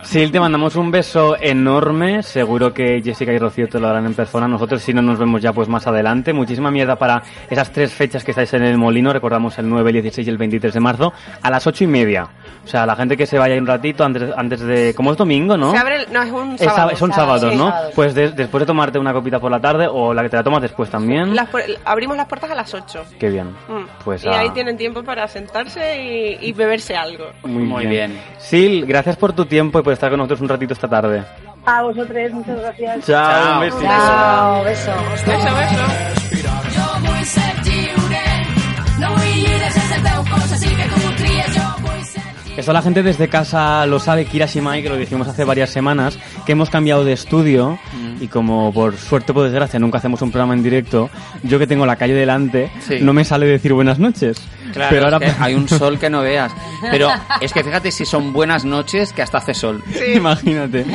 Sil, 0.05 0.31
te 0.31 0.39
mandamos 0.39 0.75
un 0.75 0.91
beso 0.91 1.35
enorme. 1.39 2.21
Seguro 2.23 2.73
que 2.73 3.01
Jessica 3.03 3.31
y 3.33 3.39
Rocío 3.39 3.67
te 3.67 3.79
lo 3.79 3.87
harán 3.87 4.05
en 4.05 4.13
persona. 4.13 4.47
Nosotros, 4.47 4.81
si 4.81 4.93
no, 4.93 5.01
nos 5.01 5.17
vemos 5.17 5.41
ya 5.41 5.53
pues 5.53 5.67
más 5.67 5.87
adelante. 5.87 6.33
Muchísima 6.33 6.69
mierda 6.69 6.97
para 6.97 7.23
esas 7.49 7.71
tres 7.71 7.93
fechas 7.93 8.23
que 8.23 8.31
estáis 8.31 8.53
en 8.53 8.63
el 8.63 8.77
Molino. 8.77 9.13
Recordamos 9.13 9.57
el 9.57 9.69
9, 9.69 9.89
el 9.89 10.01
16 10.01 10.27
y 10.27 10.29
el 10.29 10.37
23 10.37 10.73
de 10.73 10.79
marzo 10.79 11.13
a 11.41 11.49
las 11.49 11.65
ocho 11.65 11.83
y 11.83 11.87
media. 11.87 12.27
O 12.63 12.67
sea, 12.67 12.85
la 12.85 12.95
gente 12.95 13.17
que 13.17 13.25
se 13.25 13.37
vaya 13.37 13.55
un 13.57 13.67
ratito 13.67 14.03
antes, 14.03 14.31
antes 14.35 14.59
de... 14.61 14.82
Como 14.95 15.11
es 15.11 15.17
domingo, 15.17 15.55
¿no? 15.55 15.71
Se 15.71 15.77
abre 15.77 16.05
no, 16.11 16.21
es 16.23 16.31
un 16.31 16.53
Es 16.55 16.61
sábado. 16.61 16.89
sá- 16.89 16.95
son 16.97 17.11
sábado, 17.13 17.39
sábados, 17.39 17.51
sí, 17.53 17.57
¿no? 17.57 17.73
Pues 17.95 18.13
de- 18.15 18.31
después 18.31 18.61
de 18.61 18.65
tomarte 18.65 18.97
una 18.99 19.13
copita 19.13 19.39
por 19.39 19.51
la 19.51 19.59
tarde 19.59 19.87
o 19.89 20.13
la 20.13 20.23
que 20.23 20.29
te 20.29 20.37
la 20.37 20.43
tomas 20.43 20.61
después 20.61 20.89
también. 20.89 21.35
Las 21.35 21.47
abrimos 21.85 22.17
las 22.17 22.27
puertas 22.27 22.49
a 22.51 22.55
las 22.55 22.73
8. 22.73 23.05
Qué 23.19 23.29
bien. 23.29 23.55
Pues 24.03 24.23
y 24.23 24.27
ah, 24.27 24.39
ahí 24.39 24.49
tienen 24.49 24.75
tiempo 24.77 25.03
para 25.03 25.27
sentarse 25.27 26.01
y, 26.01 26.37
y 26.49 26.51
beberse 26.53 26.95
algo. 26.95 27.25
muy, 27.43 27.63
Muy 27.63 27.85
bien. 27.85 28.11
bien. 28.11 28.21
Sil, 28.41 28.85
gracias 28.85 29.15
por 29.15 29.33
tu 29.33 29.45
tiempo 29.45 29.79
y 29.79 29.83
por 29.83 29.93
estar 29.93 30.09
con 30.09 30.17
nosotros 30.17 30.41
un 30.41 30.49
ratito 30.49 30.73
esta 30.73 30.87
tarde. 30.87 31.23
A 31.65 31.81
vosotros, 31.83 32.31
muchas 32.31 32.59
gracias. 32.59 33.05
Chao, 33.05 33.31
Chao. 33.31 33.53
un 33.53 33.59
besito. 33.61 33.81
Chao, 33.83 34.63
beso. 34.65 34.91
Beso, 35.25 35.55
beso. 35.55 36.93
Lliure, 37.63 38.25
no 38.99 39.09
vull 39.11 39.33
llibre 39.33 39.71
sense 39.71 39.95
el 39.95 40.03
teu 40.03 40.23
cos, 40.29 40.51
així 40.51 40.75
que 40.75 40.85
tu 40.91 40.99
Esto 42.55 42.71
la 42.71 42.83
gente 42.83 43.01
desde 43.01 43.27
casa 43.29 43.85
lo 43.87 43.99
sabe, 43.99 44.25
Kira 44.25 44.45
Shimai, 44.45 44.83
que 44.83 44.89
lo 44.89 44.95
dijimos 44.95 45.27
hace 45.27 45.43
varias 45.43 45.71
semanas, 45.71 46.19
que 46.45 46.51
hemos 46.51 46.69
cambiado 46.69 47.03
de 47.03 47.11
estudio 47.13 47.79
Mm. 47.93 48.23
y 48.23 48.27
como 48.27 48.71
por 48.71 48.95
suerte 48.95 49.31
o 49.31 49.35
por 49.35 49.45
desgracia 49.45 49.79
nunca 49.79 49.97
hacemos 49.97 50.21
un 50.21 50.29
programa 50.31 50.53
en 50.53 50.61
directo, 50.61 51.09
yo 51.41 51.57
que 51.57 51.65
tengo 51.65 51.85
la 51.87 51.95
calle 51.95 52.13
delante, 52.13 52.69
Sí. 52.81 52.97
no 53.01 53.11
me 53.13 53.25
sale 53.25 53.47
decir 53.47 53.73
buenas 53.73 53.97
noches. 53.97 54.37
Claro, 54.73 54.89
Pero 54.89 55.05
ahora 55.05 55.17
es 55.25 55.33
que 55.35 55.43
hay 55.43 55.53
un 55.55 55.67
sol 55.69 55.99
que 55.99 56.09
no 56.09 56.21
veas. 56.21 56.51
Pero 56.91 57.09
es 57.41 57.53
que 57.53 57.63
fíjate 57.63 57.91
si 57.91 58.05
son 58.05 58.33
buenas 58.33 58.65
noches 58.65 59.13
que 59.13 59.21
hasta 59.21 59.37
hace 59.37 59.53
sol. 59.53 59.81
Imagínate. 60.15 60.85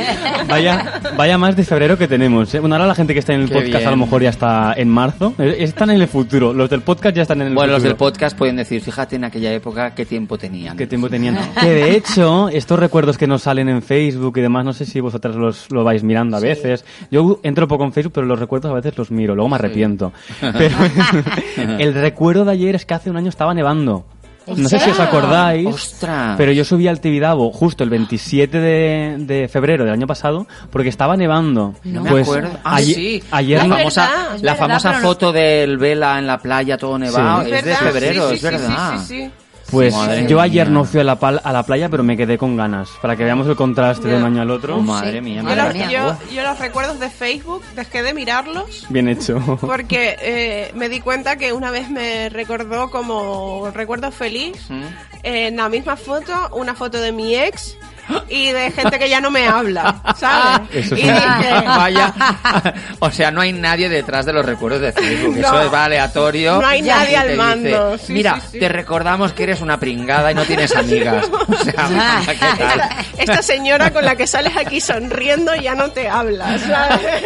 Vaya, 0.49 1.01
vaya 1.17 1.39
más 1.39 1.57
de 1.57 1.65
febrero 1.65 1.97
que 1.97 2.09
tenemos. 2.09 2.55
¿eh? 2.55 2.61
Bueno, 2.61 2.75
ahora 2.77 2.87
la 2.87 2.95
gente 2.95 3.13
que 3.15 3.21
está 3.21 3.33
en 3.35 3.43
el 3.43 3.49
Qué 3.49 3.55
podcast 3.55 3.75
a 3.87 3.91
lo 3.91 3.97
bien. 3.97 4.01
mejor 4.01 4.23
ya 4.23 4.31
está 4.31 4.75
en 4.77 4.89
marzo. 4.89 5.35
Eh, 5.39 5.57
Están 5.61 5.91
en 5.91 6.01
el 6.01 6.09
futuro. 6.09 6.53
Los 6.53 6.69
del 6.71 6.83
podcast 6.83 7.17
ya 7.17 7.23
están 7.23 7.41
en 7.41 7.49
el 7.49 7.55
Bueno, 7.55 7.73
los 7.73 7.83
futuro. 7.83 7.89
del 7.91 7.97
podcast 7.97 8.37
pueden 8.37 8.57
decir, 8.57 8.81
fíjate 8.83 9.17
en 9.17 9.25
aquella 9.25 9.53
época 9.53 9.95
qué 9.95 10.05
tiempo 10.07 10.37
tenían. 10.39 10.77
¿Qué 10.77 10.87
tiempo 10.87 11.09
tenían? 11.09 11.39
Que 11.61 11.71
de 11.71 11.93
hecho, 11.97 12.49
estos 12.49 12.79
recuerdos 12.79 13.17
que 13.19 13.27
nos 13.27 13.43
salen 13.43 13.69
en 13.69 13.83
Facebook 13.83 14.37
y 14.39 14.41
demás, 14.41 14.65
no 14.65 14.73
sé 14.73 14.85
si 14.87 15.01
vosotras 15.01 15.35
los, 15.37 15.71
lo 15.71 15.85
vais 15.85 16.03
mirando 16.03 16.37
a 16.37 16.41
veces. 16.41 16.85
Yo 17.11 17.41
entro 17.43 17.69
poco 17.69 17.85
en 17.85 17.93
Facebook, 17.93 18.13
pero 18.15 18.27
los 18.27 18.39
recuerdos 18.39 18.71
a 18.71 18.75
veces 18.75 18.97
los 18.99 19.11
miro, 19.11 19.35
luego 19.35 19.49
me 19.49 19.57
arrepiento. 19.57 20.13
Pero 20.59 20.77
el 21.79 21.95
recuerdo 21.95 22.45
de 22.45 22.53
ayer 22.53 22.75
es 22.75 22.85
que 22.87 22.95
hace 22.95 23.11
un 23.11 23.17
año 23.17 23.29
estaba 23.29 23.55
nevando. 23.55 23.68
¿En 23.71 24.63
No 24.63 24.69
sé 24.71 24.79
si 24.79 24.89
os 24.89 24.99
acordáis, 24.99 25.67
¡Ostras! 25.67 26.35
pero 26.39 26.53
yo 26.53 26.65
subí 26.65 26.89
al 26.89 27.01
Tibidabo 27.03 27.53
justo 27.53 27.85
el 27.85 27.91
27 27.91 28.59
de, 28.59 29.17
de 29.19 29.47
febrero 29.49 29.85
del 29.85 29.93
año 29.93 30.07
pasado 30.07 30.47
porque 30.71 30.89
estaba 30.89 31.19
nevando. 31.19 31.75
No 31.85 32.03
me 32.03 32.11
Pues 32.11 32.27
acuerdo. 32.27 32.51
Ah, 32.65 32.77
ayer, 32.77 32.95
sí. 32.95 33.23
ayer 33.31 33.59
la 33.59 33.65
Es 33.65 33.71
famosa, 33.81 34.01
verdad, 34.09 34.25
la 34.31 34.35
es 34.37 34.43
verdad, 34.43 34.57
famosa 34.57 34.89
pero 34.89 35.01
no- 35.03 35.07
foto 35.09 35.33
del 35.33 35.77
Vela 35.77 36.19
en 36.19 36.27
la 36.27 36.39
playa 36.39 36.79
todo 36.79 36.99
nevado 36.99 37.45
Sí. 37.45 37.51
es 37.53 37.63
de 37.65 37.71
verdad, 37.71 37.87
febrero, 37.93 38.29
sí, 38.31 38.35
es 38.37 38.41
sí, 38.41 38.47
sí, 38.47 38.53
verdad. 38.53 38.99
sí, 39.01 39.05
sí, 39.07 39.23
sí. 39.25 39.31
Pues 39.71 39.95
Madre 39.95 40.27
yo 40.27 40.41
ayer 40.41 40.67
mía. 40.69 40.75
no 40.79 40.85
fui 40.85 41.01
a 41.01 41.05
la, 41.05 41.19
pal- 41.21 41.41
a 41.45 41.53
la 41.53 41.63
playa, 41.63 41.89
pero 41.89 42.03
me 42.03 42.17
quedé 42.17 42.39
con 42.39 42.57
ganas. 42.57 42.89
Para 43.03 43.17
que 43.17 43.25
veamos 43.25 43.47
el 43.47 43.55
contraste 43.57 44.09
de 44.09 44.17
un 44.17 44.25
año 44.25 44.41
al 44.43 44.51
otro. 44.51 44.77
Oh, 44.77 44.81
madre 44.81 45.13
Sí. 45.15 45.21
mía, 45.21 45.43
Yo 45.43 45.49
Madre 45.49 45.65
los, 45.65 45.75
mía. 45.75 46.17
yo, 46.27 46.35
yo 46.35 46.43
los 46.43 46.59
recuerdos 46.59 46.99
de 47.01 47.11
Facebook 47.11 47.63
dejé 47.77 48.03
de 48.03 48.15
mirarlos 48.15 48.87
Bien 48.89 49.09
hecho. 49.09 49.39
porque 49.61 50.17
eh, 50.23 50.71
me 50.75 50.89
di 50.89 51.01
cuenta 51.01 51.37
que 51.37 51.53
una 51.53 51.71
vez 51.71 51.91
me 51.91 52.29
recordó 52.31 52.91
como 52.91 53.71
recuerdo 53.75 54.11
feliz 54.11 54.57
¿Mm? 54.71 54.83
en 55.23 55.57
la 55.57 55.69
misma 55.69 55.97
foto 55.97 56.33
una 56.53 56.75
foto 56.75 56.99
de 57.01 57.13
mi 57.13 57.35
ex 57.35 57.77
y 58.29 58.51
de 58.53 58.71
gente 58.71 58.99
que 58.99 59.09
ya 59.09 59.21
no 59.21 59.31
me 59.31 59.47
habla, 59.47 60.01
¿sabes? 60.17 60.69
Eso 60.87 60.97
y 60.97 61.01
es 61.01 61.09
un- 61.09 61.15
dije, 61.41 61.53
Vaya. 61.67 62.15
O 63.01 63.11
sea, 63.11 63.31
no 63.31 63.41
hay 63.41 63.53
nadie 63.53 63.89
detrás 63.89 64.27
de 64.27 64.33
los 64.33 64.45
recuerdos 64.45 64.81
de 64.81 64.93
Facebook. 64.93 65.37
No. 65.37 65.47
Eso 65.47 65.61
es 65.63 65.73
va 65.73 65.85
aleatorio. 65.85 66.61
No 66.61 66.67
hay 66.67 66.83
nadie 66.83 67.17
al 67.17 67.27
dice, 67.29 67.37
mando. 67.39 67.99
Sí, 67.99 68.13
Mira, 68.13 68.41
sí, 68.41 68.49
sí. 68.53 68.59
te 68.59 68.69
recordamos 68.69 69.33
que 69.33 69.45
eres 69.45 69.61
una 69.61 69.79
pringada 69.79 70.31
y 70.33 70.35
no 70.35 70.45
tienes 70.45 70.75
amigas. 70.75 71.27
O 71.49 71.55
sea, 71.65 71.75
Ah. 71.79 72.23
¿qué 72.27 72.35
tal? 72.37 72.81
esta, 72.81 72.97
esta 73.19 73.43
señora 73.43 73.93
con 73.93 74.05
la 74.05 74.17
que 74.17 74.27
sales 74.27 74.57
aquí 74.57 74.81
sonriendo 74.81 75.55
ya 75.57 75.75
no 75.75 75.91
te 75.91 76.09
habla, 76.09 76.59
¿sabes? 76.59 77.23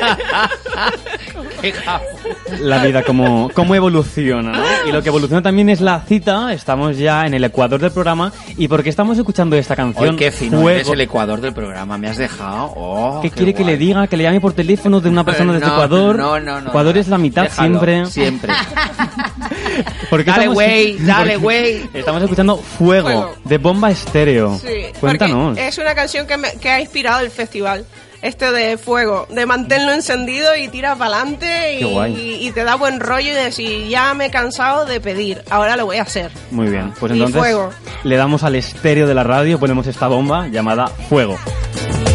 La 2.61 2.83
vida 2.85 3.03
como, 3.03 3.51
cómo 3.55 3.75
evoluciona, 3.75 4.53
¿no? 4.53 4.64
Y 4.88 4.92
lo 4.92 5.03
que 5.03 5.09
evoluciona 5.09 5.42
también 5.42 5.68
es 5.68 5.81
la 5.81 6.01
cita. 6.01 6.53
Estamos 6.53 6.97
ya 6.99 7.27
en 7.27 7.35
el 7.35 7.45
ecuador 7.45 7.81
del 7.81 7.90
programa. 7.92 8.33
¿Y 8.57 8.68
por 8.68 8.83
qué 8.83 8.90
estamos 8.90 9.16
escuchando 9.18 9.57
esta 9.57 9.77
canción? 9.77 10.11
Hoy 10.11 10.16
qué 10.16 10.31
fino 10.31 10.61
Fuego. 10.61 10.72
Eres 10.77 10.89
el 10.89 11.01
ecuador 11.01 11.41
del 11.41 11.53
programa. 11.55 11.97
Me 11.99 12.09
has 12.09 12.17
dejado. 12.17 12.73
Oh, 12.77 13.21
¿Qué 13.23 13.31
quiere 13.31 13.55
que 13.55 13.63
guay. 13.63 13.75
le 13.75 13.79
diga? 13.79 14.07
¿Que 14.07 14.17
le 14.17 14.25
llame 14.25 14.41
por 14.41 14.53
teléfono 14.53 15.01
de 15.01 15.09
una 15.09 15.25
persona 15.25 15.53
desde 15.53 15.67
No, 15.67 15.73
Ecuador? 15.73 16.17
No, 16.17 16.41
no, 16.41 16.61
no. 16.61 16.69
Ecuador 16.71 16.95
no. 16.95 17.01
es 17.01 17.09
la 17.09 17.19
mitad 17.19 17.43
Déjalo, 17.45 17.69
siempre. 17.81 18.07
Siempre. 18.07 18.53
¿Por 20.11 20.25
qué 20.25 20.31
Dale, 20.31 20.49
güey, 20.49 20.99
dale, 20.99 21.39
porque 21.39 21.43
güey. 21.43 21.91
Estamos 21.95 22.23
escuchando 22.23 22.57
Fuego, 22.57 23.07
Fuego. 23.09 23.35
de 23.45 23.59
Bomba 23.59 23.91
Estéreo. 23.91 24.59
Sí, 24.59 24.69
Cuéntanos. 25.01 25.49
porque 25.55 25.69
es 25.69 25.79
una 25.79 25.95
canción 25.95 26.27
que, 26.27 26.37
me- 26.37 26.53
que 26.57 26.69
ha 26.71 26.81
inspirado 26.81 27.21
el 27.21 27.31
festival. 27.31 27.85
Este 28.23 28.53
de 28.53 28.79
fuego, 28.79 29.27
de 29.31 29.47
manténlo 29.47 29.93
encendido 29.93 30.55
y 30.57 30.69
tira 30.69 30.95
para 30.95 31.17
adelante 31.17 31.81
y, 31.81 32.47
y 32.47 32.53
te 32.53 32.63
da 32.63 32.77
buen 32.77 33.01
rollo 33.01 33.27
y 33.33 33.35
decir, 33.35 33.89
ya 33.89 34.15
me 34.15 34.27
he 34.27 34.31
cansado 34.31 34.87
de 34.87 35.01
pedir, 35.01 35.43
ahora 35.51 35.77
lo 35.77 35.87
voy 35.87 35.97
a 35.97 36.03
hacer. 36.03 36.31
Muy 36.53 36.69
bien, 36.69 36.93
pues 37.01 37.11
Y 37.13 37.17
entonces 37.17 37.41
fuego. 37.41 37.71
le 38.05 38.17
damos 38.17 38.45
al 38.45 38.55
estéreo 38.55 39.09
de 39.09 39.15
la 39.15 39.25
radio, 39.25 39.59
ponemos 39.59 39.89
esta 39.89 40.07
bomba 40.07 40.47
llamada 40.47 40.87
Fuego. 40.87 41.37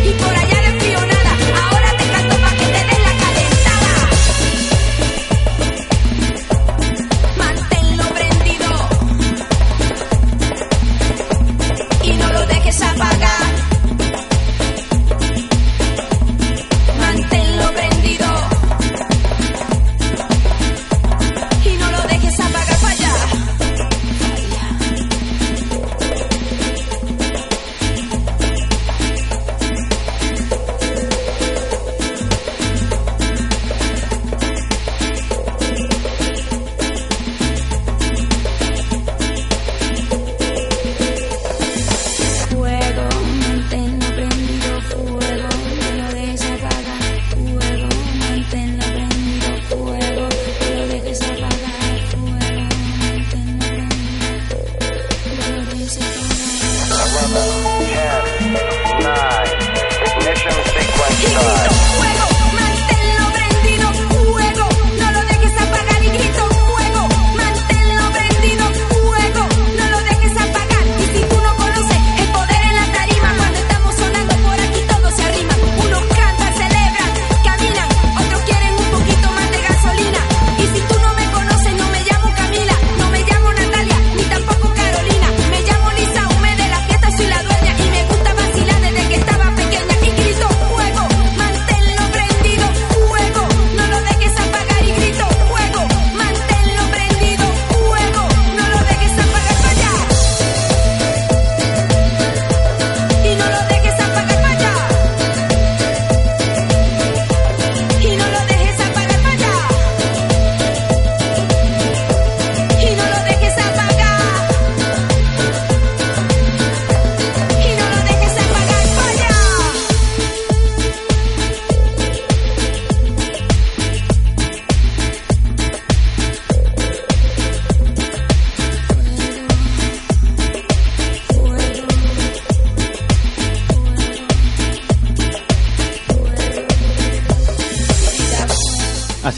Y 0.06 0.10
por 0.14 0.34
allá 0.34 0.57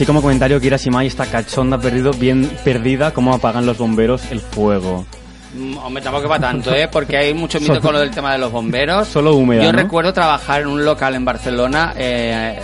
Así 0.00 0.06
como 0.06 0.22
comentario, 0.22 0.58
Kira 0.58 0.78
Shimai 0.78 1.08
está 1.08 1.26
cachonda, 1.26 1.76
perdido, 1.76 2.10
bien 2.12 2.50
perdida, 2.64 3.12
cómo 3.12 3.34
apagan 3.34 3.66
los 3.66 3.76
bomberos 3.76 4.32
el 4.32 4.40
fuego. 4.40 5.04
Mm, 5.54 5.76
Hombre, 5.76 6.02
tampoco 6.02 6.26
va 6.26 6.40
tanto, 6.40 6.74
¿eh? 6.74 6.88
Porque 6.90 7.18
hay 7.18 7.34
mucho 7.34 7.60
mito 7.60 7.82
con 7.82 7.92
lo 7.92 8.00
del 8.00 8.10
tema 8.10 8.32
de 8.32 8.38
los 8.38 8.50
bomberos. 8.50 9.06
Solo 9.12 9.34
húmeda, 9.34 9.62
Yo 9.62 9.72
¿no? 9.72 9.78
recuerdo 9.78 10.14
trabajar 10.14 10.62
en 10.62 10.68
un 10.68 10.86
local 10.86 11.14
en 11.16 11.26
Barcelona, 11.26 11.92
eh, 11.98 12.58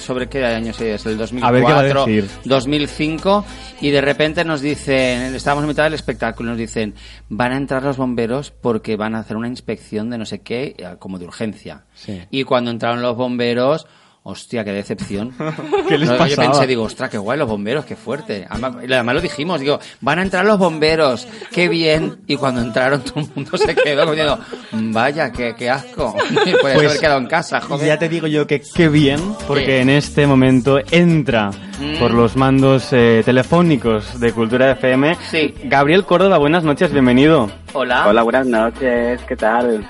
¿sobre 0.00 0.28
qué 0.28 0.44
año 0.44 0.72
es? 0.76 1.06
¿El 1.06 1.16
2004? 1.16 1.46
A 1.46 1.52
ver 1.52 1.64
qué 1.64 1.72
va 1.72 2.02
a 2.02 2.06
decir. 2.06 2.28
2005, 2.44 3.44
y 3.82 3.90
de 3.90 4.00
repente 4.00 4.44
nos 4.44 4.60
dicen, 4.60 5.36
estábamos 5.36 5.62
en 5.62 5.68
mitad 5.68 5.84
del 5.84 5.94
espectáculo, 5.94 6.48
y 6.48 6.50
nos 6.50 6.58
dicen, 6.58 6.96
van 7.28 7.52
a 7.52 7.58
entrar 7.58 7.84
los 7.84 7.96
bomberos 7.96 8.50
porque 8.50 8.96
van 8.96 9.14
a 9.14 9.20
hacer 9.20 9.36
una 9.36 9.46
inspección 9.46 10.10
de 10.10 10.18
no 10.18 10.24
sé 10.24 10.40
qué, 10.40 10.74
eh, 10.76 10.96
como 10.98 11.20
de 11.20 11.26
urgencia. 11.26 11.84
Sí. 11.94 12.22
Y 12.32 12.42
cuando 12.42 12.72
entraron 12.72 13.02
los 13.02 13.16
bomberos, 13.16 13.86
hostia, 14.28 14.64
qué 14.64 14.72
decepción. 14.72 15.32
¿Qué 15.88 15.98
les 15.98 16.08
No, 16.08 16.14
Yo 16.14 16.18
pasaba? 16.18 16.50
pensé, 16.52 16.66
digo, 16.66 16.82
ostras, 16.82 17.10
qué 17.10 17.18
guay 17.18 17.38
los 17.38 17.48
bomberos, 17.48 17.84
qué 17.84 17.94
fuerte. 17.96 18.46
Además, 18.48 19.14
lo 19.14 19.20
dijimos, 19.20 19.60
digo, 19.60 19.78
van 20.00 20.18
a 20.18 20.22
entrar 20.22 20.44
los 20.44 20.58
bomberos, 20.58 21.26
qué 21.52 21.68
bien. 21.68 22.18
Y 22.26 22.36
cuando 22.36 22.60
entraron 22.60 23.02
todo 23.02 23.20
el 23.20 23.28
mundo 23.34 23.56
se 23.56 23.74
quedó 23.74 24.06
diciendo, 24.10 24.38
vaya, 24.72 25.30
qué, 25.30 25.54
qué 25.56 25.70
asco. 25.70 26.12
Puedes 26.34 26.58
Pues, 26.60 26.74
haber 26.76 26.98
quedado 26.98 27.18
en 27.18 27.26
casa, 27.26 27.60
joder. 27.60 27.86
Ya 27.86 27.98
te 27.98 28.08
digo 28.08 28.26
yo 28.26 28.46
que 28.46 28.60
qué 28.74 28.88
bien, 28.88 29.20
porque 29.46 29.80
en 29.80 29.90
este 29.90 30.26
momento 30.26 30.78
entra 30.90 31.50
Mm. 31.78 31.98
por 31.98 32.14
los 32.14 32.36
mandos 32.36 32.88
eh, 32.92 33.20
telefónicos 33.22 34.18
de 34.18 34.32
Cultura 34.32 34.70
FM. 34.70 35.14
Sí. 35.30 35.54
Gabriel 35.64 36.04
Córdoba, 36.06 36.38
buenas 36.38 36.64
noches, 36.64 36.90
bienvenido. 36.90 37.50
Hola. 37.74 38.08
Hola, 38.08 38.22
buenas 38.22 38.46
noches, 38.46 39.20
¿qué 39.28 39.36
tal? 39.36 39.86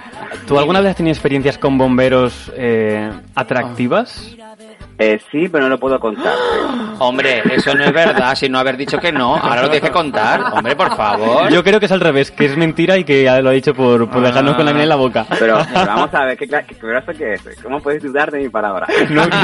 ¿Tú 0.46 0.58
alguna 0.58 0.80
vez 0.80 0.90
has 0.90 0.96
tenido 0.96 1.12
experiencias 1.12 1.58
con 1.58 1.78
bomberos 1.78 2.52
eh, 2.56 3.10
atractivas? 3.34 4.36
Eh, 4.98 5.20
sí, 5.30 5.48
pero 5.48 5.64
no 5.64 5.70
lo 5.70 5.78
puedo 5.78 6.00
contar. 6.00 6.32
Hombre, 6.98 7.42
eso 7.54 7.74
no 7.74 7.84
es 7.84 7.92
verdad, 7.92 8.34
si 8.34 8.48
no 8.48 8.58
haber 8.58 8.78
dicho 8.78 8.98
que 8.98 9.12
no, 9.12 9.36
ahora 9.36 9.62
lo 9.62 9.70
tienes 9.70 9.90
que 9.90 9.92
contar. 9.92 10.40
Hombre, 10.54 10.74
por 10.74 10.96
favor. 10.96 11.50
Yo 11.50 11.62
creo 11.62 11.78
que 11.78 11.86
es 11.86 11.92
al 11.92 12.00
revés, 12.00 12.30
que 12.30 12.46
es 12.46 12.56
mentira 12.56 12.96
y 12.96 13.04
que 13.04 13.24
ya 13.24 13.40
lo 13.42 13.50
ha 13.50 13.52
dicho 13.52 13.74
por, 13.74 14.08
por 14.08 14.22
dejarnos 14.22 14.56
con 14.56 14.64
la 14.64 14.72
miel 14.72 14.84
en 14.84 14.88
la 14.88 14.96
boca. 14.96 15.26
Pero, 15.38 15.58
pero 15.74 15.86
vamos 15.86 16.14
a 16.14 16.24
ver, 16.24 16.38
¿qué, 16.38 16.48
qué, 16.48 16.64
qué 17.18 17.34
es? 17.34 17.62
¿Cómo 17.62 17.80
puedes 17.80 18.02
dudar 18.02 18.30
de 18.30 18.38
mi 18.38 18.48
palabra? 18.48 18.86
No, 19.10 19.26
no, 19.26 19.36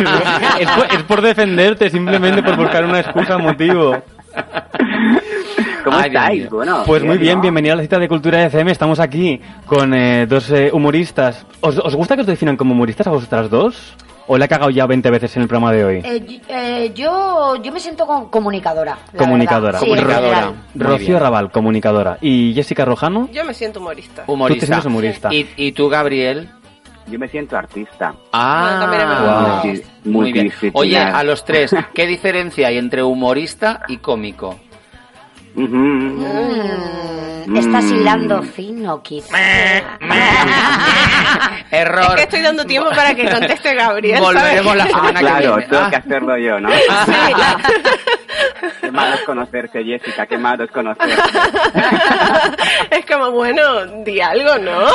es, 0.58 0.70
por, 0.70 0.86
es 0.92 1.02
por 1.04 1.22
defenderte, 1.22 1.88
simplemente 1.88 2.42
por 2.42 2.56
buscar 2.56 2.84
una 2.84 3.00
excusa, 3.00 3.38
motivo. 3.38 4.02
¿Cómo 5.84 5.96
Ay, 5.96 6.06
estáis? 6.08 6.50
Bueno, 6.50 6.82
Pues 6.86 7.02
muy 7.02 7.18
bien, 7.18 7.36
¿no? 7.36 7.42
bienvenido 7.42 7.74
a 7.74 7.76
la 7.76 7.82
cita 7.82 7.98
de 7.98 8.08
Cultura 8.08 8.44
FM. 8.44 8.70
Estamos 8.70 9.00
aquí 9.00 9.40
con 9.66 9.92
eh, 9.94 10.26
dos 10.26 10.50
eh, 10.50 10.70
humoristas. 10.72 11.44
¿Os, 11.60 11.78
os 11.78 11.94
gusta 11.94 12.14
que 12.14 12.20
os 12.22 12.26
definan 12.26 12.56
como 12.56 12.72
humoristas 12.74 13.06
a 13.06 13.10
vosotras 13.10 13.50
dos? 13.50 13.94
¿O 14.28 14.38
le 14.38 14.44
ha 14.44 14.48
cagado 14.48 14.70
ya 14.70 14.86
20 14.86 15.10
veces 15.10 15.34
en 15.36 15.42
el 15.42 15.48
programa 15.48 15.72
de 15.72 15.84
hoy? 15.84 15.96
Eh, 16.04 16.40
eh, 16.48 16.92
yo, 16.94 17.56
yo 17.60 17.72
me 17.72 17.80
siento 17.80 18.06
con- 18.06 18.28
comunicadora. 18.30 18.96
la 19.12 19.18
Comunicadora. 19.18 19.78
Sí, 19.80 19.84
Comunicadora. 19.86 20.52
Rocío. 20.76 21.18
Raval, 21.18 21.50
comunicadora. 21.50 22.18
¿Y 22.20 22.52
Jessica 22.54 22.84
Rojano? 22.84 23.28
Yo 23.32 23.44
me 23.44 23.52
siento 23.52 23.80
humorista. 23.80 24.22
Humorista. 24.28 24.54
Tú 24.54 24.60
te 24.60 24.66
sientes 24.66 24.86
humorista. 24.86 25.34
¿Y, 25.34 25.48
y 25.56 25.72
tú, 25.72 25.88
Gabriel? 25.88 26.48
Yo 27.08 27.18
me 27.18 27.26
siento 27.26 27.56
artista. 27.56 28.14
Ah. 28.32 29.60
Multi- 29.64 29.82
Muy 30.04 30.32
bien. 30.32 30.52
Oye, 30.74 30.98
a 30.98 31.22
los 31.24 31.44
tres, 31.44 31.74
¿qué 31.92 32.06
diferencia 32.06 32.68
hay 32.68 32.78
entre 32.78 33.02
humorista 33.02 33.80
y 33.88 33.96
cómico? 33.96 34.56
Mm, 35.54 36.24
Estás 37.56 37.84
hilando 37.90 38.42
fino, 38.42 39.02
Kit. 39.02 39.24
Error. 41.70 42.04
Es 42.10 42.14
que 42.16 42.22
estoy 42.22 42.40
dando 42.42 42.64
tiempo 42.64 42.90
para 42.90 43.14
que 43.14 43.28
conteste 43.30 43.74
Gabriel. 43.74 44.20
Volveremos 44.20 44.76
la 44.76 44.84
¿sabes? 44.84 44.94
Ah, 44.94 44.98
semana 44.98 45.18
que 45.20 45.26
claro, 45.26 45.56
viene. 45.56 45.70
tengo 45.70 45.82
Ah. 45.84 45.90
que 45.90 45.96
hacerlo 45.96 46.36
yo, 46.38 46.60
¿no? 46.60 46.68
Qué 48.80 48.90
malo 48.90 49.14
es 49.14 49.20
conocerte, 49.22 49.84
Jessica, 49.84 50.26
qué 50.26 50.38
malo 50.38 50.64
es 50.64 50.70
conocerte. 50.70 51.14
es 52.90 53.04
como, 53.06 53.30
bueno, 53.32 53.86
di 54.04 54.20
algo, 54.20 54.58
¿no? 54.58 54.86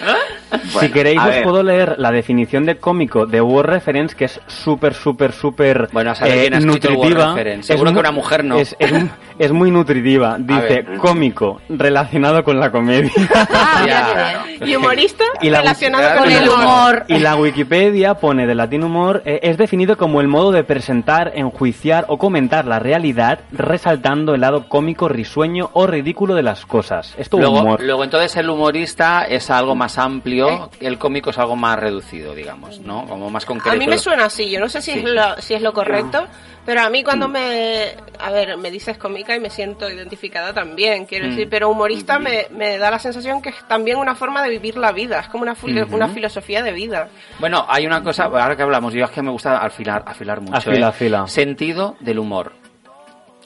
si 0.80 0.88
queréis, 0.90 1.18
os 1.18 1.26
ver. 1.26 1.42
puedo 1.42 1.62
leer 1.62 1.96
la 1.98 2.10
definición 2.10 2.64
de 2.66 2.76
cómico 2.76 3.26
de 3.26 3.40
Word 3.40 3.68
Reference, 3.68 4.14
que 4.16 4.26
es 4.26 4.40
súper, 4.46 4.94
súper, 4.94 5.32
súper 5.32 5.88
Bueno, 5.92 6.12
eh, 6.24 6.50
nutritiva. 6.60 7.34
Seguro 7.62 7.90
Es 7.90 7.94
que 7.94 8.00
una 8.00 8.12
mujer 8.12 8.44
no. 8.44 8.58
Es, 8.58 8.74
es, 8.78 8.92
mu- 8.92 9.08
es 9.38 9.52
muy 9.52 9.70
nutritiva. 9.70 10.36
Dice, 10.38 10.82
ver. 10.82 10.96
cómico, 10.98 11.60
relacionado 11.68 12.42
con 12.44 12.58
la 12.58 12.70
comedia. 12.70 13.10
Ah, 13.50 13.84
Ya. 13.86 14.44
Y 14.66 14.74
humorista 14.74 15.24
Y 15.40 15.50
la 15.50 15.58
relacionado 15.60 16.18
Con 16.20 16.30
el 16.30 16.48
humor. 16.48 17.04
Y 17.08 17.18
la 17.20 17.36
Wikipedia 17.36 18.14
pone 18.14 18.46
de 18.46 18.54
latín 18.56 18.82
humor, 18.82 19.22
eh, 19.24 19.38
es 19.42 19.56
definido 19.56 19.96
como 19.96 20.20
el 20.20 20.26
modo 20.28 20.50
de 20.50 20.64
presentar, 20.64 21.32
enjuiciar 21.34 22.06
o 22.08 22.18
comentar 22.18 22.66
la 22.66 22.78
realidad, 22.80 23.38
resaltando 23.52 24.34
el 24.34 24.40
lado 24.40 24.68
cómico, 24.68 25.08
risueño 25.08 25.70
o 25.74 25.86
ridículo 25.86 26.34
de 26.34 26.42
las 26.42 26.66
cosas. 26.66 27.14
Esto 27.18 27.36
es 27.36 27.42
Luego, 27.42 27.60
humor. 27.60 27.82
luego 27.82 28.02
entonces 28.04 28.34
el 28.36 28.50
humorista 28.50 29.24
es 29.24 29.48
algo 29.50 29.74
más 29.76 29.96
amplio, 29.98 30.70
el 30.80 30.98
cómico 30.98 31.30
es 31.30 31.38
algo 31.38 31.54
más 31.54 31.78
reducido, 31.78 32.34
digamos, 32.34 32.80
¿no? 32.80 33.06
Como 33.06 33.30
más 33.30 33.44
concreto. 33.46 33.74
A 33.76 33.78
mí 33.78 33.86
me 33.86 33.98
suena 33.98 34.24
así, 34.24 34.50
yo 34.50 34.58
no 34.60 34.68
sé 34.68 34.82
si, 34.82 34.92
Sí. 34.92 34.98
es, 35.00 35.04
lo, 35.04 35.36
si 35.40 35.54
es 35.54 35.62
lo 35.62 35.72
correcto, 35.72 36.26
pero 36.64 36.80
a 36.82 36.90
mí 36.90 37.04
cuando 37.04 37.28
me, 37.28 37.92
a 38.18 38.30
ver, 38.30 38.56
me 38.56 38.70
dices 38.70 38.98
cómica 39.28 39.36
y 39.36 39.40
me 39.40 39.50
siento 39.50 39.90
identificada 39.90 40.52
también, 40.54 41.04
quiero 41.04 41.26
Mm. 41.26 41.30
decir, 41.30 41.48
pero 41.50 41.68
humorista 41.68 42.18
me, 42.18 42.46
me 42.50 42.78
da 42.78 42.90
la 42.90 42.98
sensación 42.98 43.42
que 43.42 43.50
es 43.50 43.56
también 43.68 43.98
una 43.98 44.14
forma 44.14 44.42
de 44.42 44.50
vivir 44.50 44.76
la 44.78 44.92
vida, 44.92 45.20
es 45.20 45.28
como 45.28 45.42
una, 45.42 45.54
filo- 45.54 45.84
Ujú. 45.84 45.96
una 45.96 46.08
filosofía 46.08 46.62
de 46.62 46.72
vida. 46.72 47.08
Bueno, 47.38 47.64
hay 47.68 47.86
una 47.86 48.02
cosa, 48.02 48.24
ahora 48.24 48.56
que 48.56 48.62
hablamos, 48.62 48.92
yo 48.94 49.04
es 49.04 49.10
que 49.10 49.22
me 49.22 49.30
gusta 49.30 49.58
afilar, 49.58 50.02
afilar 50.06 50.40
mucho. 50.40 50.56
Afila, 50.56 50.86
¿eh? 50.86 50.88
afila. 50.88 51.26
Sentido 51.26 51.96
del 52.00 52.18
humor. 52.18 52.52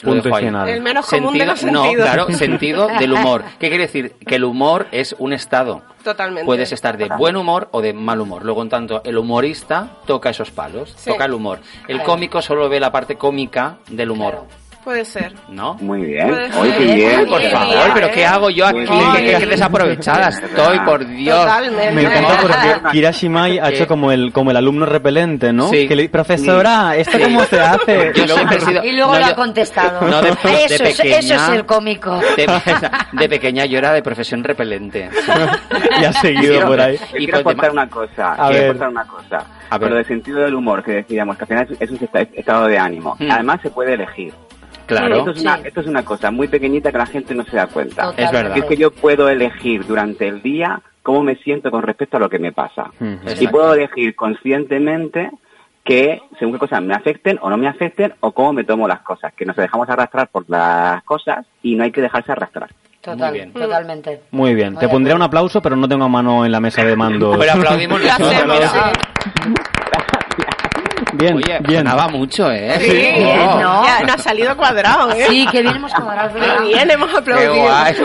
Lo 0.01 0.11
Punto. 0.21 0.37
El 0.37 0.81
menos 0.81 1.05
común 1.07 1.37
de 1.37 1.45
los 1.45 1.63
No, 1.63 1.83
sentidos. 1.83 2.05
claro, 2.09 2.27
sentido 2.33 2.87
del 2.99 3.13
humor. 3.13 3.43
¿Qué 3.57 3.69
quiere 3.69 3.85
decir? 3.85 4.15
Que 4.27 4.35
el 4.35 4.43
humor 4.43 4.87
es 4.91 5.15
un 5.17 5.31
estado. 5.31 5.81
Totalmente. 6.03 6.45
Puedes 6.45 6.73
estar 6.73 6.97
de 6.97 7.07
buen 7.07 7.37
humor 7.37 7.69
o 7.71 7.81
de 7.81 7.93
mal 7.93 8.19
humor. 8.19 8.43
Luego, 8.43 8.61
en 8.63 8.67
tanto, 8.69 9.01
el 9.05 9.17
humorista 9.17 9.91
toca 10.05 10.29
esos 10.31 10.51
palos, 10.51 10.93
Sí. 10.97 11.09
toca 11.09 11.23
el 11.23 11.33
humor. 11.33 11.59
El 11.87 12.03
cómico 12.03 12.41
solo 12.41 12.67
ve 12.67 12.81
la 12.81 12.91
parte 12.91 13.15
cómica 13.15 13.77
del 13.89 14.11
humor, 14.11 14.45
Puede 14.83 15.05
ser. 15.05 15.33
¿no? 15.47 15.75
Muy 15.75 16.01
bien. 16.01 16.27
Pues, 16.27 16.55
Oye, 16.57 16.75
qué 16.77 16.83
bien. 16.95 17.19
Ay, 17.19 17.25
por 17.25 17.41
favor, 17.41 17.91
pero. 17.93 18.11
¿qué 18.11 18.25
hago 18.25 18.49
yo 18.49 18.65
aquí? 18.67 18.79
¿Qué, 19.17 19.35
qué 19.39 19.45
desaprovechada 19.45 20.27
estoy, 20.29 20.79
por 20.79 21.05
Dios. 21.07 21.39
Totalmente. 21.39 21.91
Me 21.91 22.01
encanta 22.03 22.37
porque. 22.41 22.89
Kira 22.91 23.11
Shimai 23.11 23.59
ha 23.59 23.69
hecho 23.69 23.87
como 23.87 24.11
el, 24.11 24.33
como 24.33 24.51
el 24.51 24.57
alumno 24.57 24.85
repelente, 24.85 25.53
¿no? 25.53 25.69
Sí. 25.69 25.87
Que 25.87 25.95
le 25.95 26.09
profesora, 26.09 26.95
¿esto 26.97 27.17
Sí. 27.17 27.23
cómo 27.23 27.43
se 27.45 27.59
hace? 27.61 28.11
Yo 28.15 28.27
siempre 28.35 28.57
he 28.57 28.61
sido- 28.61 28.83
Y 28.83 28.91
luego 28.91 29.13
no, 29.13 29.19
lo 29.19 29.25
ha 29.25 29.35
contestado. 29.35 30.01
No, 30.09 30.21
de- 30.21 30.31
de 30.31 30.63
eso, 30.65 30.83
es, 30.83 30.97
pequeña- 30.97 31.17
eso 31.19 31.33
es 31.35 31.49
el 31.49 31.65
cómico. 31.65 32.19
De, 32.35 32.47
de 33.13 33.29
pequeña 33.29 33.65
yo 33.65 33.77
era 33.77 33.93
de 33.93 34.01
profesión 34.03 34.43
repelente. 34.43 35.09
y 36.01 36.03
ha 36.03 36.11
seguido 36.13 36.41
Quiero- 36.53 36.67
por 36.67 36.81
ahí. 36.81 36.97
Yo 36.97 37.05
Y 37.17 37.25
quiero 37.25 37.31
pues 37.43 37.55
aportar 37.55 37.65
de- 37.65 37.71
una 37.71 37.89
cosa. 37.89 38.33
A 38.33 38.35
quiero 38.35 38.49
ver. 38.53 38.63
aportar 38.65 38.89
una 38.89 39.05
cosa. 39.07 39.45
A 39.69 39.77
ver. 39.77 39.89
Lo 39.89 39.95
del 39.95 40.05
sentido 40.05 40.39
del 40.39 40.55
humor 40.55 40.83
que 40.83 40.91
decíamos, 40.91 41.37
que 41.37 41.43
al 41.43 41.47
final 41.47 41.67
es, 41.71 41.81
es 41.81 41.89
un 41.89 41.97
esta- 42.03 42.21
estado 42.21 42.67
de 42.67 42.77
ánimo. 42.77 43.15
Hmm. 43.19 43.31
Además 43.31 43.59
se 43.63 43.69
puede 43.69 43.93
elegir. 43.93 44.33
Claro. 44.85 45.17
Esto 45.17 45.31
es, 45.31 45.41
una, 45.41 45.55
esto 45.63 45.81
es 45.81 45.87
una 45.87 46.03
cosa 46.05 46.31
muy 46.31 46.47
pequeñita 46.47 46.91
que 46.91 46.97
la 46.97 47.05
gente 47.05 47.33
no 47.35 47.43
se 47.45 47.55
da 47.55 47.67
cuenta. 47.67 48.03
Totalmente. 48.03 48.23
Es 48.23 48.31
verdad. 48.31 48.53
Que 48.53 48.59
es 48.61 48.65
que 48.65 48.77
yo 48.77 48.91
puedo 48.91 49.29
elegir 49.29 49.85
durante 49.85 50.27
el 50.27 50.41
día 50.41 50.81
cómo 51.01 51.23
me 51.23 51.35
siento 51.37 51.71
con 51.71 51.83
respecto 51.83 52.17
a 52.17 52.19
lo 52.19 52.29
que 52.29 52.39
me 52.39 52.51
pasa. 52.51 52.91
Y 53.39 53.47
puedo 53.47 53.73
elegir 53.73 54.15
conscientemente 54.15 55.31
que 55.83 56.21
según 56.39 56.53
qué 56.53 56.59
cosas 56.59 56.81
me 56.81 56.93
afecten 56.93 57.37
o 57.41 57.49
no 57.49 57.57
me 57.57 57.67
afecten 57.67 58.13
o 58.21 58.31
cómo 58.31 58.53
me 58.53 58.63
tomo 58.63 58.87
las 58.87 59.01
cosas. 59.01 59.33
Que 59.33 59.45
nos 59.45 59.55
dejamos 59.55 59.89
arrastrar 59.89 60.27
por 60.29 60.49
las 60.49 61.03
cosas 61.03 61.45
y 61.61 61.75
no 61.75 61.83
hay 61.83 61.91
que 61.91 62.01
dejarse 62.01 62.31
arrastrar. 62.31 62.69
Total, 63.01 63.31
Muy 63.31 63.37
bien. 63.39 63.51
totalmente. 63.51 64.21
Muy 64.31 64.55
bien, 64.55 64.73
Muy 64.73 64.79
te 64.79 64.87
pondría 64.87 65.13
un 65.13 65.21
aplauso, 65.21 65.61
pero 65.61 65.75
no 65.75 65.89
tengo 65.89 66.07
mano 66.07 66.45
en 66.45 66.53
la 66.53 66.61
mesa 66.61 66.85
de 66.85 66.95
mando. 66.95 67.35
Pero 67.37 67.51
aplaudimos 67.51 67.99
Lo 68.01 68.07
nosotros, 68.07 68.33
hacemos, 68.33 68.55
mira. 68.55 68.69
sí. 68.69 69.33
Bien, 71.15 71.35
Oye, 71.37 71.59
bien. 71.67 71.79
sonaba 71.85 72.07
mucho, 72.07 72.51
¿eh? 72.51 72.77
Sí, 72.79 72.91
bien, 72.91 73.23
¿no? 73.61 73.85
ya 73.85 73.99
nos 74.01 74.15
ha 74.15 74.17
salido 74.17 74.55
cuadrado, 74.57 75.11
¿eh? 75.11 75.25
Sí, 75.29 75.45
que 75.51 75.61
bien 75.61 75.75
hemos 75.75 75.93
cuadrado. 75.93 76.33
Qué 76.33 76.63
bien 76.65 76.91
hemos 76.91 77.09
Qué 77.11 77.17
aplaudido. 77.17 77.53
guay. 77.53 77.95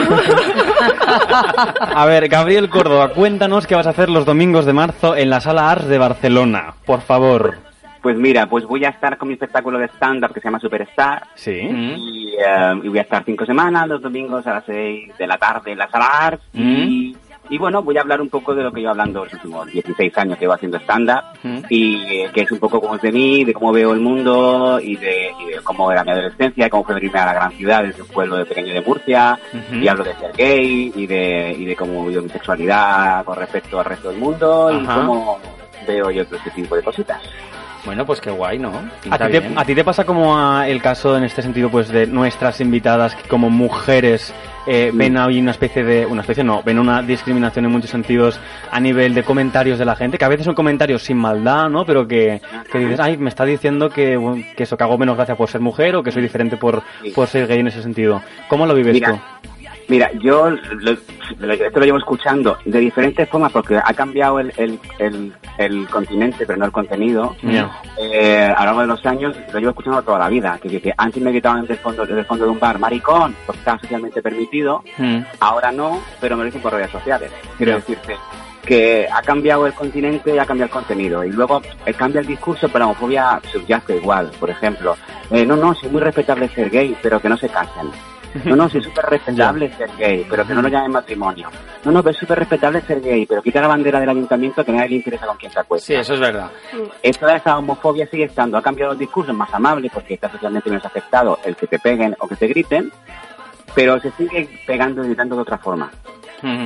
A 1.95 2.05
ver, 2.07 2.29
Gabriel 2.29 2.69
Córdoba, 2.69 3.09
cuéntanos 3.11 3.67
qué 3.67 3.75
vas 3.75 3.87
a 3.87 3.91
hacer 3.91 4.09
los 4.09 4.25
domingos 4.25 4.65
de 4.67 4.73
marzo 4.73 5.17
en 5.17 5.31
la 5.31 5.41
Sala 5.41 5.71
Ars 5.71 5.87
de 5.89 5.99
Barcelona, 5.99 6.75
por 6.85 7.01
favor. 7.01 7.57
Pues 8.03 8.17
mira, 8.17 8.47
pues 8.47 8.65
voy 8.65 8.85
a 8.85 8.91
estar 8.91 9.19
con 9.19 9.29
mi 9.29 9.35
espectáculo 9.35 9.79
de 9.79 9.87
stand-up 9.89 10.33
que 10.33 10.41
se 10.41 10.45
llama 10.47 10.61
Superstar. 10.61 11.25
Sí. 11.35 11.61
Mm. 11.69 11.95
Y, 11.99 12.35
eh, 12.39 12.81
y 12.85 12.89
voy 12.89 12.99
a 12.99 13.03
estar 13.03 13.25
cinco 13.25 13.45
semanas, 13.45 13.89
los 13.89 14.01
domingos 14.01 14.47
a 14.47 14.55
las 14.55 14.65
seis 14.65 15.11
de 15.19 15.27
la 15.27 15.37
tarde 15.37 15.73
en 15.73 15.79
la 15.79 15.89
sala 15.91 16.07
Ars. 16.07 16.41
Y, 16.55 17.17
y 17.51 17.59
bueno, 17.59 17.83
voy 17.83 17.97
a 17.97 18.03
hablar 18.03 18.21
un 18.21 18.29
poco 18.29 18.55
de 18.55 18.63
lo 18.63 18.73
que 18.73 18.83
yo 18.83 18.91
hablando 18.91 19.25
los 19.25 19.33
últimos 19.33 19.67
16 19.67 20.17
años 20.19 20.37
que 20.37 20.45
llevo 20.45 20.55
haciendo 20.55 20.79
stand-up. 20.79 21.25
Mm. 21.43 21.59
Y 21.69 22.23
eh, 22.23 22.31
que 22.33 22.43
es 22.43 22.53
un 22.53 22.59
poco 22.59 22.81
como 22.81 22.97
es 22.97 23.03
de 23.03 23.13
mí, 23.13 23.45
de 23.45 23.55
cómo 23.55 23.73
veo 23.73 23.93
el 23.93 24.01
mundo 24.01 24.79
y 24.83 24.97
de, 24.97 25.33
y 25.41 25.51
de 25.53 25.61
cómo 25.63 25.91
era 25.91 26.05
mi 26.05 26.11
adolescencia, 26.11 26.69
cómo 26.69 26.85
fue 26.85 26.95
venirme 26.95 27.19
a 27.21 27.27
la 27.27 27.35
gran 27.35 27.53
ciudad 27.53 27.83
desde 27.83 28.03
un 28.03 28.09
pueblo 28.09 28.37
de 28.37 28.45
pequeño 28.45 28.73
de 28.73 28.81
Murcia. 28.83 29.39
Y 29.73 29.89
hablo 29.89 30.05
de 30.05 30.15
ser 30.17 30.33
gay 30.37 30.93
y 30.95 31.07
de, 31.07 31.55
y 31.59 31.65
de 31.65 31.77
cómo 31.77 32.07
vivo 32.07 32.23
mi 32.23 32.29
sexualidad 32.29 33.25
con 33.25 33.37
respecto 33.37 33.79
al 33.79 33.85
resto 33.85 34.11
del 34.11 34.19
mundo 34.19 34.71
y 34.73 34.85
cómo 34.85 35.39
veo 35.87 36.11
yo 36.11 36.25
todo 36.27 36.37
este 36.37 36.51
tipo 36.51 36.77
de 36.77 36.83
cositas. 36.83 37.23
Bueno, 37.89 38.05
pues 38.05 38.21
qué 38.21 38.31
guay, 38.31 38.59
¿no? 38.59 38.69
¿A 39.09 39.19
ti, 39.19 39.33
te, 39.33 39.51
a 39.57 39.65
ti 39.65 39.75
te 39.75 39.83
pasa 39.83 40.05
como 40.05 40.37
a 40.37 40.69
el 40.69 40.83
caso 40.83 41.17
en 41.17 41.25
este 41.25 41.41
sentido 41.41 41.71
pues 41.71 41.89
de 41.89 42.07
nuestras 42.07 42.61
invitadas 42.61 43.15
que 43.15 43.27
como 43.27 43.49
mujeres 43.49 44.35
eh, 44.67 44.91
ven 44.93 45.17
ahí 45.17 45.41
una 45.41 45.53
especie 45.53 45.83
de, 45.83 46.05
una 46.05 46.21
especie 46.21 46.45
no, 46.45 46.63
ven 46.63 46.79
una 46.79 47.01
discriminación 47.01 47.65
en 47.65 47.71
muchos 47.71 47.89
sentidos 47.89 48.39
a 48.71 48.79
nivel 48.79 49.15
de 49.15 49.23
comentarios 49.23 49.79
de 49.79 49.87
la 49.87 49.97
gente, 49.97 50.19
que 50.19 50.25
a 50.27 50.29
veces 50.29 50.45
son 50.45 50.55
comentarios 50.55 51.03
sin 51.03 51.17
maldad, 51.17 51.71
¿no? 51.71 51.87
Pero 51.87 52.07
que, 52.07 52.43
que 52.71 52.79
dices, 52.79 53.01
ay, 53.01 53.17
me 53.17 53.31
está 53.31 53.47
diciendo 53.47 53.89
que, 53.89 54.45
que 54.55 54.65
eso, 54.65 54.77
que 54.77 54.85
hago 54.85 54.99
menos 54.99 55.17
gracia 55.17 55.35
por 55.37 55.49
ser 55.49 55.63
mujer 55.63 55.97
o 55.97 56.03
que 56.03 56.13
soy 56.13 56.21
diferente 56.21 56.59
por, 56.59 56.83
por 57.15 57.27
ser 57.27 57.47
gay 57.47 57.61
en 57.61 57.69
ese 57.69 57.83
sentido. 57.83 58.21
¿Cómo 58.49 58.67
lo 58.67 58.75
vives 58.75 58.93
Mira, 58.93 59.13
tú? 59.13 59.49
Mira, 59.89 60.11
yo 60.21 60.51
lo- 60.51 60.93
esto 60.93 61.81
lo 61.81 61.85
llevo 61.87 61.99
escuchando 61.99 62.59
de 62.65 62.79
diferentes 62.79 63.29
formas 63.29 63.51
porque 63.53 63.77
ha 63.77 63.95
cambiado 63.95 64.39
el, 64.41 64.53
el, 64.59 64.79
el, 64.99 65.33
el 65.57 65.89
continente, 65.89 66.45
pero 66.47 66.59
no 66.59 66.67
el 66.67 66.73
contenido. 66.73 67.35
Ya. 67.43 67.81
Eh, 67.99 68.45
a 68.55 68.61
lo 68.61 68.65
largo 68.67 68.81
de 68.83 68.87
los 68.87 69.07
años 69.07 69.35
lo 69.53 69.59
llevo 69.59 69.71
escuchando 69.71 70.03
toda 70.03 70.19
la 70.19 70.29
vida. 70.29 70.59
Que, 70.63 70.93
antes 70.97 71.23
me 71.23 71.31
gritaban 71.31 71.63
desde 71.63 71.75
el, 71.75 71.81
fondo, 71.81 72.05
desde 72.05 72.21
el 72.21 72.27
fondo 72.27 72.45
de 72.45 72.51
un 72.51 72.61
bar, 72.61 72.79
maricón, 72.79 73.35
porque 73.47 73.61
estaba 73.61 73.79
socialmente 73.79 74.21
permitido. 74.23 74.85
Mm. 74.99 75.21
Ahora 75.41 75.73
no, 75.73 76.01
pero 76.21 76.37
me 76.37 76.43
lo 76.43 76.47
dicen 76.47 76.61
por 76.63 76.73
redes 76.75 76.91
sociales. 76.91 77.31
Quiero 77.57 77.73
Ya. 77.73 77.77
decirte 77.77 78.17
que 78.67 79.09
ha 79.11 79.23
cambiado 79.23 79.67
el 79.67 79.73
continente 79.73 80.35
y 80.35 80.39
ha 80.39 80.45
cambiado 80.45 80.67
el 80.67 80.73
contenido. 80.73 81.25
Y 81.25 81.31
luego 81.33 81.63
eh, 81.87 81.95
cambia 81.95 82.21
el 82.21 82.27
discurso, 82.27 82.69
pero 82.69 82.81
la 82.81 82.85
homofobia 82.87 83.41
subyace 83.51 83.97
igual. 83.97 84.31
Por 84.39 84.51
ejemplo, 84.51 84.97
eh, 85.31 85.47
no, 85.47 85.57
no, 85.57 85.73
es 85.73 85.83
muy 85.91 86.03
respetable 86.03 86.49
ser 86.51 86.69
gay, 86.69 86.95
pero 87.03 87.19
que 87.21 87.31
no 87.31 87.39
se 87.39 87.49
casen. 87.49 87.91
No, 88.45 88.57
no, 88.57 88.69
sí 88.69 88.79
es 88.79 88.85
súper 88.85 89.07
respetable 89.07 89.73
ser 89.77 89.91
gay, 89.99 90.27
pero 90.29 90.47
que 90.47 90.55
no 90.55 90.63
lo 90.63 90.69
llamen 90.69 90.93
matrimonio. 90.93 91.49
No, 91.85 91.91
no, 91.91 92.03
pero 92.03 92.13
es 92.13 92.19
súper 92.19 92.39
respetable 92.39 92.81
ser 92.83 93.01
gay, 93.01 93.27
pero 93.27 93.43
quita 93.43 93.61
la 93.61 93.69
bandera 93.69 94.01
del 94.01 94.09
ayuntamiento 94.09 94.65
que 94.65 94.73
nadie 94.73 94.91
le 94.91 94.97
interesa 94.97 95.27
con 95.27 95.37
quién 95.37 95.53
se 95.53 95.61
acuesta. 95.61 95.87
Sí, 95.87 95.95
eso 95.95 96.15
es 96.15 96.21
verdad. 96.21 96.51
Toda 97.19 97.37
esa 97.37 97.59
homofobia 97.59 98.07
sigue 98.07 98.25
estando. 98.25 98.57
Ha 98.57 98.63
cambiado 98.63 98.93
el 98.93 98.99
discurso, 98.99 99.33
es 99.33 99.37
más 99.37 99.53
amable 99.53 99.91
porque 99.93 100.15
está 100.15 100.31
socialmente 100.31 100.71
menos 100.71 100.85
aceptado 100.85 101.39
el 101.45 101.57
que 101.57 101.67
te 101.67 101.79
peguen 101.79 102.17
o 102.21 102.29
que 102.29 102.37
te 102.37 102.47
griten, 102.47 102.93
pero 103.75 103.99
se 104.01 104.11
sigue 104.13 104.49
pegando 104.67 105.03
y 105.03 105.09
gritando 105.09 105.37
de 105.37 105.43
otra 105.43 105.59
forma. 105.59 105.91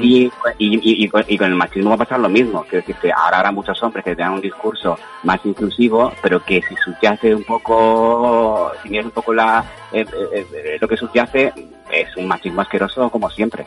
Y, 0.03 0.25
y, 0.59 1.05
y- 1.05 1.09
con- 1.09 1.25
y 1.29 1.39
con 1.39 1.47
el 1.49 1.55
machismo 1.55 1.91
va 1.91 1.95
a 1.97 1.99
pasar 1.99 2.21
lo 2.21 2.29
mismo. 2.29 2.63
Quiero 2.69 2.79
decir 2.87 2.97
que 3.01 3.13
ahora 3.13 3.39
habrá 3.39 3.53
muchos 3.53 3.83
hombres 3.83 4.05
que 4.05 4.15
tengan 4.15 4.35
un 4.35 4.41
discurso 4.41 4.99
más 5.23 5.41
inclusivo, 5.45 6.13
pero 6.23 6.45
que 6.45 6.61
si 6.63 6.75
subyace 6.77 7.35
un 7.35 7.45
poco, 7.45 8.73
si 8.83 8.89
miras 8.91 9.07
un 9.07 9.13
poco 9.13 9.33
la, 9.33 9.65
eh, 9.93 10.05
eh, 10.33 10.47
eh, 10.53 10.79
lo 10.81 10.89
que 10.89 10.97
subyace, 10.97 11.53
es 11.91 12.17
un 12.17 12.27
machismo 12.27 12.61
asqueroso 12.63 13.09
como 13.11 13.31
siempre. 13.31 13.65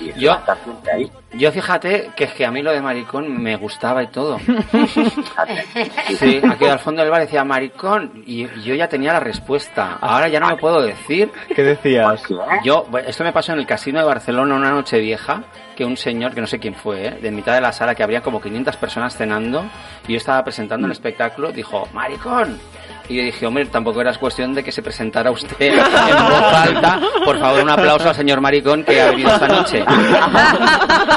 Y 0.00 0.08
eso 0.10 0.18
Yo- 0.18 0.30
va 0.30 0.36
a 0.36 0.40
estar 0.40 0.58
siempre 0.64 0.92
ahí. 0.92 1.12
Yo 1.34 1.52
fíjate 1.52 2.10
que 2.16 2.24
es 2.24 2.32
que 2.32 2.44
a 2.44 2.50
mí 2.50 2.60
lo 2.60 2.72
de 2.72 2.80
maricón 2.80 3.40
me 3.40 3.54
gustaba 3.56 4.02
y 4.02 4.08
todo. 4.08 4.38
Sí, 6.18 6.40
aquí 6.50 6.64
al 6.66 6.78
fondo 6.78 7.02
del 7.02 7.10
bar 7.10 7.20
decía 7.20 7.44
maricón 7.44 8.24
y 8.26 8.46
yo 8.62 8.74
ya 8.74 8.88
tenía 8.88 9.12
la 9.12 9.20
respuesta. 9.20 9.98
Ahora 10.00 10.28
ya 10.28 10.40
no 10.40 10.48
me 10.48 10.56
puedo 10.56 10.82
decir. 10.82 11.30
¿Qué 11.54 11.62
decías? 11.62 12.22
Yo, 12.64 12.84
bueno, 12.90 13.08
esto 13.08 13.24
me 13.24 13.32
pasó 13.32 13.52
en 13.52 13.60
el 13.60 13.66
casino 13.66 14.00
de 14.00 14.06
Barcelona 14.06 14.54
una 14.56 14.70
noche 14.70 14.98
vieja, 14.98 15.44
que 15.76 15.84
un 15.84 15.96
señor, 15.96 16.34
que 16.34 16.40
no 16.40 16.46
sé 16.46 16.58
quién 16.58 16.74
fue, 16.74 17.06
¿eh? 17.06 17.10
de 17.22 17.30
mitad 17.30 17.54
de 17.54 17.60
la 17.60 17.72
sala, 17.72 17.94
que 17.94 18.02
habría 18.02 18.22
como 18.22 18.40
500 18.40 18.76
personas 18.76 19.16
cenando, 19.16 19.64
y 20.08 20.12
yo 20.12 20.16
estaba 20.18 20.42
presentando 20.44 20.86
el 20.86 20.92
espectáculo, 20.92 21.52
dijo, 21.52 21.88
maricón. 21.92 22.58
Y 23.10 23.16
yo 23.16 23.24
dije, 23.24 23.44
hombre, 23.44 23.66
tampoco 23.66 24.00
era 24.00 24.14
cuestión 24.14 24.54
de 24.54 24.62
que 24.62 24.70
se 24.70 24.82
presentara 24.82 25.32
usted 25.32 25.56
en 25.58 25.78
voz 25.78 26.54
alta. 26.54 27.00
Por 27.24 27.40
favor, 27.40 27.60
un 27.64 27.70
aplauso 27.70 28.08
al 28.08 28.14
señor 28.14 28.40
maricón 28.40 28.84
que 28.84 29.02
ha 29.02 29.10
venido 29.10 29.30
esta 29.34 29.48
noche. 29.48 29.84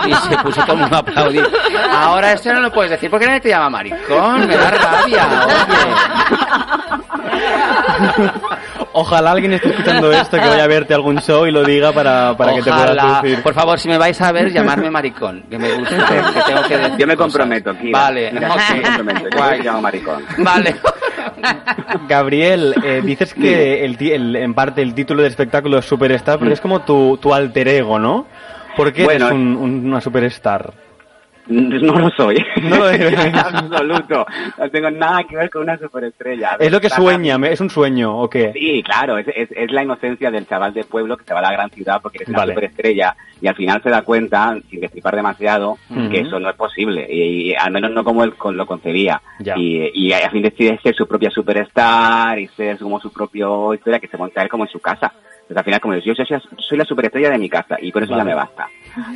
Y 0.07 0.13
se 0.15 0.35
puso 0.39 0.61
todo 0.63 0.73
el 0.73 0.79
mundo 0.79 0.95
a 0.95 0.99
aplaudir. 0.99 1.47
Ahora 1.91 2.31
esto 2.31 2.51
no 2.51 2.61
lo 2.61 2.71
puedes 2.71 2.89
decir. 2.89 3.11
¿Por 3.11 3.19
qué 3.19 3.27
nadie 3.27 3.41
te 3.41 3.49
llama 3.49 3.69
maricón? 3.69 4.47
Me 4.47 4.57
da 4.57 4.71
rabia, 4.71 5.27
oye. 5.45 5.85
Ojalá 8.93 9.31
alguien 9.31 9.53
esté 9.53 9.69
escuchando 9.69 10.11
esto 10.11 10.37
que 10.37 10.47
vaya 10.47 10.63
a 10.63 10.67
verte 10.67 10.95
algún 10.95 11.19
show 11.19 11.45
y 11.45 11.51
lo 11.51 11.63
diga 11.63 11.91
para, 11.91 12.35
para 12.35 12.53
que 12.55 12.63
te 12.63 12.71
puedas 12.71 13.21
decir. 13.21 13.43
Por 13.43 13.53
favor, 13.53 13.79
si 13.79 13.87
me 13.87 13.99
vais 13.99 14.19
a 14.19 14.31
ver, 14.31 14.51
llamarme 14.51 14.89
maricón, 14.89 15.43
que 15.49 15.59
me 15.59 15.71
gusta, 15.73 15.95
que 16.07 16.41
tengo 16.41 16.63
que 16.67 16.77
decir 16.77 16.97
Yo 16.97 17.07
me 17.07 17.15
comprometo, 17.17 17.77
Kira. 17.77 17.99
Vale, 17.99 18.31
Mira, 18.31 18.49
me 18.49 18.81
comprometo. 18.81 19.29
Yo 19.29 19.49
te 19.49 19.63
llamo 19.63 19.81
maricón. 19.81 20.25
Vale. 20.39 20.75
Gabriel, 22.07 22.75
eh, 22.83 23.01
dices 23.03 23.33
que 23.33 23.83
el, 23.85 23.97
el- 24.01 24.35
en 24.35 24.53
parte 24.53 24.81
el 24.81 24.93
título 24.93 25.21
del 25.23 25.31
espectáculo 25.31 25.77
es 25.77 25.85
Superstar, 25.85 26.39
pero 26.39 26.51
es 26.51 26.61
como 26.61 26.81
tu, 26.81 27.17
tu 27.17 27.33
alter 27.33 27.67
ego, 27.67 27.99
¿no? 27.99 28.25
¿Por 28.75 28.91
qué 28.93 29.03
Bueno, 29.03 29.27
eres 29.27 29.35
un- 29.37 29.55
un- 29.57 29.85
una 29.87 30.01
superstar? 30.01 30.73
No 31.47 31.99
lo 31.99 32.09
soy. 32.11 32.43
No 32.61 32.77
lo 32.77 32.89
eres. 32.89 33.13
en 33.25 33.35
absoluto. 33.35 34.25
No 34.57 34.69
tengo 34.69 34.89
nada 34.91 35.23
que 35.25 35.35
ver 35.35 35.49
con 35.49 35.63
una 35.63 35.77
superestrella. 35.77 36.55
Es 36.59 36.71
lo 36.71 36.79
que 36.79 36.89
sueña, 36.89 37.37
¿me- 37.37 37.51
¿es 37.51 37.59
un 37.61 37.69
sueño 37.69 38.17
o 38.17 38.29
qué? 38.29 38.51
Sí, 38.53 38.81
claro, 38.83 39.17
es, 39.17 39.27
es, 39.35 39.49
es 39.51 39.71
la 39.71 39.83
inocencia 39.83 40.31
del 40.31 40.47
chaval 40.47 40.73
de 40.73 40.83
pueblo 40.85 41.17
que 41.17 41.25
se 41.25 41.33
va 41.33 41.39
a 41.39 41.43
la 41.43 41.51
gran 41.51 41.69
ciudad 41.69 41.99
porque 42.01 42.19
eres 42.19 42.29
una 42.29 42.39
superestrella 42.53 43.15
y 43.41 43.47
al 43.47 43.55
final 43.55 43.81
se 43.83 43.89
da 43.89 44.01
cuenta, 44.03 44.57
sin 44.69 44.79
destripar 44.79 45.15
demasiado, 45.15 45.77
que 46.09 46.21
eso 46.21 46.39
no 46.39 46.49
es 46.49 46.55
posible 46.55 47.05
y, 47.09 47.51
y 47.51 47.55
al 47.55 47.71
menos 47.71 47.91
no 47.91 48.03
como 48.03 48.23
él 48.23 48.35
con- 48.35 48.55
lo 48.55 48.65
concebía. 48.65 49.21
Ya. 49.39 49.55
Y, 49.57 49.89
y 49.93 50.13
a 50.13 50.29
fin 50.29 50.43
decide 50.43 50.79
ser 50.81 50.95
su 50.95 51.07
propia 51.07 51.29
superstar 51.29 52.39
y 52.39 52.47
ser 52.47 52.77
como 52.77 52.99
su 52.99 53.11
propio 53.11 53.73
historia 53.73 53.99
que 53.99 54.07
se 54.07 54.17
monta 54.17 54.41
él 54.41 54.49
como 54.49 54.63
en 54.65 54.69
su 54.71 54.79
casa. 54.79 55.11
Entonces 55.41 55.57
al 55.57 55.63
final 55.65 55.81
como 55.81 55.95
yo 55.95 56.13
soy, 56.15 56.25
soy 56.57 56.77
la 56.77 56.85
superestrella 56.85 57.29
de 57.31 57.37
mi 57.37 57.49
casa 57.49 57.77
y 57.81 57.91
con 57.91 58.01
eso 58.03 58.11
Vale. 58.13 58.21
ya 58.21 58.25
me 58.29 58.35
basta. 58.35 58.69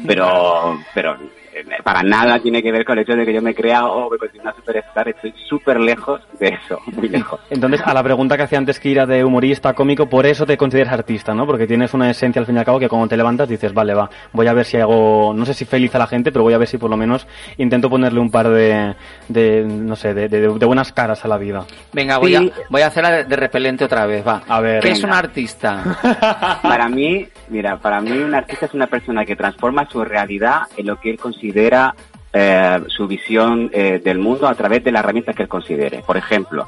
Pero, 0.06 0.80
pero 0.94 1.14
eh, 1.54 1.64
para 1.84 2.04
nada 2.04 2.40
tiene 2.40 2.62
que 2.62 2.72
ver 2.72 2.86
con 2.86 2.98
el 2.98 3.04
hecho 3.04 3.16
de 3.16 3.26
que 3.26 3.34
yo 3.34 3.42
me 3.42 3.56
crea 3.56 3.86
o 3.88 4.10
me 4.10 4.18
considero 4.18 4.44
una 4.44 4.54
superstar. 4.56 5.10
Estoy 5.10 5.34
súper 5.48 5.80
lejos 5.80 6.22
de 6.40 6.50
eso, 6.50 6.80
muy 6.96 7.10
lejos. 7.10 7.40
Entonces, 7.50 7.82
a 7.86 7.94
la 7.94 8.04
pregunta 8.04 8.38
que 8.38 8.44
hacía 8.44 8.58
antes 8.58 8.80
Kira 8.80 9.06
de 9.06 9.24
humorista, 9.24 9.74
cómico, 9.74 10.08
por 10.08 10.26
eso 10.26 10.46
te 10.46 10.58
consideras 10.58 10.94
artista, 10.94 11.34
¿no? 11.34 11.46
Porque 11.46 11.66
tienes 11.68 11.94
una 11.94 12.10
esencia 12.10 12.40
al 12.40 12.46
fin 12.46 12.56
y 12.56 12.60
al 12.60 12.66
cabo 12.66 12.80
que 12.80 12.90
cuando 12.90 13.08
te 13.08 13.18
levantas 13.18 13.50
dices, 13.50 13.74
vale, 13.74 13.94
va, 13.94 14.10
voy 14.34 14.48
a 14.48 14.54
ver 14.54 14.66
si 14.66 14.78
hago, 14.78 15.34
no 15.36 15.46
sé 15.46 15.54
si 15.54 15.66
feliz 15.66 15.94
a 15.96 16.00
la 16.00 16.08
gente, 16.08 16.32
pero 16.32 16.44
voy 16.44 16.54
a 16.54 16.58
ver 16.60 16.68
si 16.68 16.78
por 16.78 16.90
lo 16.90 16.98
menos 16.98 17.28
intento 17.58 17.90
ponerle 17.90 18.20
un 18.20 18.30
par 18.32 18.50
de, 18.50 18.96
de 19.28 19.64
no 19.68 19.96
sé, 19.96 20.14
de, 20.14 20.28
de- 20.30 20.48
de 20.58 20.66
buenas 20.66 20.92
caras 20.92 21.24
a 21.26 21.28
la 21.28 21.38
vida. 21.38 21.66
Venga, 21.94 22.18
voy, 22.20 22.36
Sí. 22.36 22.52
a, 22.54 22.62
voy 22.70 22.82
a 22.82 22.88
hacerla 22.88 23.24
de, 23.24 23.36
repelente 23.36 23.84
otra 23.86 24.06
vez, 24.06 24.26
va. 24.28 24.42
A 24.48 24.60
ver. 24.62 24.82
¿Qué 24.82 24.90
es 24.92 25.04
un 25.04 25.12
artista? 25.14 25.84
Para 26.62 26.88
mí, 26.88 27.28
mira, 27.50 27.78
para 27.78 28.00
mí 28.02 28.12
un 28.12 28.34
artista 28.36 28.66
es 28.68 28.74
una 28.74 28.88
persona 28.88 29.26
que 29.26 29.36
su 29.90 30.04
realidad 30.04 30.64
en 30.76 30.88
lo 30.88 31.00
que 31.00 31.12
él 31.12 31.18
considera 31.18 31.96
eh, 32.34 32.80
su 32.88 33.08
visión 33.08 33.70
eh, 33.74 34.02
del 34.04 34.20
mundo 34.20 34.48
a 34.48 34.56
través 34.56 34.84
de 34.84 34.92
las 34.92 35.04
herramientas 35.04 35.36
que 35.36 35.44
él 35.44 35.50
considere. 35.50 36.04
Por 36.06 36.18
ejemplo, 36.18 36.68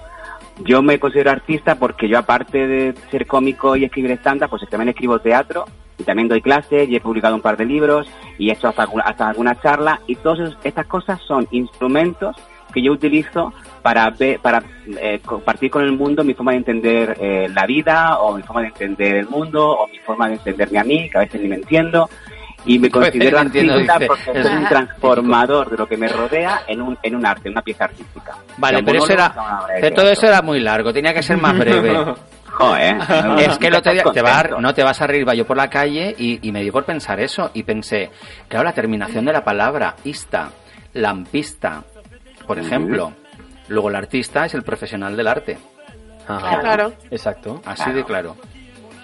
yo 0.64 0.82
me 0.82 1.00
considero 1.00 1.32
artista 1.32 1.76
porque 1.76 2.08
yo 2.08 2.18
aparte 2.18 2.68
de 2.68 2.94
ser 3.12 3.28
cómico 3.28 3.76
y 3.76 3.86
escribir 3.86 4.12
stand 4.12 4.48
pues 4.48 4.68
también 4.70 4.90
escribo 4.90 5.20
teatro 5.20 5.66
y 5.98 6.04
también 6.04 6.28
doy 6.28 6.42
clases 6.42 6.90
y 6.90 6.96
he 6.96 7.02
publicado 7.02 7.36
un 7.36 7.42
par 7.42 7.58
de 7.58 7.66
libros 7.66 8.08
y 8.38 8.50
he 8.50 8.54
hecho 8.54 8.68
hasta, 8.68 8.88
hasta 9.04 9.30
alguna 9.30 9.60
charla 9.60 10.00
y 10.08 10.16
todas 10.16 10.58
estas 10.64 10.86
cosas 10.86 11.22
son 11.22 11.48
instrumentos 11.52 12.36
que 12.74 12.82
yo 12.82 12.92
utilizo 12.92 13.54
para 13.82 14.10
ver, 14.12 14.40
para 14.40 14.64
eh, 15.02 15.20
compartir 15.26 15.72
con 15.72 15.84
el 15.84 15.92
mundo 15.92 16.24
mi 16.24 16.34
forma 16.34 16.52
de 16.52 16.58
entender 16.58 17.18
eh, 17.20 17.50
la 17.54 17.66
vida 17.66 18.20
o 18.20 18.36
mi 18.36 18.44
forma 18.44 18.62
de 18.62 18.68
entender 18.68 19.16
el 19.16 19.28
mundo 19.28 19.72
o 19.72 19.88
mi 19.88 19.98
forma 20.00 20.28
de 20.28 20.36
entenderme 20.36 20.80
a 20.80 20.84
mí, 20.84 21.10
que 21.10 21.18
a 21.18 21.22
veces 21.22 21.42
ni 21.42 21.48
me 21.48 21.56
entiendo. 21.56 22.10
Y 22.70 22.78
me 22.78 22.90
considero 22.92 23.40
ni 23.40 23.46
entiendo, 23.48 23.74
artista 23.74 24.00
porque 24.08 24.32
Es 24.40 24.48
soy 24.48 24.56
un 24.56 24.68
transformador 24.68 25.70
de 25.72 25.78
lo 25.78 25.88
que 25.88 25.98
me 25.98 26.08
rodea 26.08 26.62
en 26.68 26.82
un, 26.82 26.98
en 27.02 27.16
un 27.16 27.26
arte, 27.26 27.50
una 27.50 27.64
pieza 27.64 27.86
artística. 27.86 28.36
Vale, 28.58 28.78
Sea 28.78 28.86
pero 28.86 29.04
eso 29.04 29.14
era, 29.14 29.30
de 29.74 29.82
pero 29.82 29.96
todo 29.96 30.10
eso 30.10 30.28
era 30.28 30.42
muy 30.42 30.60
largo, 30.60 30.94
tenía 30.94 31.14
que 31.14 31.24
ser 31.24 31.38
más 31.38 31.58
breve. 31.58 31.98
Joder. 32.46 32.98
Es 33.40 33.58
que 33.58 33.68
el 33.68 33.76
otro 33.76 33.92
día 33.92 34.04
te, 34.04 34.22
va 34.22 34.44
no 34.60 34.74
te 34.74 34.84
vas 34.84 35.02
a 35.02 35.08
reír, 35.08 35.28
va 35.28 35.34
yo 35.34 35.46
por 35.46 35.58
la 35.58 35.70
calle 35.70 36.14
y, 36.18 36.48
y 36.48 36.52
me 36.52 36.62
dio 36.62 36.74
por 36.74 36.84
pensar 36.84 37.20
eso 37.20 37.52
y 37.54 37.64
pensé, 37.64 38.12
claro, 38.48 38.66
la 38.66 38.74
terminación 38.74 39.26
de 39.26 39.34
la 39.34 39.44
palabra 39.44 39.96
ista, 40.04 40.50
lampista, 40.94 41.84
por 42.46 42.60
ejemplo. 42.60 43.14
Luego 43.70 43.90
el 43.90 43.96
artista 43.96 44.46
es 44.46 44.56
el 44.56 44.64
profesional 44.64 45.16
del 45.16 45.28
arte, 45.28 45.58
Ajá. 46.28 46.60
Claro. 46.60 46.94
Exacto. 47.10 47.62
así 47.66 47.92
de 47.92 48.04
claro. 48.04 48.36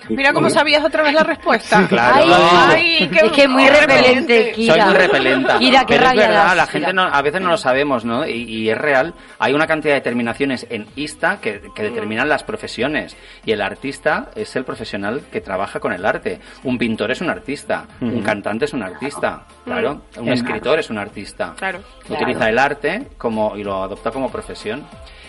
Mira 0.09 0.33
cómo 0.33 0.49
sabías 0.49 0.83
otra 0.83 1.03
vez 1.03 1.13
la 1.13 1.23
respuesta. 1.23 1.87
Claro. 1.87 2.15
Ay, 2.15 2.97
Ay, 3.01 3.09
qué- 3.09 3.25
es 3.25 3.31
que 3.31 3.41
es 3.43 3.49
muy 3.49 3.67
repelente, 3.67 4.51
Kira. 4.53 4.73
Soy 4.75 4.83
muy 4.85 4.93
repelenta. 4.93 5.59
Kira, 5.59 5.79
qué 5.81 5.85
Pero 5.87 6.03
es 6.03 6.09
rabia 6.09 6.27
verdad, 6.27 6.45
das, 6.45 6.55
la 6.57 6.67
gente 6.67 6.93
no, 6.93 7.01
a 7.03 7.21
veces 7.21 7.41
no 7.41 7.49
lo 7.49 7.57
sabemos, 7.57 8.05
¿no? 8.05 8.27
Y, 8.27 8.43
y 8.43 8.69
es 8.69 8.77
real. 8.77 9.13
Hay 9.39 9.53
una 9.53 9.67
cantidad 9.67 9.93
de 9.95 10.01
terminaciones 10.01 10.67
en 10.69 10.85
ISTA 10.95 11.39
que, 11.41 11.61
que 11.75 11.83
determinan 11.83 12.29
las 12.29 12.43
profesiones. 12.43 13.15
Y 13.45 13.51
el 13.51 13.61
artista 13.61 14.29
es 14.35 14.55
el 14.55 14.63
profesional 14.65 15.21
que 15.31 15.41
trabaja 15.41 15.79
con 15.79 15.93
el 15.93 16.05
arte. 16.05 16.39
Un 16.63 16.77
pintor 16.77 17.11
es 17.11 17.21
un 17.21 17.29
artista. 17.29 17.85
Un 18.01 18.21
cantante 18.21 18.65
es 18.65 18.73
un 18.73 18.83
artista. 18.83 19.43
Claro. 19.63 20.01
Un 20.17 20.29
escritor 20.29 20.79
es 20.79 20.89
un 20.89 20.97
artista. 20.97 21.53
Claro. 21.57 21.79
Utiliza 22.09 22.49
el 22.49 22.59
arte 22.59 23.07
como 23.17 23.55
y 23.57 23.63
lo 23.63 23.83
adopta 23.83 24.11
como 24.11 24.31
profesión. 24.31 24.83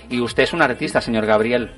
Y 0.08 0.20
usted 0.20 0.44
es 0.44 0.52
un 0.52 0.62
artista, 0.62 1.00
señor 1.00 1.26
Gabriel. 1.26 1.72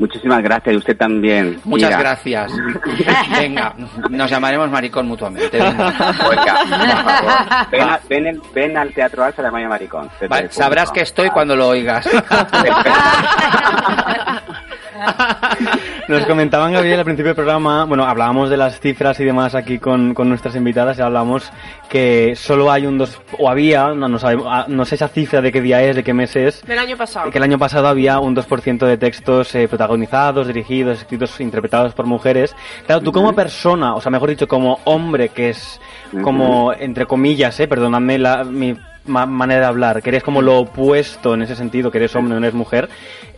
Muchísimas 0.00 0.42
gracias 0.42 0.74
y 0.74 0.78
usted 0.78 0.96
también. 0.96 1.60
Muchas 1.62 1.90
Mira. 1.90 2.00
gracias. 2.00 2.50
Venga, 3.38 3.74
nos 4.08 4.30
llamaremos 4.30 4.70
maricón 4.70 5.06
mutuamente. 5.06 5.58
venga. 5.58 5.94
Oiga, 6.26 6.54
por 6.68 6.78
favor. 6.78 7.70
Ven, 7.70 7.82
a- 7.82 8.00
ven, 8.08 8.26
el- 8.26 8.42
ven 8.54 8.76
al 8.78 8.92
Teatro 8.94 9.22
Alfa 9.22 9.42
de 9.42 9.50
Maya 9.50 9.68
Maricón. 9.68 10.08
Vale, 10.28 10.50
sabrás 10.50 10.90
que 10.90 11.02
estoy 11.02 11.28
cuando 11.30 11.54
lo 11.54 11.68
oigas. 11.68 12.08
Nos 16.08 16.26
comentaban, 16.26 16.72
Gabriel, 16.72 16.98
al 16.98 17.04
principio 17.04 17.28
del 17.28 17.36
programa, 17.36 17.84
bueno, 17.84 18.04
hablábamos 18.04 18.50
de 18.50 18.56
las 18.56 18.80
cifras 18.80 19.18
y 19.20 19.24
demás 19.24 19.54
aquí 19.54 19.78
con, 19.78 20.14
con 20.14 20.28
nuestras 20.28 20.56
invitadas 20.56 20.98
y 20.98 21.02
hablábamos 21.02 21.50
que 21.88 22.34
solo 22.36 22.70
hay 22.70 22.86
un 22.86 22.98
dos, 22.98 23.20
o 23.38 23.48
había, 23.48 23.88
no, 23.94 24.08
no, 24.08 24.18
sabemos, 24.18 24.46
ah, 24.48 24.64
no 24.68 24.84
sé 24.84 24.96
esa 24.96 25.08
cifra 25.08 25.40
de 25.40 25.52
qué 25.52 25.60
día 25.60 25.82
es, 25.82 25.96
de 25.96 26.02
qué 26.04 26.12
mes 26.14 26.34
es, 26.36 26.62
Del 26.66 26.78
año 26.78 26.96
pasado. 26.96 27.30
que 27.30 27.38
el 27.38 27.44
año 27.44 27.58
pasado 27.58 27.88
había 27.88 28.18
un 28.18 28.34
2% 28.34 28.78
de 28.86 28.96
textos 28.96 29.54
eh, 29.54 29.68
protagonizados, 29.68 30.46
dirigidos, 30.46 30.98
escritos, 30.98 31.40
interpretados 31.40 31.94
por 31.94 32.06
mujeres. 32.06 32.54
Claro, 32.86 33.00
tú 33.02 33.12
como 33.12 33.32
persona, 33.32 33.94
o 33.94 34.00
sea, 34.00 34.10
mejor 34.10 34.30
dicho, 34.30 34.48
como 34.48 34.78
hombre, 34.84 35.28
que 35.30 35.50
es 35.50 35.80
como, 36.22 36.72
entre 36.72 37.06
comillas, 37.06 37.58
eh, 37.60 37.68
perdonadme 37.68 38.18
la, 38.18 38.44
mi 38.44 38.76
ma- 39.06 39.26
manera 39.26 39.60
de 39.60 39.66
hablar, 39.66 40.02
que 40.02 40.10
eres 40.10 40.22
como 40.22 40.42
lo 40.42 40.58
opuesto 40.58 41.34
en 41.34 41.42
ese 41.42 41.54
sentido, 41.56 41.90
que 41.90 41.98
eres 41.98 42.14
hombre, 42.16 42.32
no 42.34 42.38
eres 42.44 42.54
mujer, 42.54 42.88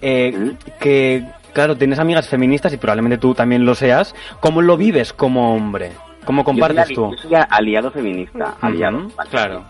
eh, 0.01 0.53
que, 0.81 1.25
claro, 1.53 1.77
tienes 1.77 1.99
amigas 1.99 2.29
feministas 2.29 2.73
y 2.73 2.77
probablemente 2.77 3.19
tú 3.19 3.35
también 3.35 3.65
lo 3.65 3.75
seas, 3.75 4.15
¿cómo 4.41 4.63
lo 4.63 4.77
vives 4.77 5.13
como 5.13 5.55
hombre? 5.55 5.93
¿Cómo 6.25 6.45
compartes 6.45 6.89
yo 6.89 6.95
tú? 6.95 7.11
yo 7.13 7.17
soy 7.19 7.33
aliado 7.49 7.91
feminista, 7.91 8.55
aliado. 8.61 9.09
Claro. 9.31 9.65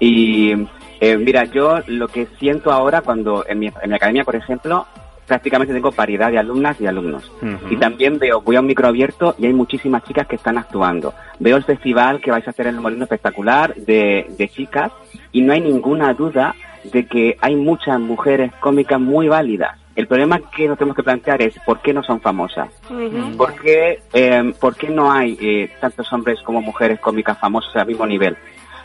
Y 0.00 0.52
eh, 1.00 1.16
mira, 1.16 1.44
yo 1.44 1.80
lo 1.86 2.08
que 2.08 2.26
siento 2.38 2.72
ahora 2.72 3.02
cuando 3.02 3.44
en 3.48 3.58
mi, 3.58 3.66
en 3.66 3.90
mi 3.90 3.94
academia, 3.94 4.24
por 4.24 4.34
ejemplo, 4.34 4.86
prácticamente 5.26 5.72
tengo 5.72 5.92
paridad 5.92 6.30
de 6.30 6.38
alumnas 6.38 6.80
y 6.80 6.86
alumnos. 6.86 7.30
Y 7.70 7.76
también 7.76 8.18
veo, 8.18 8.40
voy 8.40 8.56
a 8.56 8.60
un 8.60 8.66
micro 8.66 8.88
abierto 8.88 9.34
y 9.38 9.46
hay 9.46 9.52
muchísimas 9.52 10.04
chicas 10.04 10.26
que 10.26 10.36
están 10.36 10.58
actuando. 10.58 11.14
Veo 11.38 11.56
el 11.56 11.64
festival 11.64 12.20
que 12.20 12.30
vais 12.30 12.46
a 12.46 12.50
hacer 12.50 12.66
en 12.66 12.74
el 12.74 12.80
Molino 12.80 13.04
espectacular 13.04 13.74
de, 13.74 14.26
de 14.36 14.48
chicas 14.48 14.92
y 15.30 15.40
no 15.40 15.52
hay 15.52 15.60
ninguna 15.60 16.12
duda 16.14 16.54
de 16.84 17.06
que 17.06 17.36
hay 17.40 17.56
muchas 17.56 17.98
mujeres 18.00 18.52
cómicas 18.60 19.00
muy 19.00 19.28
válidas. 19.28 19.78
El 19.94 20.06
problema 20.06 20.40
que 20.54 20.66
nos 20.66 20.78
tenemos 20.78 20.96
que 20.96 21.02
plantear 21.02 21.42
es 21.42 21.54
por 21.66 21.80
qué 21.82 21.92
no 21.92 22.02
son 22.02 22.20
famosas. 22.20 22.68
Ujú. 22.88 23.36
¿Por 23.36 23.54
qué, 23.60 24.00
eh, 24.12 24.52
por 24.58 24.74
qué 24.74 24.88
no 24.88 25.12
hay 25.12 25.36
eh, 25.40 25.70
tantos 25.80 26.10
hombres 26.12 26.40
como 26.42 26.62
mujeres 26.62 26.98
cómicas 27.00 27.38
famosas 27.38 27.76
al 27.76 27.86
mismo 27.86 28.06
nivel? 28.06 28.36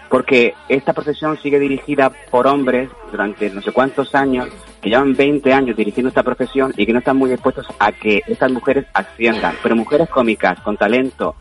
Porque 0.10 0.54
esta 0.70 0.94
profesión 0.94 1.38
sigue 1.38 1.60
dirigida 1.60 2.12
por 2.32 2.48
hombres 2.48 2.90
durante 3.12 3.50
no 3.50 3.62
sé 3.62 3.72
cuántos 3.72 4.16
años, 4.16 4.48
que 4.82 4.90
llevan 4.90 5.16
20 5.16 5.54
años 5.54 5.76
dirigiendo 5.76 6.10
esta 6.10 6.24
profesión 6.24 6.74
y 6.78 6.86
que 6.86 6.94
no 6.94 7.00
están 7.00 7.18
muy 7.18 7.30
dispuestos 7.30 7.68
a 7.80 7.92
que 7.92 8.22
estas 8.28 8.52
mujeres 8.52 8.86
asciendan. 8.94 9.56
Pero 9.62 9.76
mujeres 9.76 10.10
cómicas, 10.10 10.60
con 10.62 10.78
talento 10.78 11.36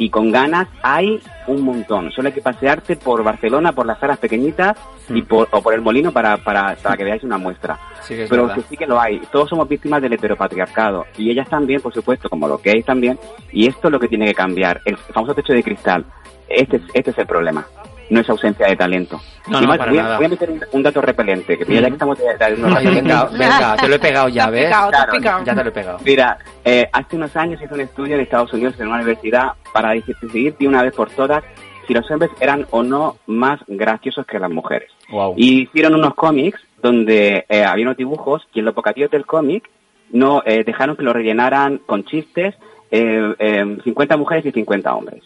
y 0.00 0.08
con 0.08 0.32
ganas, 0.32 0.66
hay 0.82 1.20
un 1.46 1.60
montón. 1.60 2.10
Solo 2.10 2.28
hay 2.28 2.32
que 2.32 2.40
pasearte 2.40 2.96
por 2.96 3.22
Barcelona, 3.22 3.72
por 3.72 3.84
las 3.84 4.00
salas 4.00 4.16
pequeñitas 4.16 4.74
y 5.10 5.20
por, 5.20 5.46
o 5.50 5.60
por 5.60 5.74
el 5.74 5.82
molino 5.82 6.10
para, 6.10 6.38
para, 6.38 6.74
para 6.76 6.96
que 6.96 7.04
veáis 7.04 7.22
una 7.22 7.36
muestra. 7.36 7.78
Sí 8.00 8.14
que 8.14 8.22
es 8.22 8.30
Pero 8.30 8.50
que 8.54 8.62
sí 8.62 8.78
que 8.78 8.86
lo 8.86 8.98
hay. 8.98 9.20
Todos 9.30 9.50
somos 9.50 9.68
víctimas 9.68 10.00
del 10.00 10.14
heteropatriarcado. 10.14 11.04
Y 11.18 11.30
ellas 11.30 11.50
también, 11.50 11.82
por 11.82 11.92
supuesto, 11.92 12.30
como 12.30 12.48
lo 12.48 12.56
que 12.56 12.70
hay 12.70 12.82
también. 12.82 13.18
Y 13.52 13.66
esto 13.66 13.88
es 13.88 13.92
lo 13.92 14.00
que 14.00 14.08
tiene 14.08 14.24
que 14.24 14.34
cambiar. 14.34 14.80
El 14.86 14.96
famoso 14.96 15.34
techo 15.34 15.52
de 15.52 15.62
cristal. 15.62 16.06
Este 16.48 16.78
es, 16.78 16.82
este 16.94 17.10
es 17.10 17.18
el 17.18 17.26
problema. 17.26 17.66
No 18.10 18.20
es 18.20 18.28
ausencia 18.28 18.66
de 18.66 18.76
talento. 18.76 19.20
No, 19.48 19.58
Y 19.58 19.62
no, 19.62 19.68
más, 19.68 19.78
para 19.78 19.90
voy, 19.90 19.98
a, 19.98 20.02
nada. 20.02 20.16
voy 20.16 20.26
a 20.26 20.28
meter 20.28 20.50
un, 20.50 20.60
un 20.72 20.82
dato 20.82 21.00
repelente. 21.00 21.56
Que 21.56 21.64
mira, 21.64 21.80
ya 21.82 21.86
que 21.88 21.92
estamos 21.94 22.18
de, 22.18 22.24
de- 22.24 22.56
de- 22.56 22.62
Venga, 22.62 22.80
venga, 22.80 23.24
venga, 23.30 23.76
te 23.76 23.88
lo 23.88 23.94
he 23.94 23.98
pegado 23.98 24.28
ya, 24.28 24.50
¿ves? 24.50 24.66
picado, 24.66 24.90
Claro. 24.90 25.44
Ya 25.44 25.54
te 25.54 25.62
lo 25.62 25.68
he 25.68 25.72
pegado. 25.72 25.98
Mira, 26.04 26.38
eh, 26.64 26.88
hace 26.92 27.16
unos 27.16 27.34
años 27.36 27.62
hice 27.62 27.72
un 27.72 27.80
estudio 27.80 28.16
en 28.16 28.20
Estados 28.22 28.52
Unidos 28.52 28.74
en 28.78 28.88
una 28.88 28.96
universidad 28.96 29.52
para 29.72 29.90
decidir 29.92 30.56
de 30.58 30.68
una 30.68 30.82
vez 30.82 30.92
por 30.94 31.08
todas 31.10 31.42
si 31.86 31.94
los 31.94 32.08
hombres 32.10 32.30
eran 32.40 32.66
o 32.70 32.82
no 32.82 33.16
más 33.26 33.60
graciosos 33.68 34.26
que 34.26 34.38
las 34.38 34.50
mujeres. 34.50 34.90
Wow. 35.10 35.34
Y 35.36 35.62
hicieron 35.62 35.94
unos 35.94 36.14
cómics 36.14 36.60
donde 36.82 37.44
eh, 37.48 37.64
había 37.64 37.84
unos 37.84 37.96
dibujos 37.96 38.46
y 38.54 38.58
en 38.60 38.64
los 38.64 38.74
bocadillos 38.74 39.10
del 39.10 39.26
cómic 39.26 39.68
no 40.12 40.42
eh, 40.44 40.64
dejaron 40.64 40.96
que 40.96 41.02
lo 41.04 41.12
rellenaran 41.12 41.78
con 41.78 42.04
chistes 42.04 42.54
eh, 42.90 43.34
eh, 43.38 43.78
50 43.84 44.16
mujeres 44.16 44.44
y 44.46 44.50
50 44.52 44.94
hombres. 44.94 45.22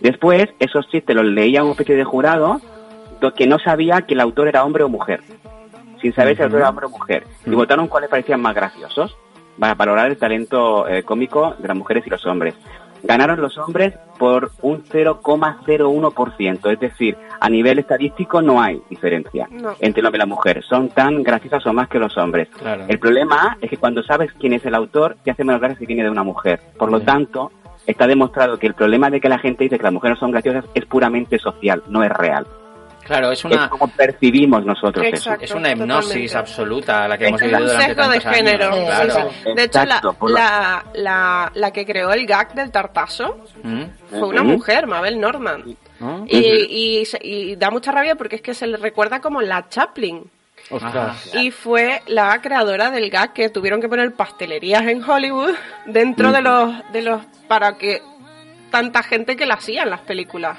Después, 0.00 0.48
esos 0.58 0.88
chistes 0.88 1.14
los 1.16 1.24
leía 1.24 1.62
una 1.62 1.72
especie 1.72 1.96
de 1.96 2.04
jurado 2.04 2.60
do- 3.20 3.32
que 3.34 3.46
no 3.46 3.58
sabía 3.58 4.02
que 4.02 4.14
el 4.14 4.20
autor 4.20 4.48
era 4.48 4.64
hombre 4.64 4.82
o 4.84 4.88
mujer, 4.88 5.20
sin 6.00 6.12
saber 6.14 6.36
si 6.36 6.42
el 6.42 6.46
autor 6.46 6.60
era 6.60 6.68
hombre 6.70 6.86
o 6.86 6.90
mujer. 6.90 7.24
Y 7.46 7.50
votaron 7.50 7.88
cuáles 7.88 8.10
parecían 8.10 8.40
más 8.42 8.54
graciosos 8.54 9.16
para 9.58 9.74
valorar 9.74 10.10
el 10.10 10.18
talento 10.18 10.86
eh, 10.86 11.02
cómico 11.02 11.54
de 11.58 11.68
las 11.68 11.76
mujeres 11.76 12.06
y 12.06 12.10
los 12.10 12.24
hombres. 12.26 12.54
Ganaron 13.02 13.40
los 13.40 13.56
hombres 13.58 13.94
por 14.18 14.50
un 14.62 14.82
0,01%, 14.84 16.72
es 16.72 16.80
decir, 16.80 17.16
a 17.40 17.48
nivel 17.48 17.78
estadístico 17.78 18.42
no 18.42 18.60
hay 18.60 18.80
diferencia 18.90 19.46
No. 19.50 19.74
entre 19.80 20.00
el 20.00 20.06
hombre 20.06 20.18
y 20.18 20.20
la 20.20 20.26
mujer. 20.26 20.62
Son 20.64 20.88
tan 20.88 21.22
graciosas 21.22 21.64
o 21.66 21.72
más 21.72 21.88
que 21.88 21.98
los 21.98 22.16
hombres. 22.16 22.48
Claro. 22.48 22.84
El 22.88 22.98
problema 22.98 23.56
es 23.60 23.70
que 23.70 23.76
cuando 23.76 24.02
sabes 24.02 24.30
quién 24.40 24.54
es 24.54 24.64
el 24.64 24.74
autor, 24.74 25.16
te 25.24 25.30
hace 25.30 25.44
menos 25.44 25.60
gracia 25.60 25.78
si 25.78 25.86
viene 25.86 26.02
de 26.04 26.10
una 26.10 26.24
mujer. 26.24 26.60
Por 26.78 26.90
lo 26.90 27.00
tanto, 27.00 27.52
está 27.86 28.06
demostrado 28.06 28.58
que 28.58 28.66
el 28.66 28.74
problema 28.74 29.10
de 29.10 29.20
que 29.20 29.28
la 29.28 29.38
gente 29.38 29.64
dice 29.64 29.76
que 29.78 29.82
las 29.84 29.92
mujeres 29.92 30.16
no 30.16 30.20
son 30.20 30.30
graciosas 30.32 30.64
es 30.74 30.84
puramente 30.86 31.38
social, 31.38 31.82
no 31.88 32.02
es 32.02 32.10
real. 32.10 32.46
Claro, 33.04 33.30
es 33.30 33.38
Es 33.38 33.44
una, 33.44 33.68
como 33.70 33.86
percibimos 33.86 34.64
nosotros 34.66 35.06
Exacto. 35.06 35.44
es 35.44 35.52
una 35.52 35.70
hipnosis 35.70 36.02
totalmente. 36.32 36.36
absoluta 36.38 37.06
la 37.06 37.16
que 37.16 37.28
hemos 37.28 37.40
Es 37.40 37.46
vivido 37.46 37.60
un 37.62 37.66
durante 37.68 37.86
sesgo 37.94 38.02
de 38.10 38.18
tantos 38.18 38.36
género. 38.36 38.64
años. 38.66 38.76
Sí, 38.78 38.84
Claro. 38.86 39.30
sí, 39.30 39.52
De 39.54 39.62
hecho, 39.62 39.78
la, 39.78 39.84
Exacto, 39.96 40.28
la, 40.28 40.84
la, 40.94 41.52
la 41.54 41.70
que 41.72 41.86
creó 41.86 42.12
el 42.12 42.26
gag 42.26 42.54
del 42.54 42.72
tartazo 42.72 43.38
¿Mm? 43.62 43.82
fue 44.10 44.22
una 44.28 44.42
Ujú. 44.42 44.50
mujer, 44.50 44.88
Mabel 44.88 45.20
Norman. 45.20 45.76
¿No? 46.00 46.24
Y, 46.28 46.98
y, 46.98 47.04
se- 47.04 47.20
y 47.22 47.54
da 47.54 47.70
mucha 47.70 47.92
rabia 47.92 48.16
porque 48.16 48.36
es 48.36 48.42
que 48.42 48.54
se 48.54 48.66
le 48.66 48.76
recuerda 48.76 49.20
como 49.20 49.40
la 49.40 49.68
Chaplin. 49.68 50.24
Ostras. 50.70 51.30
Y 51.34 51.50
fue 51.50 52.02
la 52.06 52.40
creadora 52.42 52.90
del 52.90 53.08
gag 53.10 53.32
que 53.32 53.48
tuvieron 53.50 53.80
que 53.80 53.88
poner 53.88 54.12
pastelerías 54.14 54.82
en 54.86 55.02
Hollywood 55.02 55.54
dentro 55.86 56.32
de 56.32 56.42
los 56.42 56.74
de 56.92 57.02
los 57.02 57.22
para 57.48 57.76
que 57.78 58.02
tanta 58.70 59.02
gente 59.02 59.36
que 59.36 59.46
la 59.46 59.54
hacía 59.54 59.84
en 59.84 59.90
las 59.90 60.00
películas. 60.00 60.58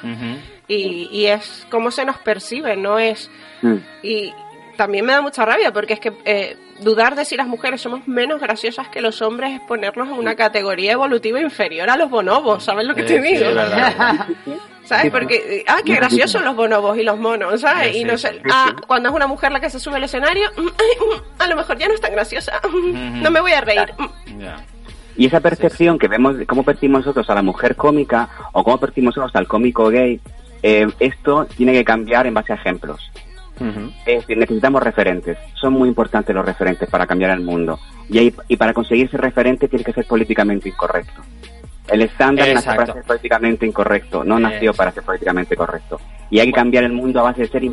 Y, 0.67 1.09
y 1.11 1.25
es 1.27 1.65
como 1.69 1.91
se 1.91 2.05
nos 2.05 2.17
percibe, 2.17 2.75
no 2.77 2.99
es 2.99 3.29
Mm. 3.61 3.75
y 4.03 4.31
también 4.75 5.03
me 5.03 5.11
da 5.13 5.21
mucha 5.21 5.43
rabia 5.43 5.73
porque 5.73 5.93
es 5.93 5.99
que 5.99 6.13
eh, 6.25 6.55
dudar 6.81 7.15
de 7.15 7.25
si 7.25 7.35
las 7.35 7.47
mujeres 7.47 7.81
somos 7.81 8.07
menos 8.07 8.39
graciosas 8.39 8.87
que 8.89 9.01
los 9.01 9.19
hombres 9.23 9.53
es 9.53 9.61
ponernos 9.61 10.07
en 10.09 10.13
una 10.13 10.35
categoría 10.35 10.91
evolutiva 10.91 11.41
inferior 11.41 11.89
a 11.89 11.97
los 11.97 12.07
bonobos, 12.11 12.63
¿sabes 12.63 12.85
lo 12.85 12.93
que 12.93 13.01
te 13.01 13.15
Eh, 13.15 13.21
sí, 13.23 13.33
digo? 13.43 13.55
verdad. 13.55 14.27
¿Sabes? 14.87 15.11
Porque, 15.11 15.35
eh, 15.35 15.65
ah, 15.67 15.79
qué 15.85 15.95
graciosos 15.95 16.41
los 16.43 16.55
bonobos 16.55 16.97
y 16.97 17.03
los 17.03 17.19
monos, 17.19 17.59
¿sabes? 17.61 17.91
Sí, 17.93 17.99
y 17.99 18.03
no 18.05 18.17
sé, 18.17 18.33
sí. 18.33 18.39
ah, 18.51 18.73
cuando 18.87 19.09
es 19.09 19.15
una 19.15 19.27
mujer 19.27 19.51
la 19.51 19.59
que 19.59 19.69
se 19.69 19.79
sube 19.79 19.97
al 19.97 20.03
escenario, 20.03 20.49
mm, 20.57 20.61
mm, 20.61 21.21
a 21.39 21.47
lo 21.47 21.55
mejor 21.57 21.77
ya 21.77 21.87
no 21.87 21.93
es 21.93 22.01
tan 22.01 22.11
graciosa, 22.13 22.53
no 22.93 23.29
me 23.31 23.41
voy 23.41 23.51
a 23.51 23.61
reír. 23.61 23.93
mm. 23.97 24.41
Y 25.17 25.25
esa 25.25 25.39
percepción 25.39 25.97
que 25.97 26.07
vemos, 26.07 26.35
cómo 26.47 26.63
percibimos 26.63 27.01
nosotros 27.01 27.27
a 27.29 27.35
la 27.35 27.41
mujer 27.41 27.75
cómica 27.75 28.29
o 28.51 28.63
cómo 28.63 28.79
percibimos 28.79 29.17
nosotros 29.17 29.35
al 29.35 29.47
cómico 29.47 29.89
gay, 29.89 30.19
eh, 30.63 30.87
esto 30.99 31.45
tiene 31.57 31.73
que 31.73 31.83
cambiar 31.83 32.27
en 32.27 32.33
base 32.35 32.53
a 32.53 32.55
ejemplos. 32.55 33.11
Es 34.05 34.19
decir, 34.21 34.37
necesitamos 34.37 34.83
referentes. 34.83 35.35
Son 35.55 35.73
muy 35.73 35.89
importantes 35.89 36.35
los 36.35 36.45
referentes 36.45 36.87
para 36.87 37.07
cambiar 37.07 37.31
el 37.31 37.39
mundo. 37.41 37.79
Y, 38.07 38.19
ahí- 38.19 38.33
y 38.47 38.55
para 38.55 38.71
conseguir 38.71 39.07
ese 39.07 39.17
referente 39.17 39.67
tiene 39.67 39.83
que 39.83 39.93
ser 39.93 40.05
políticamente 40.05 40.69
incorrecto. 40.69 41.19
El 41.87 42.01
estándar 42.01 42.47
nació 42.53 42.75
para 42.75 42.93
ser 42.93 43.03
políticamente 43.03 43.65
incorrecto, 43.65 44.23
no 44.23 44.39
nació 44.39 44.71
Exacto. 44.71 44.77
para 44.77 44.91
ser 44.91 45.03
políticamente 45.03 45.55
correcto. 45.55 45.99
Y 46.29 46.39
hay 46.39 46.47
que 46.47 46.53
cambiar 46.53 46.83
el 46.83 46.91
mundo 46.91 47.21
a 47.21 47.23
base 47.23 47.41
de 47.41 47.47
ser 47.47 47.63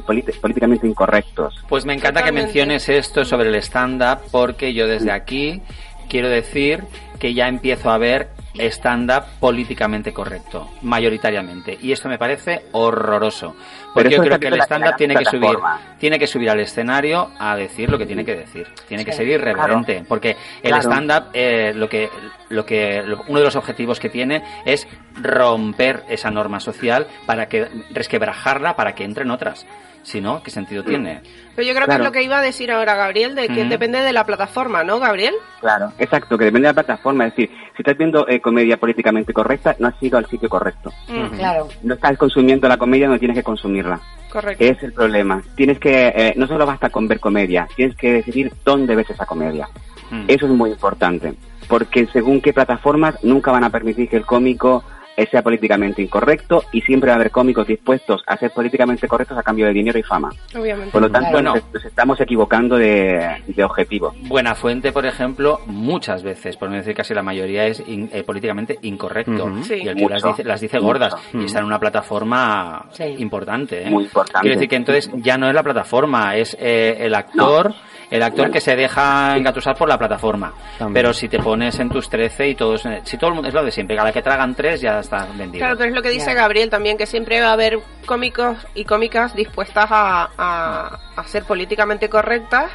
políticamente 0.40 0.86
incorrectos. 0.86 1.64
Pues 1.68 1.84
me 1.84 1.94
encanta 1.94 2.22
que 2.22 2.32
menciones 2.32 2.88
esto 2.88 3.24
sobre 3.24 3.48
el 3.48 3.56
stand-up 3.56 4.18
porque 4.30 4.72
yo 4.72 4.86
desde 4.86 5.10
aquí 5.10 5.60
quiero 6.08 6.28
decir 6.28 6.84
que 7.18 7.34
ya 7.34 7.48
empiezo 7.48 7.90
a 7.90 7.98
ver 7.98 8.28
stand-up 8.54 9.24
políticamente 9.40 10.12
correcto, 10.12 10.68
mayoritariamente. 10.82 11.76
Y 11.80 11.92
esto 11.92 12.08
me 12.08 12.18
parece 12.18 12.62
horroroso. 12.72 13.56
Porque 13.94 14.08
Pero 14.10 14.22
yo 14.24 14.26
creo 14.28 14.40
que 14.40 14.48
el 14.48 14.60
stand-up 14.62 14.96
tiene 14.96 15.14
que 15.14 15.24
subir, 15.24 15.56
tiene 15.98 16.18
que 16.18 16.26
subir 16.26 16.50
al 16.50 16.58
escenario 16.60 17.30
a 17.38 17.54
decir 17.56 17.88
lo 17.88 17.96
que 17.96 18.06
tiene 18.06 18.24
que 18.24 18.34
decir. 18.34 18.66
Tiene 18.88 19.04
que 19.04 19.12
ser 19.12 19.26
irreverente. 19.28 20.04
Porque 20.08 20.36
el 20.62 20.70
Claro. 20.72 20.82
stand-up, 20.82 21.30
eh, 21.32 21.72
lo 21.74 21.88
que, 21.88 22.10
lo 22.48 22.66
que, 22.66 23.02
lo- 23.04 23.22
uno 23.28 23.38
de 23.38 23.44
los 23.44 23.54
objetivos 23.56 24.00
que 24.00 24.08
tiene 24.10 24.42
es 24.64 24.86
romper 25.22 26.02
esa 26.08 26.30
norma 26.30 26.58
social 26.60 27.06
para 27.24 27.46
que, 27.48 27.68
resquebrajarla 27.92 28.74
para 28.76 28.94
que 28.96 29.04
entren 29.04 29.30
otras. 29.30 29.64
Si 30.04 30.20
no, 30.20 30.42
¿qué 30.42 30.50
sentido 30.50 30.82
Mm. 30.82 30.86
tiene? 30.86 31.20
Pero 31.56 31.66
yo 31.66 31.72
creo 31.74 31.82
que 31.86 31.90
Claro. 31.90 32.04
es 32.04 32.08
lo 32.08 32.12
que 32.12 32.22
iba 32.22 32.38
a 32.38 32.42
decir 32.42 32.70
ahora 32.70 32.94
Gabriel, 32.94 33.34
de 33.34 33.48
que 33.48 33.62
Ujú. 33.62 33.70
depende 33.70 34.00
de 34.00 34.12
la 34.12 34.24
plataforma, 34.24 34.84
¿no, 34.84 35.00
Gabriel? 35.00 35.34
Claro, 35.60 35.92
exacto, 35.98 36.36
que 36.38 36.44
depende 36.44 36.68
de 36.68 36.74
la 36.74 36.82
plataforma. 36.82 37.26
Es 37.26 37.34
decir, 37.34 37.50
si 37.74 37.82
estás 37.82 37.96
viendo 37.98 38.28
eh, 38.28 38.40
comedia 38.40 38.76
políticamente 38.76 39.32
correcta, 39.32 39.74
no 39.78 39.88
has 39.88 39.94
ido 40.02 40.18
al 40.18 40.26
sitio 40.26 40.48
correcto. 40.48 40.92
Mm, 41.08 41.36
Claro. 41.36 41.68
No 41.82 41.94
estás 41.94 42.16
consumiendo 42.18 42.68
la 42.68 42.76
comedia, 42.76 43.08
no 43.08 43.18
tienes 43.18 43.36
que 43.36 43.42
consumirla. 43.42 44.00
correcto. 44.30 44.64
Es 44.64 44.82
el 44.82 44.92
problema. 44.92 45.40
Tienes 45.54 45.78
que, 45.78 46.08
eh, 46.08 46.34
no 46.36 46.48
solo 46.48 46.66
basta 46.66 46.90
con 46.90 47.06
ver 47.06 47.20
comedia, 47.20 47.68
tienes 47.76 47.96
que 47.96 48.14
decidir 48.14 48.52
dónde 48.64 48.96
ves 48.96 49.08
esa 49.10 49.24
comedia. 49.26 49.68
Mm. 50.10 50.24
Eso 50.26 50.46
es 50.46 50.50
muy 50.52 50.70
importante, 50.70 51.34
porque 51.68 52.08
según 52.12 52.40
qué 52.40 52.52
plataformas 52.52 53.14
nunca 53.22 53.52
van 53.52 53.62
a 53.62 53.70
permitir 53.70 54.08
que 54.08 54.16
el 54.16 54.26
cómico 54.26 54.82
sea 55.30 55.42
políticamente 55.42 56.02
incorrecto 56.02 56.64
y 56.72 56.80
siempre 56.82 57.08
va 57.08 57.14
a 57.14 57.16
haber 57.16 57.30
cómicos 57.30 57.66
dispuestos 57.66 58.22
a 58.26 58.36
ser 58.36 58.50
políticamente 58.50 59.06
correctos 59.08 59.38
a 59.38 59.42
cambio 59.42 59.66
de 59.66 59.72
dinero 59.72 59.98
y 59.98 60.02
fama. 60.02 60.30
Obviamente. 60.56 60.90
Por 60.90 61.02
lo 61.02 61.10
tanto, 61.10 61.30
Bueno. 61.32 61.54
nos, 61.54 61.72
nos 61.72 61.84
estamos 61.84 62.20
equivocando 62.20 62.76
de, 62.76 63.42
de 63.46 63.64
objetivo. 63.64 64.14
Buena 64.22 64.54
Fuente, 64.54 64.92
por 64.92 65.06
ejemplo, 65.06 65.60
muchas 65.66 66.22
veces, 66.22 66.56
por 66.56 66.68
no 66.70 66.76
decir 66.76 66.94
casi 66.94 67.14
la 67.14 67.22
mayoría, 67.22 67.66
es 67.66 67.82
in- 67.86 68.10
eh, 68.12 68.22
políticamente 68.24 68.78
incorrecto. 68.82 69.44
Ujú. 69.46 69.62
Sí. 69.64 69.74
Y 69.82 69.88
el 69.88 69.96
tío 69.96 70.08
las 70.08 70.22
dice, 70.22 70.44
las 70.44 70.60
dice 70.60 70.78
gordas. 70.78 71.14
Mucho. 71.32 71.42
Y 71.42 71.46
está 71.46 71.60
en 71.60 71.66
una 71.66 71.78
plataforma 71.78 72.86
Sí. 72.92 73.04
importante. 73.18 73.82
¿eh? 73.82 73.90
Muy 73.90 74.04
importante. 74.04 74.40
Quiero 74.40 74.56
decir 74.56 74.68
que 74.68 74.76
entonces 74.76 75.10
ya 75.16 75.38
no 75.38 75.48
es 75.48 75.54
la 75.54 75.62
plataforma, 75.62 76.36
es 76.36 76.56
eh, 76.60 76.96
el 77.00 77.14
actor. 77.14 77.74
El 78.10 78.22
actor 78.22 78.50
que 78.50 78.60
se 78.60 78.76
deja 78.76 79.36
engatusar 79.36 79.76
por 79.76 79.88
la 79.88 79.98
plataforma. 79.98 80.52
También. 80.78 80.94
Pero 80.94 81.12
si 81.12 81.28
te 81.28 81.38
pones 81.38 81.78
en 81.80 81.88
tus 81.88 82.08
13 82.08 82.48
y 82.48 82.54
todos. 82.54 82.84
Si 83.04 83.16
todo 83.18 83.28
el 83.28 83.34
mundo. 83.34 83.48
Es 83.48 83.54
lo 83.54 83.64
de 83.64 83.70
siempre. 83.70 83.98
A 83.98 84.04
la 84.04 84.12
que 84.12 84.22
tragan 84.22 84.54
tres 84.54 84.80
ya 84.80 85.00
está 85.00 85.26
vendido. 85.36 85.64
Claro, 85.64 85.76
pero 85.76 85.88
es 85.90 85.94
lo 85.96 86.02
que 86.02 86.10
dice 86.10 86.34
Gabriel 86.34 86.70
también, 86.70 86.96
que 86.96 87.06
siempre 87.06 87.40
va 87.40 87.48
a 87.48 87.52
haber 87.52 87.78
cómicos 88.06 88.56
y 88.74 88.84
cómicas 88.84 89.34
dispuestas 89.34 89.86
a, 89.90 90.30
a, 90.36 90.98
a 91.16 91.24
ser 91.24 91.44
políticamente 91.44 92.08
correctas 92.08 92.70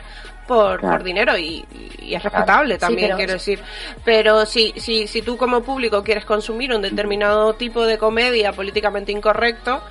por, 0.47 0.79
Claro. 0.79 0.95
por 0.97 1.03
dinero 1.03 1.37
y, 1.37 1.63
y 1.99 2.15
es 2.15 2.23
respetable 2.23 2.77
también, 2.79 3.09
pero- 3.09 3.17
quiero 3.17 3.33
decir. 3.33 3.59
Pero 4.03 4.45
si, 4.47 4.73
si, 4.77 5.05
si 5.07 5.21
tú 5.21 5.37
como 5.37 5.61
público 5.61 6.03
quieres 6.03 6.25
consumir 6.25 6.73
un 6.73 6.81
determinado 6.81 7.53
tipo 7.53 7.85
de 7.85 7.97
comedia 7.99 8.51
políticamente 8.51 9.11
incorrecto. 9.11 9.81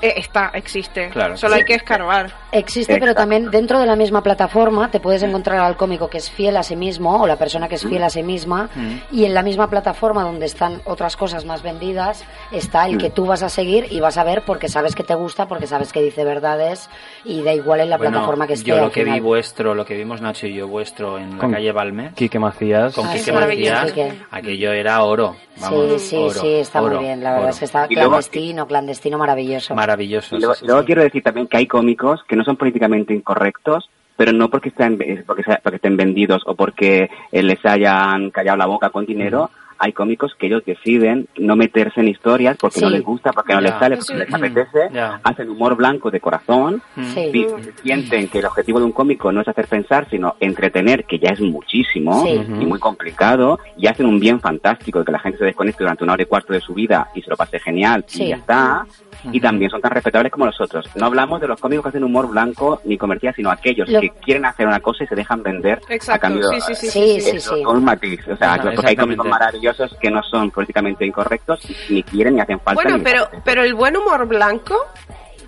Eh, 0.00 0.14
está, 0.16 0.50
existe. 0.54 1.08
Claro. 1.10 1.36
Solo 1.36 1.54
hay 1.56 1.64
que 1.64 1.74
escarbar. 1.74 2.30
Existe, 2.52 2.98
pero 2.98 3.14
también 3.14 3.50
dentro 3.50 3.78
de 3.78 3.86
la 3.86 3.94
misma 3.96 4.22
plataforma 4.22 4.90
te 4.90 5.00
puedes 5.00 5.22
encontrar 5.22 5.58
al 5.60 5.76
cómico 5.76 6.08
que 6.08 6.16
es 6.18 6.30
fiel 6.30 6.56
a 6.56 6.62
sí 6.62 6.76
mismo 6.76 7.20
o 7.22 7.26
la 7.26 7.36
persona 7.36 7.68
que 7.68 7.74
es 7.74 7.82
fiel 7.86 8.02
a 8.02 8.08
sí 8.10 8.22
misma 8.22 8.70
y 9.12 9.24
en 9.26 9.34
la 9.34 9.42
misma 9.42 9.68
plataforma 9.68 10.22
donde 10.22 10.46
están 10.46 10.80
otras 10.86 11.16
cosas 11.16 11.44
más 11.44 11.62
vendidas 11.62 12.24
está 12.50 12.86
el 12.86 12.96
que 12.96 13.10
tú 13.10 13.26
vas 13.26 13.42
a 13.42 13.48
seguir 13.50 13.86
y 13.90 14.00
vas 14.00 14.16
a 14.16 14.24
ver 14.24 14.42
porque 14.46 14.68
sabes 14.68 14.94
que 14.94 15.02
te 15.04 15.14
gusta, 15.14 15.46
porque 15.46 15.66
sabes 15.66 15.92
que 15.92 16.00
dice 16.00 16.24
verdades 16.24 16.88
y 17.24 17.42
da 17.42 17.52
igual 17.52 17.80
en 17.80 17.90
la 17.90 17.98
Bueno, 17.98 18.12
plataforma 18.12 18.46
que 18.46 18.54
esté. 18.54 18.64
yo 18.70 18.76
lo 18.78 18.90
que 18.90 19.04
vi 19.04 19.20
vuestro, 19.20 19.74
lo 19.74 19.84
que 19.84 19.94
vimos 19.94 20.22
Nacho 20.22 20.46
y 20.46 20.54
yo 20.54 20.68
vuestro 20.68 21.18
en 21.18 21.32
la 21.32 21.38
Con 21.38 21.52
calle 21.52 21.72
Balme, 21.72 22.12
Quique 22.14 22.38
Macías. 22.38 22.94
con 22.94 23.06
Ah, 23.06 23.10
Quique 23.12 23.24
sí, 23.24 23.32
Macías, 23.32 23.86
Quique. 23.92 24.12
aquello 24.30 24.72
era 24.72 25.02
oro. 25.02 25.36
Vamos, 25.60 26.00
sí, 26.02 26.10
sí, 26.10 26.16
oro, 26.16 26.40
sí, 26.40 26.52
está 26.54 26.80
oro, 26.80 26.96
muy 26.96 27.04
bien. 27.06 27.22
La 27.22 27.30
verdad 27.30 27.44
oro. 27.46 27.50
es 27.52 27.58
que 27.58 27.64
está 27.64 27.86
clandestino, 27.88 28.66
clandestino, 28.68 29.18
maravilloso. 29.18 29.74
Maravilloso. 29.88 30.36
Y 30.36 30.40
luego, 30.40 30.54
sí, 30.54 30.60
sí, 30.60 30.64
y 30.64 30.68
luego 30.68 30.80
sí. 30.82 30.86
quiero 30.86 31.02
decir 31.02 31.22
también 31.22 31.46
que 31.46 31.56
hay 31.56 31.66
cómicos 31.66 32.22
que 32.28 32.36
no 32.36 32.44
son 32.44 32.56
políticamente 32.56 33.14
incorrectos, 33.14 33.88
pero 34.16 34.32
no 34.32 34.50
porque 34.50 34.68
estén, 34.68 34.98
porque, 35.26 35.42
sea- 35.44 35.60
porque 35.62 35.76
estén 35.76 35.96
vendidos 35.96 36.42
o 36.46 36.54
porque 36.54 37.08
eh, 37.32 37.42
les 37.42 37.64
hayan 37.64 38.30
callado 38.30 38.58
la 38.58 38.66
boca 38.66 38.90
con 38.90 39.06
dinero. 39.06 39.50
Hay 39.78 39.92
cómicos 39.92 40.34
que 40.38 40.46
ellos 40.48 40.62
deciden 40.64 41.28
no 41.38 41.54
meterse 41.56 42.00
en 42.00 42.08
historias 42.08 42.56
porque 42.60 42.80
no 42.80 42.88
Sí. 42.88 42.94
les 42.94 43.04
gusta, 43.04 43.32
porque 43.32 43.54
no 43.54 43.60
les 43.60 43.72
sale, 43.78 43.96
Sí. 44.00 44.02
porque 44.08 44.24
les 44.24 44.34
apetece. 44.34 44.90
Hacen 45.22 45.50
humor 45.50 45.76
blanco 45.76 46.10
de 46.10 46.20
corazón. 46.20 46.82
Sí. 47.14 47.30
vi- 47.32 47.46
Sienten 47.82 48.28
que 48.28 48.40
el 48.40 48.46
objetivo 48.46 48.78
de 48.80 48.84
un 48.86 48.92
cómico 48.92 49.30
no 49.32 49.40
es 49.40 49.48
hacer 49.48 49.66
pensar, 49.66 50.08
sino 50.10 50.34
entretener, 50.40 51.04
que 51.04 51.18
ya 51.18 51.30
es 51.30 51.40
muchísimo 51.40 52.24
Sí. 52.24 52.30
y 52.60 52.66
muy 52.66 52.78
complicado, 52.78 53.58
y 53.76 53.86
hacen 53.86 54.06
un 54.06 54.18
bien 54.20 54.40
fantástico 54.40 54.98
de 54.98 55.04
que 55.04 55.12
la 55.12 55.18
gente 55.20 55.38
se 55.38 55.44
desconecte 55.44 55.84
durante 55.84 56.04
una 56.04 56.14
hora 56.14 56.22
y 56.22 56.26
cuarto 56.26 56.52
de 56.52 56.60
su 56.60 56.74
vida 56.74 57.08
y 57.14 57.22
se 57.22 57.30
lo 57.30 57.36
pase 57.36 57.58
genial 57.60 58.04
Sí. 58.08 58.24
y 58.24 58.28
ya 58.28 58.36
está. 58.36 58.86
Y 59.32 59.40
también 59.40 59.68
son 59.70 59.80
tan 59.80 59.90
respetables 59.90 60.30
como 60.30 60.46
los 60.46 60.60
otros. 60.60 60.86
No 60.94 61.06
hablamos 61.06 61.40
de 61.40 61.48
los 61.48 61.60
cómicos 61.60 61.82
que 61.84 61.88
hacen 61.88 62.04
humor 62.04 62.28
blanco 62.28 62.80
ni 62.84 62.96
comercial, 62.96 63.34
sino 63.34 63.50
aquellos 63.50 63.88
Lo- 63.88 64.00
que 64.00 64.10
quieren 64.10 64.44
hacer 64.44 64.66
una 64.66 64.78
cosa 64.80 65.02
y 65.04 65.06
se 65.08 65.16
dejan 65.16 65.42
vender 65.42 65.80
a 65.88 65.94
Exacto, 65.94 66.20
cambio 66.20 66.48
sí, 66.48 66.60
sí, 66.60 66.74
sí, 66.74 66.88
Sí, 66.88 67.20
sí, 67.20 67.40
sí. 67.40 67.64
un 67.66 67.84
matiz. 67.84 68.20
O 68.28 68.36
sea, 68.36 68.54
Ajá, 68.54 68.62
porque 68.62 68.86
hay 68.86 68.96
cómicos 68.96 69.26
exactamente. 69.26 69.58
Que 70.00 70.10
no 70.10 70.22
son 70.22 70.50
políticamente 70.50 71.04
incorrectos, 71.06 71.60
ni 71.88 72.02
quieren 72.02 72.34
ni 72.36 72.40
hacen 72.40 72.60
falta. 72.60 72.82
Bueno, 72.82 72.98
pero, 73.02 73.28
pero 73.44 73.62
el 73.62 73.74
buen 73.74 73.96
humor 73.96 74.26
blanco, 74.26 74.76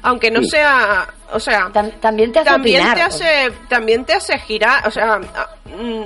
aunque 0.03 0.31
no 0.31 0.41
Sí. 0.41 0.51
sea, 0.51 1.09
o 1.33 1.39
sea, 1.41 1.69
Tam- 1.69 1.93
también 2.01 2.33
te 2.33 2.41
hace 2.41 2.51
también 2.51 2.81
opinar. 2.81 2.97
te 2.97 3.03
hace 3.03 3.53
también 3.69 4.05
te 4.05 4.15
hace 4.15 4.39
girar 4.39 4.87
o 4.89 4.91
sea 4.91 5.19
mm, 5.19 6.05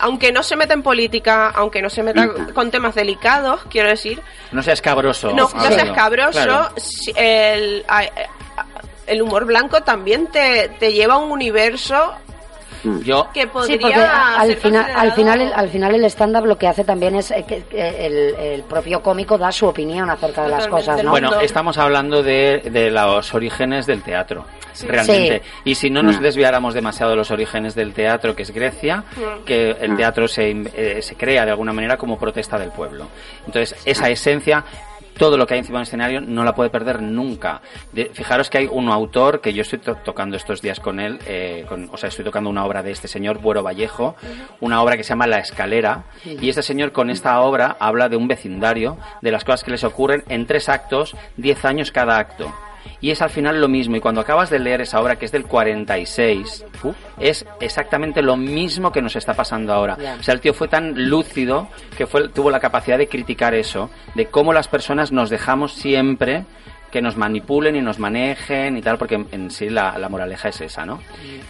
aunque 0.00 0.32
no 0.32 0.42
se 0.42 0.56
meta 0.56 0.74
en 0.74 0.82
política 0.82 1.48
aunque 1.54 1.80
no 1.80 1.88
se 1.88 2.02
meta 2.02 2.28
con 2.54 2.70
temas 2.70 2.94
delicados 2.94 3.60
quiero 3.70 3.88
decir 3.88 4.20
No 4.50 4.62
seas 4.62 4.82
cabroso. 4.82 5.28
no, 5.32 5.48
no 5.54 5.62
seas 5.70 5.90
cabroso 5.92 6.32
Claro. 6.32 6.68
el, 7.16 7.84
el 9.06 9.22
humor 9.22 9.44
blanco 9.46 9.82
también 9.82 10.26
te, 10.26 10.68
te 10.80 10.92
lleva 10.92 11.14
a 11.14 11.18
un 11.18 11.30
universo 11.30 12.12
Yo, 13.04 13.28
que 13.32 13.46
podría 13.46 13.76
Sí, 13.76 13.80
porque 13.80 13.94
al 13.94 14.56
final, 14.56 14.90
al 14.96 15.12
final, 15.12 15.40
el, 15.40 15.52
al 15.52 15.68
final 15.68 15.94
el 15.94 16.04
lo 16.44 16.58
que 16.58 16.66
hace 16.66 16.84
también 16.84 17.14
es 17.16 17.30
eh, 17.30 17.44
que 17.48 17.64
el, 18.06 18.34
el 18.34 18.62
propio 18.62 19.02
cómico 19.02 19.38
da 19.38 19.52
su 19.52 19.66
opinión 19.66 20.08
acerca 20.10 20.44
de 20.44 20.48
las 20.50 20.66
cosas, 20.66 21.02
¿no? 21.02 21.10
Bueno, 21.10 21.40
estamos 21.40 21.78
hablando 21.78 22.22
de, 22.22 22.62
de 22.70 22.90
los 22.90 23.32
orígenes 23.34 23.86
del 23.86 24.02
teatro, 24.02 24.44
realmente. 24.86 25.42
Y 25.64 25.74
si 25.74 25.90
no 25.90 26.02
nos 26.02 26.18
Mm. 26.18 26.22
desviáramos 26.22 26.74
demasiado 26.74 27.10
de 27.12 27.16
los 27.16 27.30
orígenes 27.30 27.74
del 27.74 27.92
teatro, 27.92 28.34
que 28.34 28.42
es 28.42 28.50
Grecia, 28.50 29.04
que 29.46 29.70
el 29.80 29.92
Mm. 29.92 29.96
teatro 29.96 30.28
se, 30.28 30.50
eh, 30.74 31.02
se 31.02 31.14
crea 31.14 31.44
de 31.44 31.50
alguna 31.52 31.72
manera 31.72 31.96
como 31.96 32.18
protesta 32.18 32.58
del 32.58 32.70
pueblo. 32.70 33.06
Entonces, 33.46 33.76
esa 33.84 34.08
esencia... 34.10 34.64
Todo 35.18 35.36
lo 35.36 35.46
que 35.46 35.54
hay 35.54 35.60
encima 35.60 35.78
del 35.78 35.86
escenario 35.86 36.20
no 36.20 36.42
la 36.44 36.54
puede 36.54 36.70
perder 36.70 37.02
nunca. 37.02 37.60
De- 37.92 38.06
fijaros 38.12 38.48
que 38.50 38.58
hay 38.58 38.68
un 38.70 38.88
autor 38.88 39.40
que 39.40 39.52
yo 39.52 39.62
estoy 39.62 39.78
to- 39.78 39.96
tocando 39.96 40.36
estos 40.36 40.62
días 40.62 40.80
con 40.80 40.98
él, 41.00 41.18
eh, 41.26 41.64
con- 41.68 41.88
o 41.92 41.96
sea, 41.96 42.08
estoy 42.08 42.24
tocando 42.24 42.48
una 42.50 42.64
obra 42.64 42.82
de 42.82 42.90
este 42.90 43.08
señor, 43.08 43.38
Buero 43.38 43.62
Vallejo, 43.62 44.16
una 44.60 44.82
obra 44.82 44.96
que 44.96 45.04
se 45.04 45.10
llama 45.10 45.26
La 45.26 45.38
Escalera, 45.38 46.04
y 46.24 46.48
este 46.48 46.62
señor 46.62 46.92
con 46.92 47.10
esta 47.10 47.40
obra 47.40 47.76
habla 47.78 48.08
de 48.08 48.16
un 48.16 48.26
vecindario, 48.26 48.96
de 49.20 49.30
las 49.30 49.44
cosas 49.44 49.62
que 49.64 49.70
les 49.70 49.84
ocurren 49.84 50.24
en 50.28 50.46
tres 50.46 50.68
actos, 50.68 51.14
diez 51.36 51.64
años 51.64 51.92
cada 51.92 52.18
acto. 52.18 52.52
Y 53.00 53.10
es 53.10 53.22
al 53.22 53.30
final 53.30 53.60
lo 53.60 53.68
mismo, 53.68 53.96
y 53.96 54.00
cuando 54.00 54.20
acabas 54.20 54.50
de 54.50 54.58
leer 54.58 54.80
esa 54.80 55.00
obra, 55.00 55.16
que 55.16 55.24
es 55.24 55.32
del 55.32 55.44
46, 55.44 56.64
es 57.18 57.44
exactamente 57.60 58.22
lo 58.22 58.36
mismo 58.36 58.92
que 58.92 59.02
nos 59.02 59.16
está 59.16 59.34
pasando 59.34 59.72
ahora. 59.72 59.96
O 60.18 60.22
sea, 60.22 60.34
el 60.34 60.40
tío 60.40 60.54
fue 60.54 60.68
tan 60.68 61.08
lúcido 61.08 61.68
que 61.96 62.06
fue, 62.06 62.28
tuvo 62.28 62.50
la 62.50 62.60
capacidad 62.60 62.98
de 62.98 63.08
criticar 63.08 63.54
eso, 63.54 63.90
de 64.14 64.26
cómo 64.26 64.52
las 64.52 64.68
personas 64.68 65.12
nos 65.12 65.30
dejamos 65.30 65.72
siempre 65.72 66.44
que 66.92 67.00
nos 67.00 67.16
manipulen 67.16 67.74
y 67.74 67.80
nos 67.80 67.98
manejen 67.98 68.76
y 68.76 68.82
tal, 68.82 68.98
porque 68.98 69.14
en, 69.16 69.26
en 69.32 69.50
sí 69.50 69.70
la, 69.70 69.98
la 69.98 70.08
moraleja 70.08 70.50
es 70.50 70.60
esa, 70.60 70.84
¿no? 70.84 71.00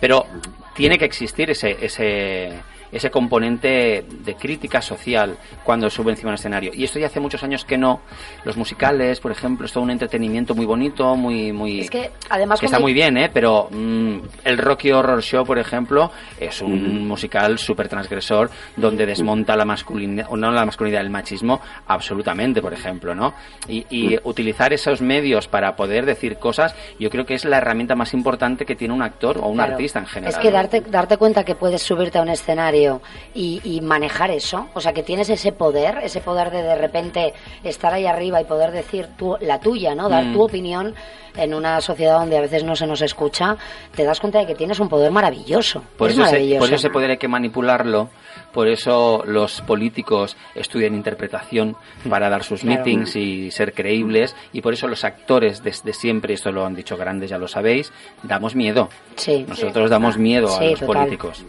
Pero 0.01 0.27
tiene 0.75 0.99
que 0.99 1.05
existir 1.05 1.51
ese, 1.51 1.77
ese, 1.81 2.53
ese 2.93 3.11
componente 3.11 4.05
de 4.09 4.35
crítica 4.35 4.83
social 4.83 5.37
cuando 5.65 5.89
sube 5.91 6.11
encima 6.13 6.31
del 6.31 6.39
escenario. 6.39 6.73
Y 6.75 6.85
esto 6.85 6.99
ya 6.99 7.07
hace 7.07 7.19
muchos 7.21 7.43
años 7.43 7.65
que 7.65 7.79
no. 7.79 8.01
Los 8.45 8.57
musicales, 8.57 9.19
por 9.21 9.33
ejemplo, 9.33 9.67
es 9.67 9.73
todo 9.73 9.83
un 9.83 9.91
entretenimiento 9.91 10.55
muy 10.55 10.67
bonito, 10.67 11.17
muy... 11.17 11.53
muy 11.53 11.81
Es 11.81 11.91
que, 11.91 12.11
además, 12.29 12.61
que 12.61 12.67
está 12.67 12.77
cuando- 12.77 12.85
muy 12.85 12.93
bien, 12.93 13.17
¿eh? 13.17 13.31
Pero 13.33 13.69
mm, 13.71 14.17
el 14.45 14.59
Rocky 14.59 14.93
Horror 14.93 15.23
Show, 15.23 15.45
por 15.47 15.59
ejemplo, 15.59 16.11
es 16.39 16.61
un 16.61 17.07
musical 17.09 17.59
súper 17.59 17.89
transgresor 17.89 18.51
donde 18.77 19.07
desmonta 19.07 19.57
la 19.57 19.65
masculinidad, 19.65 20.27
o 20.29 20.37
no 20.37 20.51
la 20.51 20.67
masculinidad, 20.67 21.01
el 21.03 21.11
machismo, 21.11 21.61
absolutamente, 21.87 22.61
por 22.61 22.73
ejemplo, 22.75 23.15
¿no? 23.15 23.33
Y, 23.69 23.87
y 23.91 24.19
utilizar 24.25 24.73
esos 24.73 25.01
medios 25.01 25.49
para 25.49 25.77
poder 25.77 26.05
decir 26.05 26.37
cosas, 26.37 26.75
yo 26.99 27.09
creo 27.11 27.25
que 27.25 27.35
es 27.35 27.45
la 27.45 27.59
herramienta 27.59 27.95
más 27.95 28.13
importante 28.15 28.67
que 28.67 28.75
tiene 28.77 28.93
un 28.95 29.03
actor 29.03 29.39
o 29.39 29.47
un 29.49 29.57
Claro. 29.57 29.73
artista 29.73 29.99
en 30.01 30.07
general. 30.07 30.33
Es 30.35 30.39
que 30.39 30.51
darte, 30.51 30.81
darte 30.81 31.17
cuenta 31.17 31.45
que 31.45 31.55
puedes 31.55 31.83
subirte 31.83 32.19
a 32.19 32.23
un 32.23 32.29
escenario 32.29 32.82
y, 33.35 33.61
y 33.65 33.81
manejar 33.81 34.31
eso, 34.31 34.69
o 34.75 34.81
sea, 34.81 34.93
que 34.93 35.03
tienes 35.03 35.29
ese 35.31 35.53
poder, 35.53 35.99
ese 36.03 36.21
poder 36.21 36.51
de 36.51 36.63
de 36.63 36.75
repente 36.77 37.33
estar 37.65 37.93
ahí 37.93 38.07
arriba 38.07 38.41
y 38.41 38.45
poder 38.45 38.71
decir 38.73 39.09
tu, 39.17 39.37
la 39.41 39.59
tuya, 39.61 39.95
¿no? 39.95 40.09
Dar 40.09 40.25
Mm. 40.25 40.33
tu 40.35 40.43
opinión 40.43 40.95
en 41.37 41.55
una 41.55 41.81
sociedad 41.81 42.19
donde 42.19 42.37
a 42.37 42.41
veces 42.43 42.63
no 42.63 42.77
se 42.77 42.87
nos 42.87 43.01
escucha, 43.01 43.57
te 43.97 44.05
das 44.05 44.21
cuenta 44.21 44.39
de 44.41 44.47
que 44.47 44.55
tienes 44.55 44.79
un 44.81 44.89
poder 44.89 45.11
maravilloso. 45.11 45.83
Por 45.97 46.09
es 46.11 46.15
eso, 46.15 46.23
ese, 46.25 46.33
maravilloso. 46.33 46.59
por 46.59 46.67
eso 46.69 46.75
ese 46.77 46.91
poder 46.91 47.11
hay 47.11 47.17
que 47.17 47.29
manipularlo, 47.29 48.11
por 48.53 48.69
eso 48.69 49.23
los 49.27 49.63
políticos 49.63 50.37
estudian 50.55 50.95
interpretación 50.95 51.75
para 52.11 52.29
dar 52.29 52.45
sus 52.45 52.61
Claro. 52.61 52.85
meetings 52.85 53.17
y 53.17 53.51
ser 53.51 53.73
creíbles, 53.73 54.37
y 54.53 54.61
por 54.61 54.75
eso 54.75 54.87
los 54.89 55.05
actores 55.05 55.63
desde 55.63 55.95
siempre, 55.95 56.35
esto 56.35 56.53
lo 56.53 56.67
han 56.67 56.75
dicho 56.75 56.97
grandes, 56.99 57.31
ya 57.31 57.39
lo 57.39 57.49
sabéis, 57.49 57.91
damos 58.23 58.55
miedo. 58.55 58.91
Sí. 59.17 59.47
Nosotros 59.49 59.89
damos 59.89 60.19
miedo 60.19 60.55
a 60.55 60.63
los 60.63 60.81
total. 60.81 60.87
políticos. 60.99 61.45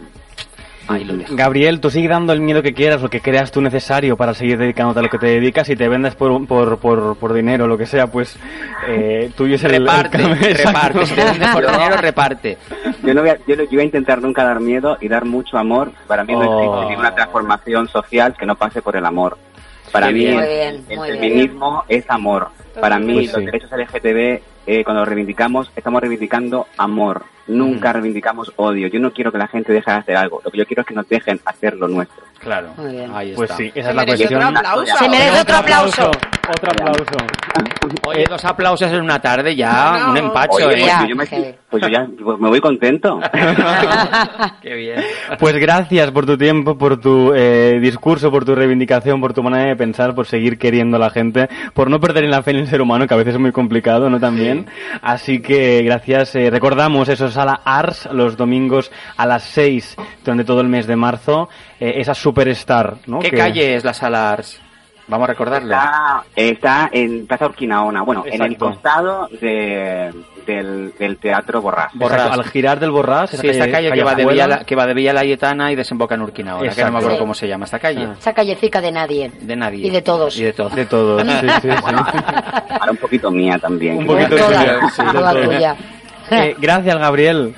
Ahí 0.86 1.04
lo 1.04 1.16
dejo. 1.16 1.34
Gabriel, 1.34 1.80
tú 1.80 1.90
sigue 1.90 2.08
dando 2.08 2.32
el 2.32 2.40
miedo 2.40 2.62
que 2.62 2.74
quieras, 2.74 3.00
lo 3.00 3.08
que 3.08 3.20
creas 3.20 3.50
tú 3.50 3.60
necesario 3.62 4.16
para 4.16 4.34
seguir 4.34 4.58
dedicándote 4.58 4.98
a 5.00 5.02
lo 5.02 5.08
que 5.08 5.18
te 5.18 5.26
dedicas 5.26 5.68
y 5.70 5.76
te 5.76 5.88
vendes 5.88 6.14
por, 6.14 6.46
por, 6.46 6.78
por, 6.78 7.16
por 7.16 7.32
dinero, 7.32 7.66
lo 7.66 7.78
que 7.78 7.86
sea, 7.86 8.06
pues 8.08 8.36
eh, 8.86 9.30
tuyo 9.36 9.54
es 9.54 9.64
el... 9.64 9.74
el 9.74 9.82
Reparte, 9.86 10.18
reparte. 10.54 11.06
Si 11.06 11.14
te 11.14 11.24
vendes 11.24 11.48
por 11.48 11.66
dinero, 11.70 11.96
reparte. 11.96 12.58
Yo 13.02 13.14
no 13.14 13.22
voy 13.22 13.30
a, 13.30 13.38
yo, 13.46 13.56
no- 13.56 13.62
yo 13.64 13.70
voy 13.70 13.80
a 13.80 13.84
intentar 13.84 14.20
nunca 14.20 14.44
dar 14.44 14.60
miedo 14.60 14.98
y 15.00 15.08
dar 15.08 15.24
mucho 15.24 15.56
amor. 15.56 15.92
Para 16.06 16.24
mí 16.24 16.32
no 16.34 16.40
Oh. 16.40 16.64
existe 16.74 16.90
ninguna 16.90 17.14
transformación 17.14 17.88
social 17.88 18.34
que 18.38 18.44
no 18.44 18.54
pase 18.56 18.82
por 18.82 18.96
el 18.96 19.06
amor. 19.06 19.38
Para 19.94 20.08
mí 20.08 20.14
bien. 20.14 20.38
El, 20.40 20.80
bien. 20.88 21.00
feminismo 21.20 21.84
es 21.88 22.04
amor. 22.10 22.48
Para 22.80 22.98
mí 22.98 23.14
Pues 23.14 23.32
los 23.32 23.36
sí. 23.36 23.46
derechos 23.46 23.70
LGTB, 23.70 24.42
eh, 24.66 24.82
cuando 24.82 25.02
los 25.02 25.08
reivindicamos, 25.08 25.70
estamos 25.76 26.00
reivindicando 26.00 26.66
amor. 26.76 27.22
Nunca 27.46 27.92
reivindicamos 27.92 28.52
odio. 28.56 28.88
Yo 28.88 28.98
no 28.98 29.12
quiero 29.12 29.30
que 29.30 29.38
la 29.38 29.46
gente 29.46 29.72
deje 29.72 29.88
de 29.92 29.96
hacer 29.96 30.16
algo. 30.16 30.42
Lo 30.44 30.50
que 30.50 30.58
yo 30.58 30.66
quiero 30.66 30.80
es 30.80 30.88
que 30.88 30.94
nos 30.94 31.08
dejen 31.08 31.40
hacer 31.44 31.76
lo 31.76 31.86
nuestro. 31.86 32.24
Claro. 32.44 32.68
Muy 32.76 32.92
bien. 32.92 33.10
Ahí 33.14 33.30
está. 33.30 33.36
Pues 33.38 33.50
sí, 33.56 33.72
esa 33.74 33.90
es 33.90 33.96
la 33.96 34.06
cuestión. 34.06 34.34
otro 34.44 34.58
aplauso. 34.58 34.96
Se 34.98 35.08
merece 35.08 35.40
otro 35.40 35.56
aplauso. 35.56 36.10
Otro 36.46 36.70
aplauso. 36.70 37.16
Oye, 38.06 38.24
dos 38.28 38.44
aplausos 38.44 38.92
en 38.92 39.00
una 39.00 39.18
tarde 39.20 39.54
ya, 39.56 39.98
No. 40.04 40.10
un 40.10 40.16
empacho, 40.18 40.52
Oye, 40.56 40.64
¿eh? 40.64 40.68
pues, 40.68 40.86
Ya, 40.86 41.06
yo 41.08 41.16
me, 41.16 41.26
pues 41.70 41.82
yo 41.82 41.88
ya 41.88 42.06
pues 42.22 42.38
me 42.38 42.48
voy 42.48 42.60
contento. 42.60 43.18
Qué 44.62 44.74
bien. 44.74 45.00
Pues 45.38 45.54
gracias 45.56 46.10
por 46.10 46.26
tu 46.26 46.36
tiempo, 46.36 46.76
por 46.76 47.00
tu 47.00 47.32
eh, 47.34 47.78
discurso, 47.80 48.30
por 48.30 48.44
tu 48.44 48.54
reivindicación, 48.54 49.20
por 49.20 49.32
tu 49.32 49.42
manera 49.42 49.68
de 49.68 49.76
pensar, 49.76 50.14
por 50.14 50.26
seguir 50.26 50.58
queriendo 50.58 50.96
a 50.96 51.00
la 51.00 51.10
gente, 51.10 51.48
por 51.72 51.90
no 51.90 52.00
perder 52.00 52.24
en 52.24 52.30
la 52.30 52.42
fe 52.42 52.50
en 52.52 52.58
el 52.58 52.66
ser 52.68 52.80
humano, 52.82 53.06
que 53.06 53.14
a 53.14 53.16
veces 53.16 53.34
es 53.34 53.40
muy 53.40 53.52
complicado, 53.52 54.10
¿no? 54.10 54.20
También. 54.20 54.66
Así 55.02 55.40
que 55.40 55.82
gracias. 55.82 56.34
eh, 56.34 56.50
recordamos 56.50 57.08
eso, 57.08 57.30
Sala 57.30 57.60
Ars, 57.64 58.08
los 58.12 58.36
domingos 58.36 58.90
a 59.16 59.26
las 59.26 59.44
6 59.44 59.96
durante 60.24 60.44
todo 60.44 60.60
el 60.60 60.68
mes 60.68 60.86
de 60.86 60.96
marzo. 60.96 61.48
eh, 61.80 61.94
esa 61.96 62.14
superstar, 62.34 62.96
¿no? 63.06 63.20
¿Qué 63.20 63.30
Que- 63.30 63.36
calle 63.36 63.74
es 63.76 63.84
la 63.84 63.94
Sala 63.94 64.32
Ars? 64.32 64.60
Vamos 65.06 65.24
a 65.28 65.32
recordarlo. 65.32 65.70
Está, 65.74 66.24
está 66.34 66.88
en 66.90 67.26
Plaza 67.26 67.44
Urquinaona, 67.46 68.02
bueno, 68.02 68.24
en 68.26 68.40
el 68.40 68.52
Exacto. 68.52 68.70
costado 68.70 69.28
de, 69.38 70.10
del, 70.46 70.94
del 70.98 71.18
Teatro 71.18 71.60
Borrás. 71.60 71.92
Borrás. 71.92 72.20
Exacto, 72.22 72.40
al 72.40 72.46
girar 72.48 72.80
del 72.80 72.90
Borrás. 72.90 73.28
Sí, 73.30 73.46
esta 73.46 73.70
calle, 73.70 73.92
que, 73.92 74.02
va 74.02 74.14
de. 74.14 74.24
Villa, 74.24 74.46
La- 74.48 74.64
que 74.64 74.74
va 74.74 74.86
de 74.86 74.94
Villa 74.94 75.12
Laietana 75.12 75.70
y 75.70 75.74
desemboca 75.74 76.14
en 76.14 76.22
Urquinaona, 76.22 76.60
que 76.60 76.66
no 76.68 76.72
Exacto. 76.72 76.92
me 76.92 76.98
acuerdo 76.98 77.16
Sí. 77.16 77.20
cómo 77.20 77.34
se 77.34 77.46
llama 77.46 77.66
esta 77.66 77.78
calle. 77.78 78.06
Ah. 78.08 78.14
Esa 78.18 78.32
callecica 78.32 78.80
de 78.80 78.92
nadie. 78.92 79.30
De 79.42 79.56
nadie. 79.56 79.86
Y 79.86 79.90
de 79.90 80.00
todos. 80.00 80.38
Y 80.38 80.44
de 80.44 80.52
todos. 80.54 80.74
De 80.74 80.86
todo, 80.86 81.20
sí, 81.20 81.26
sí, 81.40 81.48
sí. 81.60 81.68
Ahora 81.70 82.90
un 82.90 82.96
poquito 82.96 83.30
mía 83.30 83.58
también. 83.58 83.98
Un 83.98 84.06
poquito 84.06 84.36
tuya. 84.36 84.78
Eh, 86.30 86.56
gracias, 86.58 86.96
Gabriel. 86.98 87.54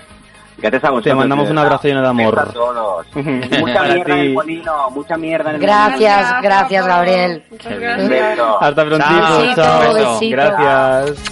Gracias 0.62 0.84
a 0.84 0.90
vosotros. 0.90 1.12
Te 1.12 1.14
mandamos 1.14 1.50
un 1.50 1.58
abrazo 1.58 1.88
lleno 1.88 2.02
de 2.02 2.08
amor. 2.08 2.38
A 2.38 2.44
todos. 2.46 3.06
mucha 3.14 3.82
mierda 3.82 4.14
en 4.14 4.18
el 4.18 4.34
molino, 4.34 4.90
mucha 4.90 5.16
mierda 5.16 5.50
en 5.50 5.56
el 5.56 5.62
Gracias, 5.62 6.42
gracias, 6.42 6.82
papá. 6.82 6.96
Gabriel. 6.96 7.44
Muchas 7.50 7.78
gracias. 7.78 8.08
Besos. 8.08 8.56
Hasta 8.60 8.84
pronto. 8.84 9.06
Besito, 9.06 9.62
Chao. 9.62 9.94
besito. 9.94 10.36
Gracias. 10.36 11.22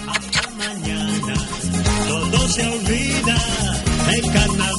todo 2.31 2.47
se 2.49 2.61
olvida 2.67 3.35
el 4.13 4.21
carnaval. 4.31 4.75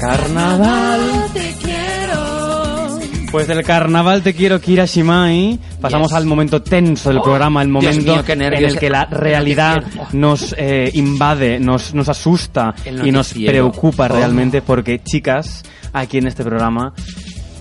Carnaval. 0.00 1.00
Te 1.34 1.54
quiero. 1.60 1.69
Pues 3.30 3.46
del 3.46 3.62
carnaval 3.62 4.22
te 4.22 4.34
quiero 4.34 4.60
Kira 4.60 4.86
Shimai. 4.86 5.56
Pasamos 5.80 6.08
Yes. 6.08 6.16
al 6.16 6.26
momento 6.26 6.62
tenso 6.62 7.10
del 7.10 7.20
programa, 7.22 7.62
el 7.62 7.68
momento 7.68 8.02
mío, 8.16 8.24
en 8.26 8.42
el 8.42 8.76
que 8.78 8.90
la 8.90 9.04
realidad 9.04 9.84
nos 10.12 10.52
eh, 10.58 10.90
invade, 10.94 11.60
nos, 11.60 11.94
nos 11.94 12.08
asusta 12.08 12.74
y 13.04 13.12
nos 13.12 13.32
preocupa 13.32 14.06
Oh. 14.06 14.08
realmente 14.08 14.62
porque 14.62 15.00
chicas, 15.02 15.62
aquí 15.92 16.18
en 16.18 16.26
este 16.26 16.42
programa, 16.42 16.92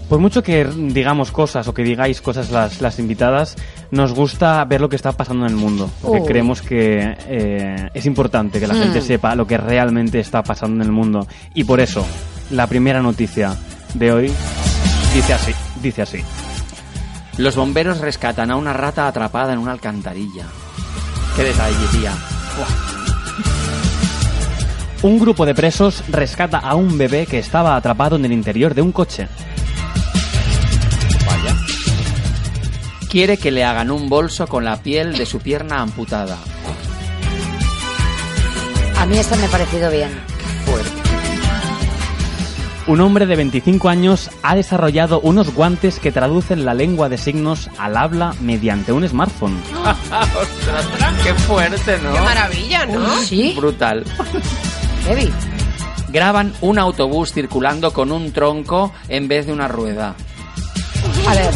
por 0.10 0.18
mucho 0.20 0.42
que 0.42 0.66
digamos 0.66 1.32
cosas 1.32 1.68
o 1.68 1.74
que 1.76 1.84
digáis 1.84 2.20
cosas 2.20 2.50
las, 2.50 2.82
las 2.82 2.98
invitadas, 2.98 3.56
nos 3.92 4.14
gusta 4.14 4.66
ver 4.66 4.82
lo 4.82 4.90
que 4.90 4.96
está 4.96 5.12
pasando 5.12 5.46
en 5.46 5.52
el 5.52 5.58
mundo. 5.58 5.88
Porque 6.02 6.24
creemos 6.24 6.64
que 6.64 7.16
eh, 7.28 7.76
es 7.94 8.06
importante 8.08 8.60
que 8.60 8.66
la 8.66 8.74
Mm. 8.74 8.82
gente 8.82 9.02
sepa 9.02 9.36
lo 9.36 9.46
que 9.46 9.58
realmente 9.58 10.20
está 10.20 10.42
pasando 10.42 10.78
en 10.82 10.88
el 10.88 10.92
mundo. 10.92 11.28
Y 11.54 11.64
por 11.64 11.80
eso, 11.80 12.04
la 12.50 12.66
primera 12.66 13.04
noticia 13.04 13.56
de 13.94 14.12
hoy 14.12 14.32
dice 15.20 15.34
así, 15.34 15.52
dice 15.82 16.02
así. 16.02 16.24
Los 17.38 17.58
bomberos 17.58 18.00
rescatan 18.00 18.52
a 18.52 18.56
una 18.56 18.72
rata 18.72 19.06
atrapada 19.06 19.52
en 19.52 19.60
una 19.60 19.74
alcantarilla. 19.74 20.46
Qué 21.36 21.44
detalle, 21.44 21.76
tía. 21.92 22.14
Un 25.02 25.20
grupo 25.20 25.46
de 25.46 25.54
presos 25.54 26.04
rescata 26.08 26.60
a 26.60 26.76
un 26.76 26.98
bebé 26.98 27.26
que 27.26 27.38
estaba 27.38 27.76
atrapado 27.76 28.16
en 28.16 28.24
el 28.24 28.32
interior 28.32 28.74
de 28.74 28.82
un 28.82 28.94
coche. 28.94 29.28
Vaya. 31.26 31.56
Quiere 33.10 33.36
que 33.36 33.52
le 33.52 33.66
hagan 33.66 33.92
un 33.92 34.08
bolso 34.08 34.48
con 34.48 34.64
la 34.64 34.82
piel 34.82 35.18
de 35.18 35.26
su 35.26 35.40
pierna 35.40 35.82
amputada. 35.82 36.38
A 38.98 39.06
mí 39.06 39.18
esta 39.18 39.36
me 39.36 39.46
ha 39.46 39.50
parecido 39.50 39.92
bien. 39.92 40.29
Un 42.90 43.02
hombre 43.02 43.28
de 43.28 43.36
25 43.36 43.88
años 43.88 44.32
ha 44.42 44.56
desarrollado 44.56 45.20
unos 45.20 45.54
guantes 45.54 46.00
que 46.00 46.12
traducen 46.12 46.66
la 46.66 46.74
lengua 46.74 47.08
de 47.08 47.20
signos 47.20 47.70
al 47.78 47.96
habla 47.96 48.34
mediante 48.42 48.92
un 48.92 49.08
smartphone. 49.08 49.62
Ostras, 49.76 50.88
qué 51.24 51.36
fuerte, 51.36 52.00
¿no? 52.02 52.14
Qué 52.14 52.20
maravilla, 52.20 52.88
¿no? 52.88 53.22
Sí, 53.22 53.54
Brutal. 53.56 54.04
heavy. 55.06 55.32
Graban 56.08 56.52
un 56.62 56.80
autobús 56.80 57.32
circulando 57.32 57.94
con 57.94 58.12
un 58.12 58.32
tronco 58.32 58.92
en 59.08 59.28
vez 59.28 59.46
de 59.46 59.54
una 59.54 59.68
rueda. 59.68 60.16
A 61.28 61.36
ver. 61.36 61.54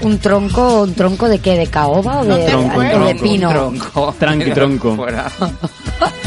¿Un 0.00 0.18
tronco, 0.20 0.84
un 0.84 0.94
tronco 0.94 1.28
de 1.28 1.38
qué? 1.40 1.58
¿De 1.58 1.66
caoba 1.66 2.20
o 2.20 2.24
de, 2.24 2.36
te 2.36 2.50
Tronco, 2.50 2.78
o 2.78 2.80
de 2.80 2.90
tronco, 2.92 3.22
pino? 3.22 3.48
Un 3.50 3.78
tronco. 3.78 4.14
Tranqui, 4.18 4.50
tronco. 4.54 4.96
Fuera. 4.96 5.30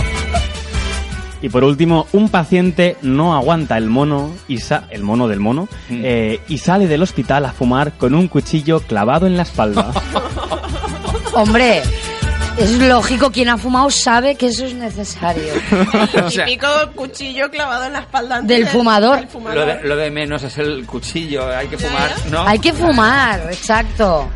Y 1.41 1.49
por 1.49 1.63
último, 1.63 2.05
un 2.13 2.29
paciente 2.29 2.97
no 3.01 3.33
aguanta 3.35 3.77
el 3.77 3.89
mono, 3.89 4.31
y 4.47 4.57
sa- 4.59 4.83
el 4.89 5.03
mono 5.03 5.27
del 5.27 5.39
mono, 5.39 5.69
Mm. 5.89 6.01
eh, 6.03 6.39
y 6.49 6.57
sale 6.57 6.87
del 6.87 7.01
hospital 7.01 7.45
a 7.45 7.51
fumar 7.53 7.93
con 7.93 8.13
un 8.13 8.27
cuchillo 8.27 8.81
clavado 8.81 9.25
en 9.25 9.37
la 9.37 9.43
espalda. 9.43 9.91
Hombre, 11.33 11.81
es 12.57 12.71
lógico, 12.79 13.31
quien 13.31 13.49
ha 13.49 13.57
fumado 13.57 13.89
sabe 13.89 14.35
que 14.35 14.47
eso 14.47 14.65
es 14.65 14.73
necesario. 14.73 15.53
O 16.25 16.29
sea, 16.29 16.45
Típico 16.45 16.67
cuchillo 16.95 17.49
clavado 17.49 17.85
en 17.85 17.93
la 17.93 17.99
espalda 17.99 18.37
antes 18.37 18.57
Del 18.57 18.67
fumador. 18.67 19.17
del 19.19 19.27
fumador. 19.27 19.57
lo 19.59 19.65
de, 19.65 19.83
lo 19.83 19.95
de 19.95 20.11
menos 20.11 20.43
es 20.43 20.57
el 20.57 20.85
cuchillo. 20.85 21.47
Hay 21.55 21.67
que 21.67 21.77
fumar, 21.77 22.11
¿no? 22.31 22.41
Hay 22.47 22.59
que 22.59 22.73
fumar, 22.73 23.39
exacto. 23.49 24.27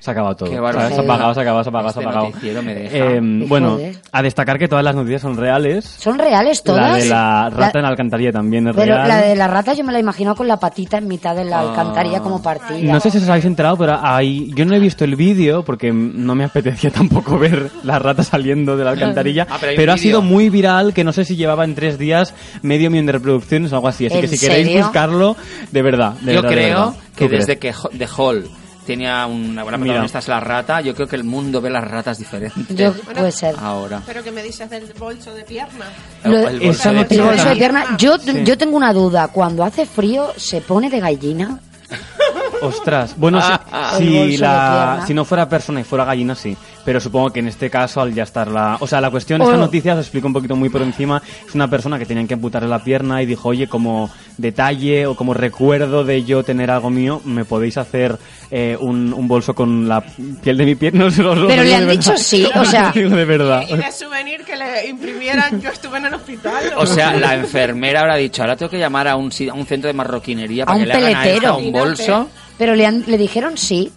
Se 0.00 0.10
ha 0.10 0.12
acabado 0.12 0.34
todo. 0.34 0.48
Qué 0.48 0.54
Se 0.54 0.58
ha 0.58 0.62
barbaridad. 0.62 0.94
se 0.94 1.00
ha 1.00 1.04
apagado, 1.04 1.34
se 1.34 1.40
ha 1.40 1.42
acabado, 1.42 1.62
se 1.64 1.68
ha 1.68 1.70
apagado, 1.70 1.92
se 1.92 1.98
ha 1.98 2.00
Este 2.02 2.08
apagado. 2.08 2.26
noticiero 2.30 2.62
me 2.62 2.74
deja. 2.74 2.96
Eh, 2.96 3.20
bueno, 3.46 3.78
a 4.12 4.22
destacar 4.22 4.58
que 4.58 4.66
todas 4.66 4.82
las 4.82 4.94
noticias 4.94 5.20
son 5.22 5.36
reales. 5.36 5.84
¿Son 5.84 6.18
reales 6.18 6.62
todas? 6.62 6.90
La 6.92 6.96
de 6.96 7.04
la 7.04 7.50
rata 7.50 7.70
La- 7.74 7.78
en 7.80 7.82
la 7.82 7.88
alcantarilla 7.88 8.32
también 8.32 8.66
es 8.68 8.74
Pero 8.76 8.94
real. 8.94 9.06
la 9.08 9.18
de 9.18 9.36
la 9.36 9.46
rata 9.46 9.74
yo 9.74 9.84
me 9.84 9.92
la 9.92 9.98
he 9.98 10.00
imaginado 10.00 10.36
con 10.36 10.48
la 10.48 10.56
patita 10.58 10.96
en 10.98 11.06
mitad 11.06 11.36
de 11.36 11.44
la 11.44 11.58
Ah. 11.60 11.68
alcantarilla 11.70 12.20
como 12.20 12.42
partida. 12.42 12.92
No 12.92 12.98
sé 12.98 13.10
si 13.10 13.18
os 13.18 13.28
habéis 13.28 13.44
enterado, 13.44 13.76
pero 13.76 13.98
hay, 14.02 14.50
yo 14.54 14.64
no 14.64 14.74
he 14.74 14.78
visto 14.78 15.04
el 15.04 15.16
vídeo 15.16 15.64
porque 15.64 15.92
no 15.92 16.34
me 16.34 16.44
apetecía 16.44 16.90
tampoco 16.90 17.38
ver 17.38 17.70
la 17.84 17.98
rata 17.98 18.22
saliendo 18.22 18.78
de 18.78 18.84
la 18.84 18.92
alcantarilla, 18.92 19.46
Ah, 19.50 19.58
pero 19.60 19.72
pero, 19.76 19.92
ha 19.92 19.98
sido 19.98 20.22
muy 20.22 20.48
viral 20.48 20.94
que 20.94 21.04
no 21.04 21.12
sé 21.12 21.26
si 21.26 21.36
llevaba 21.36 21.64
en 21.64 21.74
tres 21.74 21.98
días 21.98 22.34
medio 22.62 22.90
millón 22.90 23.04
de 23.06 23.12
reproducciones 23.12 23.70
o 23.72 23.76
algo 23.76 23.88
así. 23.88 24.06
Así 24.06 24.14
que 24.18 24.24
¿En 24.24 24.28
si 24.28 24.38
queréis 24.38 24.78
buscarlo, 24.78 25.36
de 25.70 25.82
verdad. 25.82 26.12
de 26.22 26.34
Yo 26.34 26.40
verdad, 26.42 26.48
de 26.48 26.54
creo 26.56 26.78
verdad. 26.86 26.94
que 27.16 27.24
¿Tú 27.26 27.30
desde 27.32 27.58
crees? 27.58 27.76
que 27.90 27.98
The 27.98 28.08
Hall 28.16 28.44
tenía 28.86 29.26
una 29.26 29.62
buena 29.62 29.78
Mira. 29.78 29.88
protagonista 29.92 30.18
es 30.20 30.28
la 30.28 30.40
rata, 30.40 30.80
yo 30.80 30.94
creo 30.94 31.06
que 31.06 31.16
el 31.16 31.24
mundo 31.24 31.60
ve 31.60 31.70
las 31.70 31.84
ratas 31.88 32.18
diferentes. 32.18 32.68
Yo, 32.76 32.92
puede 32.92 33.30
ser. 33.32 33.54
Ahora. 33.58 34.02
Pero 34.06 34.22
que 34.24 34.32
me 34.32 34.42
dices 34.42 34.68
del 34.70 34.92
bolso 34.98 35.32
de 35.34 35.42
pierna. 35.44 35.86
Lo- 36.24 36.48
El 36.48 36.60
bolso 36.60 36.88
de 36.88 36.94
noticia 36.96 37.22
El 37.22 37.28
bolso 37.28 37.48
de 37.48 37.56
pierna. 37.56 37.80
pierna. 37.82 37.96
Yo, 37.98 38.18
Sí. 38.18 38.42
yo 38.44 38.58
tengo 38.58 38.76
una 38.76 38.92
duda. 38.92 39.28
Cuando 39.28 39.64
hace 39.64 39.86
frío, 39.86 40.32
¿se 40.36 40.60
pone 40.60 40.90
de 40.90 41.00
gallina? 41.00 41.60
Ostras, 42.62 43.14
bueno, 43.16 43.40
si- 43.40 43.46
Ah, 43.50 43.60
ah. 43.72 43.94
Si, 43.98 44.06
de 44.32 44.38
la, 44.38 45.04
si 45.06 45.14
no 45.14 45.24
fuera 45.24 45.48
persona 45.48 45.80
y 45.80 45.84
fuera 45.84 46.04
gallina, 46.04 46.34
sí. 46.34 46.56
Pero 46.84 46.98
supongo 47.00 47.30
que 47.30 47.40
en 47.40 47.48
este 47.48 47.68
caso, 47.68 48.00
al 48.00 48.14
ya 48.14 48.22
estar 48.22 48.48
la... 48.48 48.76
O 48.80 48.86
sea, 48.86 49.00
la 49.00 49.10
cuestión, 49.10 49.40
Oh. 49.40 49.44
esta 49.44 49.56
noticia, 49.56 49.94
os 49.94 50.00
explico 50.00 50.26
un 50.26 50.32
poquito 50.32 50.56
muy 50.56 50.68
por 50.70 50.82
encima, 50.82 51.22
es 51.46 51.54
una 51.54 51.68
persona 51.68 51.98
que 51.98 52.06
tenían 52.06 52.26
que 52.26 52.34
amputarle 52.34 52.68
la 52.68 52.82
pierna 52.82 53.22
y 53.22 53.26
dijo, 53.26 53.48
oye, 53.50 53.66
como 53.68 54.10
detalle 54.38 55.06
o 55.06 55.14
como 55.14 55.34
recuerdo 55.34 56.04
de 56.04 56.24
yo 56.24 56.42
tener 56.42 56.70
algo 56.70 56.88
mío, 56.90 57.20
¿me 57.24 57.44
podéis 57.44 57.76
hacer 57.76 58.18
eh, 58.50 58.76
un, 58.80 59.12
un 59.12 59.28
bolso 59.28 59.54
con 59.54 59.88
la 59.88 60.00
piel 60.42 60.56
de 60.56 60.64
mi 60.64 60.74
pierna? 60.74 61.08
No 61.20 61.46
Pero 61.46 61.62
le 61.62 61.64
digo 61.64 61.76
han 61.76 61.88
dicho 61.88 62.16
sí, 62.16 62.46
o 62.54 62.64
sea- 62.64 62.92
de 62.92 63.24
verdad. 63.24 63.62
Y 63.68 63.76
de 63.76 63.92
souvenir 63.92 64.42
que 64.44 64.56
le 64.56 64.86
imprimieran, 64.88 65.60
yo 65.60 65.68
estuve 65.70 65.98
en 65.98 66.06
el 66.06 66.14
hospital. 66.14 66.72
O 66.76 66.86
sea, 66.86 67.12
la 67.14 67.34
enfermera 67.34 68.00
habrá 68.00 68.16
dicho, 68.16 68.42
ahora 68.42 68.56
tengo 68.56 68.70
que 68.70 68.78
llamar 68.78 69.06
a 69.08 69.16
un, 69.16 69.30
a 69.50 69.54
un 69.54 69.66
centro 69.66 69.88
de 69.88 69.92
marroquinería 69.94 70.64
A 70.64 70.66
para 70.66 70.78
un 70.78 70.82
que 70.84 70.88
le 70.88 70.94
hagan 70.94 71.16
a 71.16 71.28
esta 71.28 71.54
un 71.56 71.72
bolso. 71.72 72.28
Pero 72.60 72.74
le, 72.76 72.84
han- 72.86 73.04
le 73.06 73.16
dijeron 73.16 73.56
sí. 73.56 73.90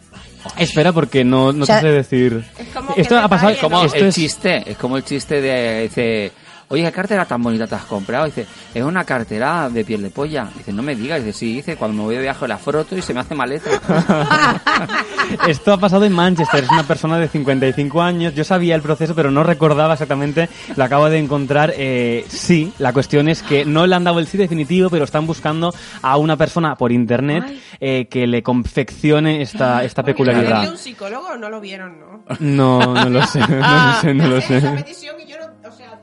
Espera, 0.57 0.93
porque 0.93 1.24
no, 1.26 1.51
no 1.51 1.64
O 1.64 1.66
sea, 1.66 1.82
te 1.82 1.88
sé 1.88 1.91
decir. 1.93 2.43
es 2.57 2.68
como 2.70 2.95
que 2.95 3.01
Esto 3.01 3.18
ha 3.20 3.28
pasado... 3.28 3.49
detalle, 3.49 3.61
Como 3.70 3.84
esto 3.86 3.97
el 3.99 4.05
es- 4.07 4.16
chiste, 4.16 4.64
es 4.72 4.78
como 4.78 4.95
el 4.97 5.03
chiste 5.03 5.41
de, 5.41 5.82
dice, 5.84 6.32
oye, 6.70 6.84
¿qué 6.84 6.91
cartera 6.91 7.26
tan 7.26 7.41
bonita 7.41 7.68
te 7.68 7.76
has 7.76 7.84
comprado? 7.86 8.26
dice, 8.26 8.45
es 8.74 8.84
una 8.84 9.03
cartera 9.03 9.70
de 9.70 9.84
piel 9.86 10.01
de 10.01 10.09
polla. 10.09 10.47
dice, 10.57 10.72
no 10.74 10.82
me 10.84 10.95
digas. 10.95 11.24
dice, 11.24 11.38
sí, 11.38 11.53
dice, 11.55 11.76
cuando 11.76 11.97
me 11.97 12.03
voy 12.03 12.16
de 12.16 12.22
viaje 12.22 12.47
la 12.47 12.57
froto 12.57 12.97
y 12.97 13.01
se 13.01 13.14
me 13.14 13.20
hace 13.22 13.36
maleta. 13.36 13.70
Esto 15.47 15.74
ha 15.74 15.78
pasado 15.78 16.05
en 16.05 16.14
Manchester, 16.14 16.64
es 16.64 16.70
una 16.70 16.84
persona 16.84 17.18
de 17.18 17.28
55 17.28 18.01
años. 18.01 18.34
Yo 18.36 18.43
sabía 18.43 18.76
el 18.76 18.82
proceso, 18.82 19.16
pero 19.16 19.32
no 19.32 19.43
recordaba 19.43 19.93
exactamente. 19.93 20.49
Lo 20.76 20.84
acabo 20.84 21.09
de 21.09 21.20
encontrar. 21.20 21.74
Eh, 21.76 22.26
sí, 22.28 22.74
la 22.80 22.93
cuestión 22.93 23.28
es 23.30 23.41
que 23.43 23.66
no 23.66 23.88
le 23.88 23.95
han 23.95 24.03
dado 24.03 24.20
el 24.20 24.28
sí 24.28 24.38
definitivo, 24.38 24.89
pero 24.89 25.05
están 25.05 25.26
buscando 25.26 25.74
a 26.01 26.18
una 26.18 26.38
persona 26.38 26.76
por 26.76 26.91
internet 26.91 27.43
eh, 27.80 28.07
que 28.09 28.28
le 28.28 28.43
confeccione 28.43 29.41
esta, 29.41 29.84
esta 29.84 30.01
¿Había 30.01 30.14
peculiaridad. 30.14 30.70
un 30.70 30.78
psicólogo 30.78 31.28
o 31.28 31.38
no 31.38 31.49
lo 31.49 31.59
vieron, 31.61 31.99
no? 31.99 32.24
No, 32.39 32.80
no 32.93 33.09
lo 33.09 33.26
sé, 33.26 33.39
no 33.39 33.57
lo 33.57 33.93
sé, 34.01 34.14
no 34.14 34.28
lo 34.28 34.38
Esa 34.38 34.59
sé. 34.59 34.70
petición 34.70 35.16
y 35.26 35.30
yo 35.30 35.36
no, 35.38 35.70
o 35.70 35.72
sea, 35.72 35.91
tengo 36.01 36.02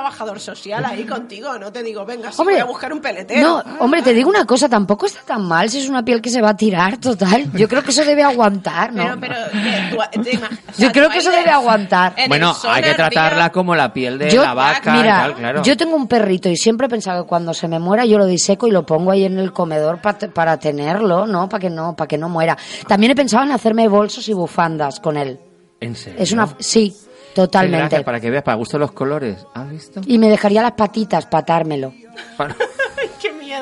trabajador 0.00 0.40
social 0.40 0.82
ahí 0.86 1.04
contigo, 1.04 1.58
no 1.58 1.70
te 1.70 1.82
digo, 1.82 2.04
venga, 2.06 2.32
sí, 2.32 2.40
Hombre, 2.40 2.54
voy 2.56 2.62
a 2.62 2.64
buscar 2.64 2.90
un 2.92 3.00
peletero. 3.00 3.42
No, 3.42 3.62
hombre, 3.80 4.00
te 4.00 4.14
digo 4.14 4.30
una 4.30 4.46
cosa, 4.46 4.66
tampoco 4.68 5.04
está 5.06 5.20
tan 5.22 5.42
mal 5.46 5.68
si 5.68 5.78
es 5.80 5.88
una 5.90 6.02
piel 6.02 6.22
que 6.22 6.30
se 6.30 6.40
va 6.40 6.50
a 6.50 6.56
tirar, 6.56 6.96
total. 6.98 7.52
Yo 7.52 7.68
creo 7.68 7.82
que 7.82 7.90
eso 7.90 8.02
debe 8.04 8.22
aguantar, 8.22 8.92
¿no? 8.94 9.04
Pero, 9.20 9.20
pero, 9.20 9.34
que 9.52 9.96
tú- 10.16 10.22
te 10.22 10.32
imag- 10.38 10.50
o 10.68 10.72
sea, 10.72 10.86
Yo 10.86 10.92
creo 10.92 11.10
que 11.10 11.18
eso 11.18 11.30
debe 11.30 11.44
de- 11.44 11.50
aguantar. 11.50 12.14
bueno, 12.28 12.56
hay 12.64 12.80
que 12.82 12.88
día- 12.88 12.96
tratarla 12.96 13.52
como 13.52 13.74
la 13.74 13.92
piel 13.92 14.18
de 14.18 14.30
Yo- 14.30 14.42
la 14.42 14.54
vaca 14.54 14.92
mira, 14.94 15.04
y 15.04 15.20
tal, 15.20 15.34
claro. 15.34 15.62
yo 15.62 15.76
tengo 15.76 15.96
un 15.96 16.08
perrito 16.08 16.48
y 16.48 16.56
siempre 16.56 16.86
he 16.86 16.90
pensado 16.90 17.24
que 17.24 17.28
cuando 17.28 17.52
se 17.52 17.68
me 17.68 17.78
muera 17.78 18.06
yo 18.06 18.16
lo 18.16 18.24
diseco 18.26 18.66
y 18.66 18.70
lo 18.70 18.86
pongo 18.86 19.10
ahí 19.10 19.24
en 19.24 19.38
el 19.38 19.52
comedor 19.52 20.00
pa- 20.00 20.16
para 20.32 20.58
tenerlo, 20.58 21.26
¿no? 21.26 21.46
Para 21.48 21.60
que 21.60 21.68
no, 21.70 21.94
para 21.94 22.08
que 22.08 22.16
no 22.16 22.28
muera. 22.30 22.56
También 22.88 23.12
he 23.12 23.14
pensado 23.14 23.44
en 23.44 23.52
hacerme 23.52 23.86
bolsos 23.88 24.26
y 24.28 24.32
bufandas 24.32 24.98
con 25.00 25.16
él. 25.18 25.38
¿En 25.80 25.94
serio? 25.96 26.18
Es 26.22 26.32
una, 26.32 26.46
sí, 26.58 26.94
totalmente. 27.34 28.02
para 28.02 28.20
que 28.20 28.30
veas, 28.30 28.42
para 28.42 28.56
gusto 28.56 28.78
los 28.78 28.92
colores. 28.92 29.46
¿Has 29.54 29.70
visto? 29.70 30.00
Y 30.06 30.18
me 30.18 30.28
dejaría 30.28 30.62
las 30.62 30.72
patitas 30.72 31.26
para 31.26 31.42
atármelo. 31.42 31.92
Para- 32.36 32.54
Qué 32.54 32.58
miedo. 32.58 32.69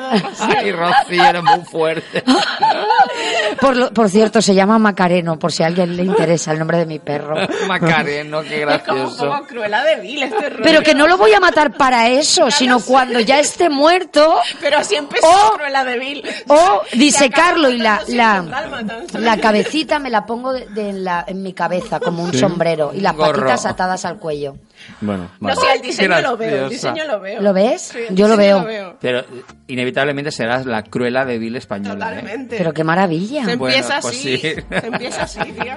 Ay, 0.39 0.71
Rocío, 0.71 1.23
eres 1.23 1.43
muy 1.43 1.65
fuerte. 1.65 2.23
Por, 3.59 3.75
lo- 3.75 3.91
por 3.93 4.09
cierto, 4.09 4.41
se 4.41 4.55
llama 4.55 4.79
Macareno, 4.79 5.37
por 5.37 5.51
si 5.51 5.63
a 5.63 5.67
alguien 5.67 5.95
le 5.95 6.03
interesa 6.03 6.51
el 6.51 6.59
nombre 6.59 6.77
de 6.77 6.85
mi 6.85 6.99
perro. 6.99 7.35
Macareno, 7.67 8.41
qué 8.41 8.61
Es 8.63 8.81
como, 8.83 8.97
gracioso. 8.99 9.27
como 9.27 9.43
cruela 9.45 9.83
de 9.83 9.95
vil 10.01 10.23
este 10.23 10.49
rollo. 10.49 10.63
Pero 10.63 10.81
que 10.81 10.93
no 10.95 11.07
lo 11.07 11.17
voy 11.17 11.33
a 11.33 11.39
matar 11.39 11.73
para 11.75 12.07
eso, 12.09 12.49
sino 12.51 12.79
cuando 12.79 13.19
ya 13.19 13.39
esté 13.39 13.69
muerto 13.69 14.39
Pero 14.61 14.77
así 14.77 14.95
empezó 14.95 15.27
Oh. 15.29 15.53
cruela 15.57 15.83
de 15.83 15.99
vil. 15.99 16.23
o 16.47 16.81
disecarlo 16.93 17.69
y 17.69 17.77
la, 17.77 18.01
la, 18.07 18.43
la 19.13 19.37
cabecita 19.37 19.99
me 19.99 20.09
la 20.09 20.25
pongo 20.25 20.53
de, 20.53 20.65
de 20.67 20.89
en, 20.89 21.03
la, 21.03 21.23
en 21.27 21.43
mi 21.43 21.53
cabeza 21.53 21.99
como 21.99 22.23
un 22.23 22.33
sombrero 22.33 22.91
y 22.93 23.01
las 23.01 23.15
Gorro. 23.15 23.39
patitas 23.41 23.65
atadas 23.65 24.05
al 24.05 24.17
cuello. 24.17 24.55
Bueno, 25.01 25.29
No, 25.39 25.47
vale. 25.47 25.61
sí, 25.61 25.67
el 25.75 25.81
diseño 25.81 26.21
lo 26.21 26.37
veo, 26.37 26.63
el 26.65 26.69
diseño 26.69 27.03
lo 27.05 27.19
veo. 27.19 27.41
¿Lo 27.41 27.53
ves? 27.53 27.81
Sí, 27.81 27.99
Yo 28.11 28.27
lo 28.27 28.37
veo. 28.37 28.97
Pero 28.99 29.23
inevitablemente 29.67 30.31
serás 30.31 30.65
la 30.65 30.83
cruela 30.83 31.25
de 31.25 31.37
vil 31.37 31.55
española. 31.55 32.13
¿eh? 32.13 32.15
Totalmente. 32.19 32.57
Pero 32.57 32.73
qué 32.73 32.83
maravilla. 32.83 33.45
Se 33.45 33.55
Bueno, 33.55 33.75
empieza 33.75 33.99
pues 34.01 34.15
así. 34.15 34.37
sí. 34.37 34.55
Se 34.69 34.87
empieza 34.87 35.23
así, 35.23 35.39
tío. 35.39 35.73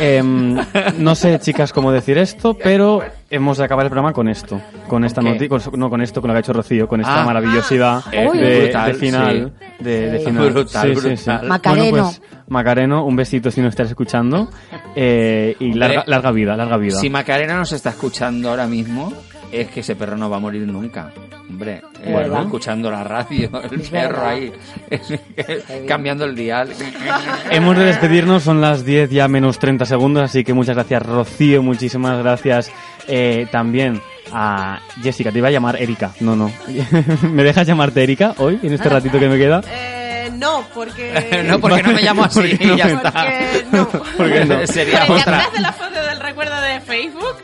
Em, 0.00 0.56
no 0.98 1.14
sé, 1.14 1.38
chicas, 1.40 1.72
cómo 1.72 1.92
decir 1.92 2.18
esto, 2.18 2.54
pero 2.54 3.02
hemos 3.30 3.56
de 3.58 3.64
acabar 3.64 3.86
el 3.86 3.90
programa 3.90 4.12
con 4.12 4.28
esto. 4.28 4.60
Con 4.88 5.04
esta 5.04 5.22
noticia, 5.22 5.48
no 5.76 5.88
con 5.88 6.02
esto, 6.02 6.20
con 6.20 6.28
lo 6.28 6.34
que 6.34 6.38
ha 6.38 6.40
hecho 6.40 6.52
Rocío, 6.52 6.86
con 6.88 7.00
esta 7.00 7.22
Ah. 7.22 7.24
maravillosidad 7.24 8.02
Eh, 8.12 8.28
de, 8.34 8.60
brutal, 8.64 8.92
de 8.92 8.94
final. 8.98 9.52
De, 9.78 10.10
de 10.10 10.18
Sí. 10.18 10.24
final. 10.26 10.50
Brutal, 10.50 10.82
Sí, 10.82 10.94
sí, 11.00 11.16
sí. 11.16 11.24
brutal. 11.30 11.48
Macareno. 11.48 11.90
Bueno, 11.90 12.04
pues, 12.18 12.22
Macareno, 12.48 13.04
un 13.06 13.16
besito 13.16 13.50
si 13.50 13.60
nos 13.60 13.70
estás 13.70 13.88
escuchando. 13.88 14.48
eh, 14.96 15.54
y 15.60 15.72
larga, 15.74 16.02
larga 16.06 16.32
vida, 16.32 16.56
larga 16.56 16.76
vida. 16.76 16.96
Si 16.98 17.08
Macarena 17.08 17.56
nos 17.56 17.72
está 17.72 17.90
escuchando 17.90 18.50
ahora 18.50 18.66
mismo, 18.66 19.12
es 19.52 19.68
que 19.68 19.80
ese 19.80 19.96
perro 19.96 20.16
no 20.16 20.28
va 20.30 20.36
a 20.36 20.40
morir 20.40 20.66
nunca. 20.66 21.12
Hombre, 21.48 21.82
eh, 22.04 22.30
escuchando 22.42 22.90
la 22.90 23.02
radio, 23.02 23.50
el 23.70 23.80
Es 23.80 23.90
perro 23.90 24.20
verdad. 24.22 24.28
ahí, 24.28 24.52
cambiando 25.88 26.24
el 26.24 26.34
dial. 26.36 26.70
Hemos 27.50 27.76
de 27.76 27.84
despedirnos, 27.84 28.42
son 28.42 28.60
las 28.60 28.84
10 28.84 29.10
ya 29.10 29.26
menos 29.28 29.58
30 29.58 29.84
segundos, 29.84 30.22
así 30.22 30.44
que 30.44 30.54
muchas 30.54 30.76
gracias 30.76 31.04
Rocío, 31.04 31.62
muchísimas 31.62 32.18
gracias 32.22 32.70
eh, 33.08 33.46
también 33.50 34.00
a 34.32 34.80
Jessica, 35.02 35.32
te 35.32 35.38
iba 35.38 35.48
a 35.48 35.50
llamar 35.50 35.80
Erika, 35.82 36.12
no, 36.20 36.36
no. 36.36 36.52
¿Me 37.32 37.42
dejas 37.42 37.66
llamarte 37.66 38.02
Erika 38.04 38.34
hoy, 38.38 38.60
en 38.62 38.72
este 38.72 38.88
ratito 38.88 39.18
que 39.18 39.28
me 39.28 39.36
queda? 39.36 39.60
Eh, 40.12 40.30
no, 40.34 40.64
porque... 40.74 41.44
no, 41.46 41.60
porque 41.60 41.82
no 41.84 41.92
me 41.92 42.02
llamo 42.02 42.24
así, 42.24 42.40
Porque 42.40 42.66
no 42.66 42.76
ya 42.76 42.86
está. 42.88 43.12
Porque 43.12 43.64
no. 43.70 43.88
¿Por 44.16 44.32
qué 44.32 44.44
no? 44.44 44.66
Sería 44.66 45.06
Porque 45.06 45.22
otra. 45.22 45.36
atrás 45.38 45.52
de 45.52 45.60
la 45.60 45.72
foto 45.72 46.02
del 46.02 46.18
recuerdo 46.20 46.60
de 46.60 46.80
Facebook 46.80 47.36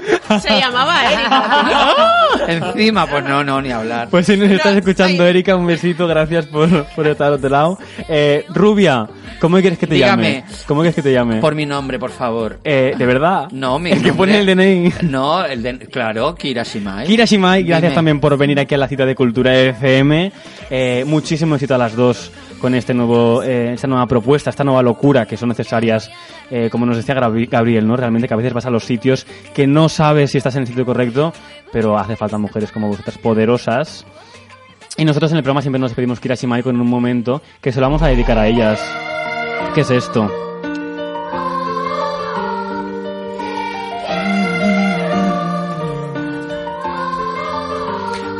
se 0.43 0.59
llamaba 0.59 1.12
Erika. 1.12 2.11
Encima, 2.49 3.07
pues 3.07 3.25
no, 3.25 3.45
no, 3.45 3.61
ni 3.62 3.71
hablar. 3.71 4.09
Pues 4.11 4.27
si 4.27 4.37
nos 4.37 4.51
estás 4.51 4.73
No, 4.73 4.79
escuchando, 4.79 5.23
ay. 5.25 5.31
Erika, 5.31 5.55
un 5.57 5.67
besito, 5.67 6.07
gracias 6.07 6.47
por, 6.47 6.85
por 6.87 7.07
estar 7.07 7.29
al 7.29 7.35
otro 7.35 7.49
lado. 7.49 7.79
Eh, 8.09 8.45
Rubia, 8.49 9.07
¿cómo 9.41 9.59
quieres 9.59 9.79
que 9.79 9.87
te 9.87 9.95
Dígame. 9.95 10.33
llame? 10.41 10.45
¿Cómo 10.67 10.81
quieres 10.81 10.95
que 10.97 11.03
te 11.03 11.12
llame? 11.12 11.37
Por 11.37 11.55
mi 11.55 11.67
nombre, 11.67 11.99
por 11.99 12.11
favor. 12.11 12.59
Eh, 12.64 12.95
¿De 12.97 13.07
verdad? 13.07 13.49
No, 13.53 13.79
mi 13.79 13.91
El 13.93 14.03
que 14.03 14.12
pone 14.12 14.39
el 14.41 14.47
DNI. 14.47 14.93
No, 15.03 15.45
el 15.45 15.62
de... 15.62 15.79
Claro, 15.79 16.35
Kira 16.35 16.62
Shimai. 16.64 17.07
Kira 17.07 17.25
Shimai, 17.25 17.62
gracias 17.62 17.91
Dime. 17.91 17.95
también 17.95 18.21
por 18.21 18.37
venir 18.37 18.59
aquí 18.59 18.75
a 18.75 18.79
la 18.79 18.89
cita 18.89 19.07
de 19.07 19.14
Cultura 19.14 19.55
FM. 19.57 20.33
Eh, 20.71 21.05
muchísimo 21.07 21.55
éxito 21.55 21.75
a 21.75 21.79
las 21.79 21.95
dos 21.95 22.33
con 22.61 22.75
este 22.75 22.95
nuevo, 22.95 23.43
eh, 23.43 23.73
esta 23.75 23.87
nueva 23.87 24.07
propuesta, 24.07 24.51
esta 24.51 24.65
nueva 24.65 24.83
locura 24.83 25.27
que 25.27 25.37
son 25.37 25.49
necesarias, 25.49 26.11
eh, 26.51 26.69
como 26.71 26.87
nos 26.87 26.97
decía 26.97 27.15
Gabriel, 27.15 27.87
¿no? 27.87 27.97
Realmente 27.97 28.29
que 28.29 28.35
a 28.35 28.37
veces 28.37 28.53
vas 28.53 28.67
a 28.67 28.71
los 28.71 28.85
sitios 28.85 29.27
que 29.55 29.67
no 29.67 29.89
sabes 29.89 30.31
si 30.31 30.39
estás 30.39 30.57
en 30.57 30.63
el 30.63 30.67
sitio 30.67 30.85
correcto, 30.85 31.33
pero 31.73 31.99
hace 31.99 32.17
falta 32.17 32.39
mujeres 32.39 32.73
como 32.73 32.89
vosotras 32.89 33.19
poderosas. 33.19 34.07
Y 34.97 35.05
nosotros 35.05 35.31
en 35.33 35.39
el 35.39 35.43
programa 35.43 35.61
siempre 35.61 35.79
nos 35.79 35.91
despedimos 35.91 36.21
Kira 36.21 36.35
Shimai 36.35 36.63
con 36.63 36.81
un 36.81 36.89
momento 36.89 37.43
que 37.61 37.73
se 37.73 37.81
lo 37.81 37.87
vamos 37.87 38.03
a 38.03 38.07
dedicar 38.09 38.39
a 38.39 38.47
ellas. 38.47 38.81
¿Qué 39.75 39.83
es 39.83 39.91
esto? 39.91 40.45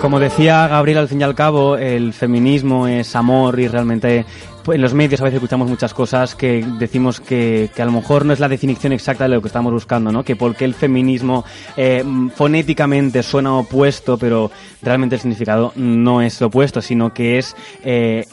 Como 0.07 0.21
decía 0.21 0.69
Gabriel, 0.69 0.99
al 0.99 1.09
fin 1.09 1.21
y 1.21 1.25
al 1.25 1.35
cabo, 1.35 1.77
el 1.77 2.13
feminismo 2.13 2.87
es 2.87 3.17
amor 3.17 3.59
y 3.59 3.67
realmente 3.67 4.25
pues, 4.63 4.77
en 4.77 4.83
los 4.83 4.95
medios 4.95 5.21
a 5.21 5.25
veces 5.25 5.39
escuchamos 5.39 5.69
muchas 5.69 5.93
cosas 5.95 6.37
que 6.37 6.65
decimos 6.79 7.19
que, 7.19 7.71
que 7.75 7.83
a 7.83 7.85
lo 7.85 7.91
mejor 7.91 8.25
no 8.25 8.33
es 8.33 8.39
la 8.39 8.49
definición 8.49 8.93
exacta 8.93 9.25
de 9.25 9.31
lo 9.31 9.43
que 9.43 9.49
estamos 9.49 9.73
buscando, 9.73 10.13
¿no? 10.13 10.23
Que 10.23 10.37
porque 10.37 10.65
el 10.65 10.75
feminismo 10.75 11.45
eh, 11.77 12.05
fonéticamente 12.37 13.25
suena 13.25 13.57
opuesto, 13.57 14.17
pero 14.17 14.53
realmente 14.81 15.17
el 15.17 15.23
significado 15.23 15.73
no 15.75 16.23
es 16.23 16.41
opuesto, 16.41 16.81
sino 16.81 17.13
que 17.13 17.39
es 17.39 17.57
eh, 17.83 18.27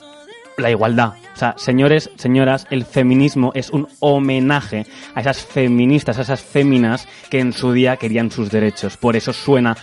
la 0.57 0.69
igualdad. 0.69 1.13
O 1.33 1.35
sea, 1.35 1.55
señores, 1.57 2.11
señoras, 2.17 2.67
el 2.69 2.85
feminismo 2.85 3.51
es 3.55 3.71
un 3.71 3.87
homenaje 3.99 4.85
a 5.15 5.21
esas 5.21 5.43
feministas, 5.43 6.19
a 6.19 6.21
esas 6.21 6.43
féminas 6.43 7.07
que 7.31 7.39
en 7.39 7.51
su 7.51 7.71
día 7.71 7.97
querían 7.97 8.29
sus 8.29 8.51
derechos. 8.51 8.95
Por 8.95 9.15
eso 9.15 9.33
suena 9.33 9.75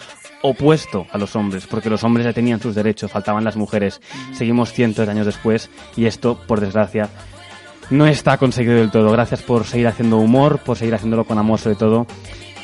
opuesto 0.42 1.06
a 1.10 1.18
los 1.18 1.36
hombres, 1.36 1.66
porque 1.66 1.90
los 1.90 2.02
hombres 2.04 2.24
ya 2.24 2.32
tenían 2.32 2.60
sus 2.60 2.74
derechos, 2.74 3.10
faltaban 3.10 3.44
las 3.44 3.56
mujeres. 3.56 4.00
Seguimos 4.32 4.72
cientos 4.72 5.06
de 5.06 5.12
años 5.12 5.26
después 5.26 5.70
y 5.96 6.06
esto, 6.06 6.38
por 6.46 6.60
desgracia, 6.60 7.08
no 7.90 8.06
está 8.06 8.36
conseguido 8.38 8.76
del 8.76 8.90
todo. 8.90 9.10
Gracias 9.10 9.42
por 9.42 9.64
seguir 9.64 9.88
haciendo 9.88 10.18
humor, 10.18 10.58
por 10.58 10.76
seguir 10.76 10.94
haciéndolo 10.94 11.24
con 11.24 11.38
amor 11.38 11.58
sobre 11.58 11.76
todo 11.76 12.06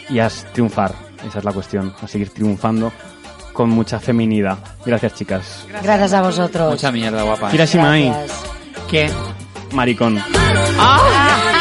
y 0.09 0.19
a 0.21 0.29
triunfar. 0.53 0.95
Esa 1.27 1.39
es 1.39 1.45
la 1.45 1.53
cuestión, 1.53 1.95
a 2.01 2.07
seguir 2.07 2.31
triunfando 2.31 2.93
con 3.53 3.71
mucha 3.71 3.99
feminidad. 3.99 4.59
Gracias, 4.85 5.15
chicas. 5.15 5.67
Gracias 5.83 6.13
a 6.13 6.23
vosotros. 6.23 6.71
Mucha 6.73 6.93
mierda, 6.93 7.23
guapa. 7.23 7.51
Kira 7.51 7.65
Shimai, 7.65 8.09
Gracias. 8.09 8.43
¿Qué? 8.89 9.11
maricón. 9.73 10.19
¡Ah! 10.79 11.56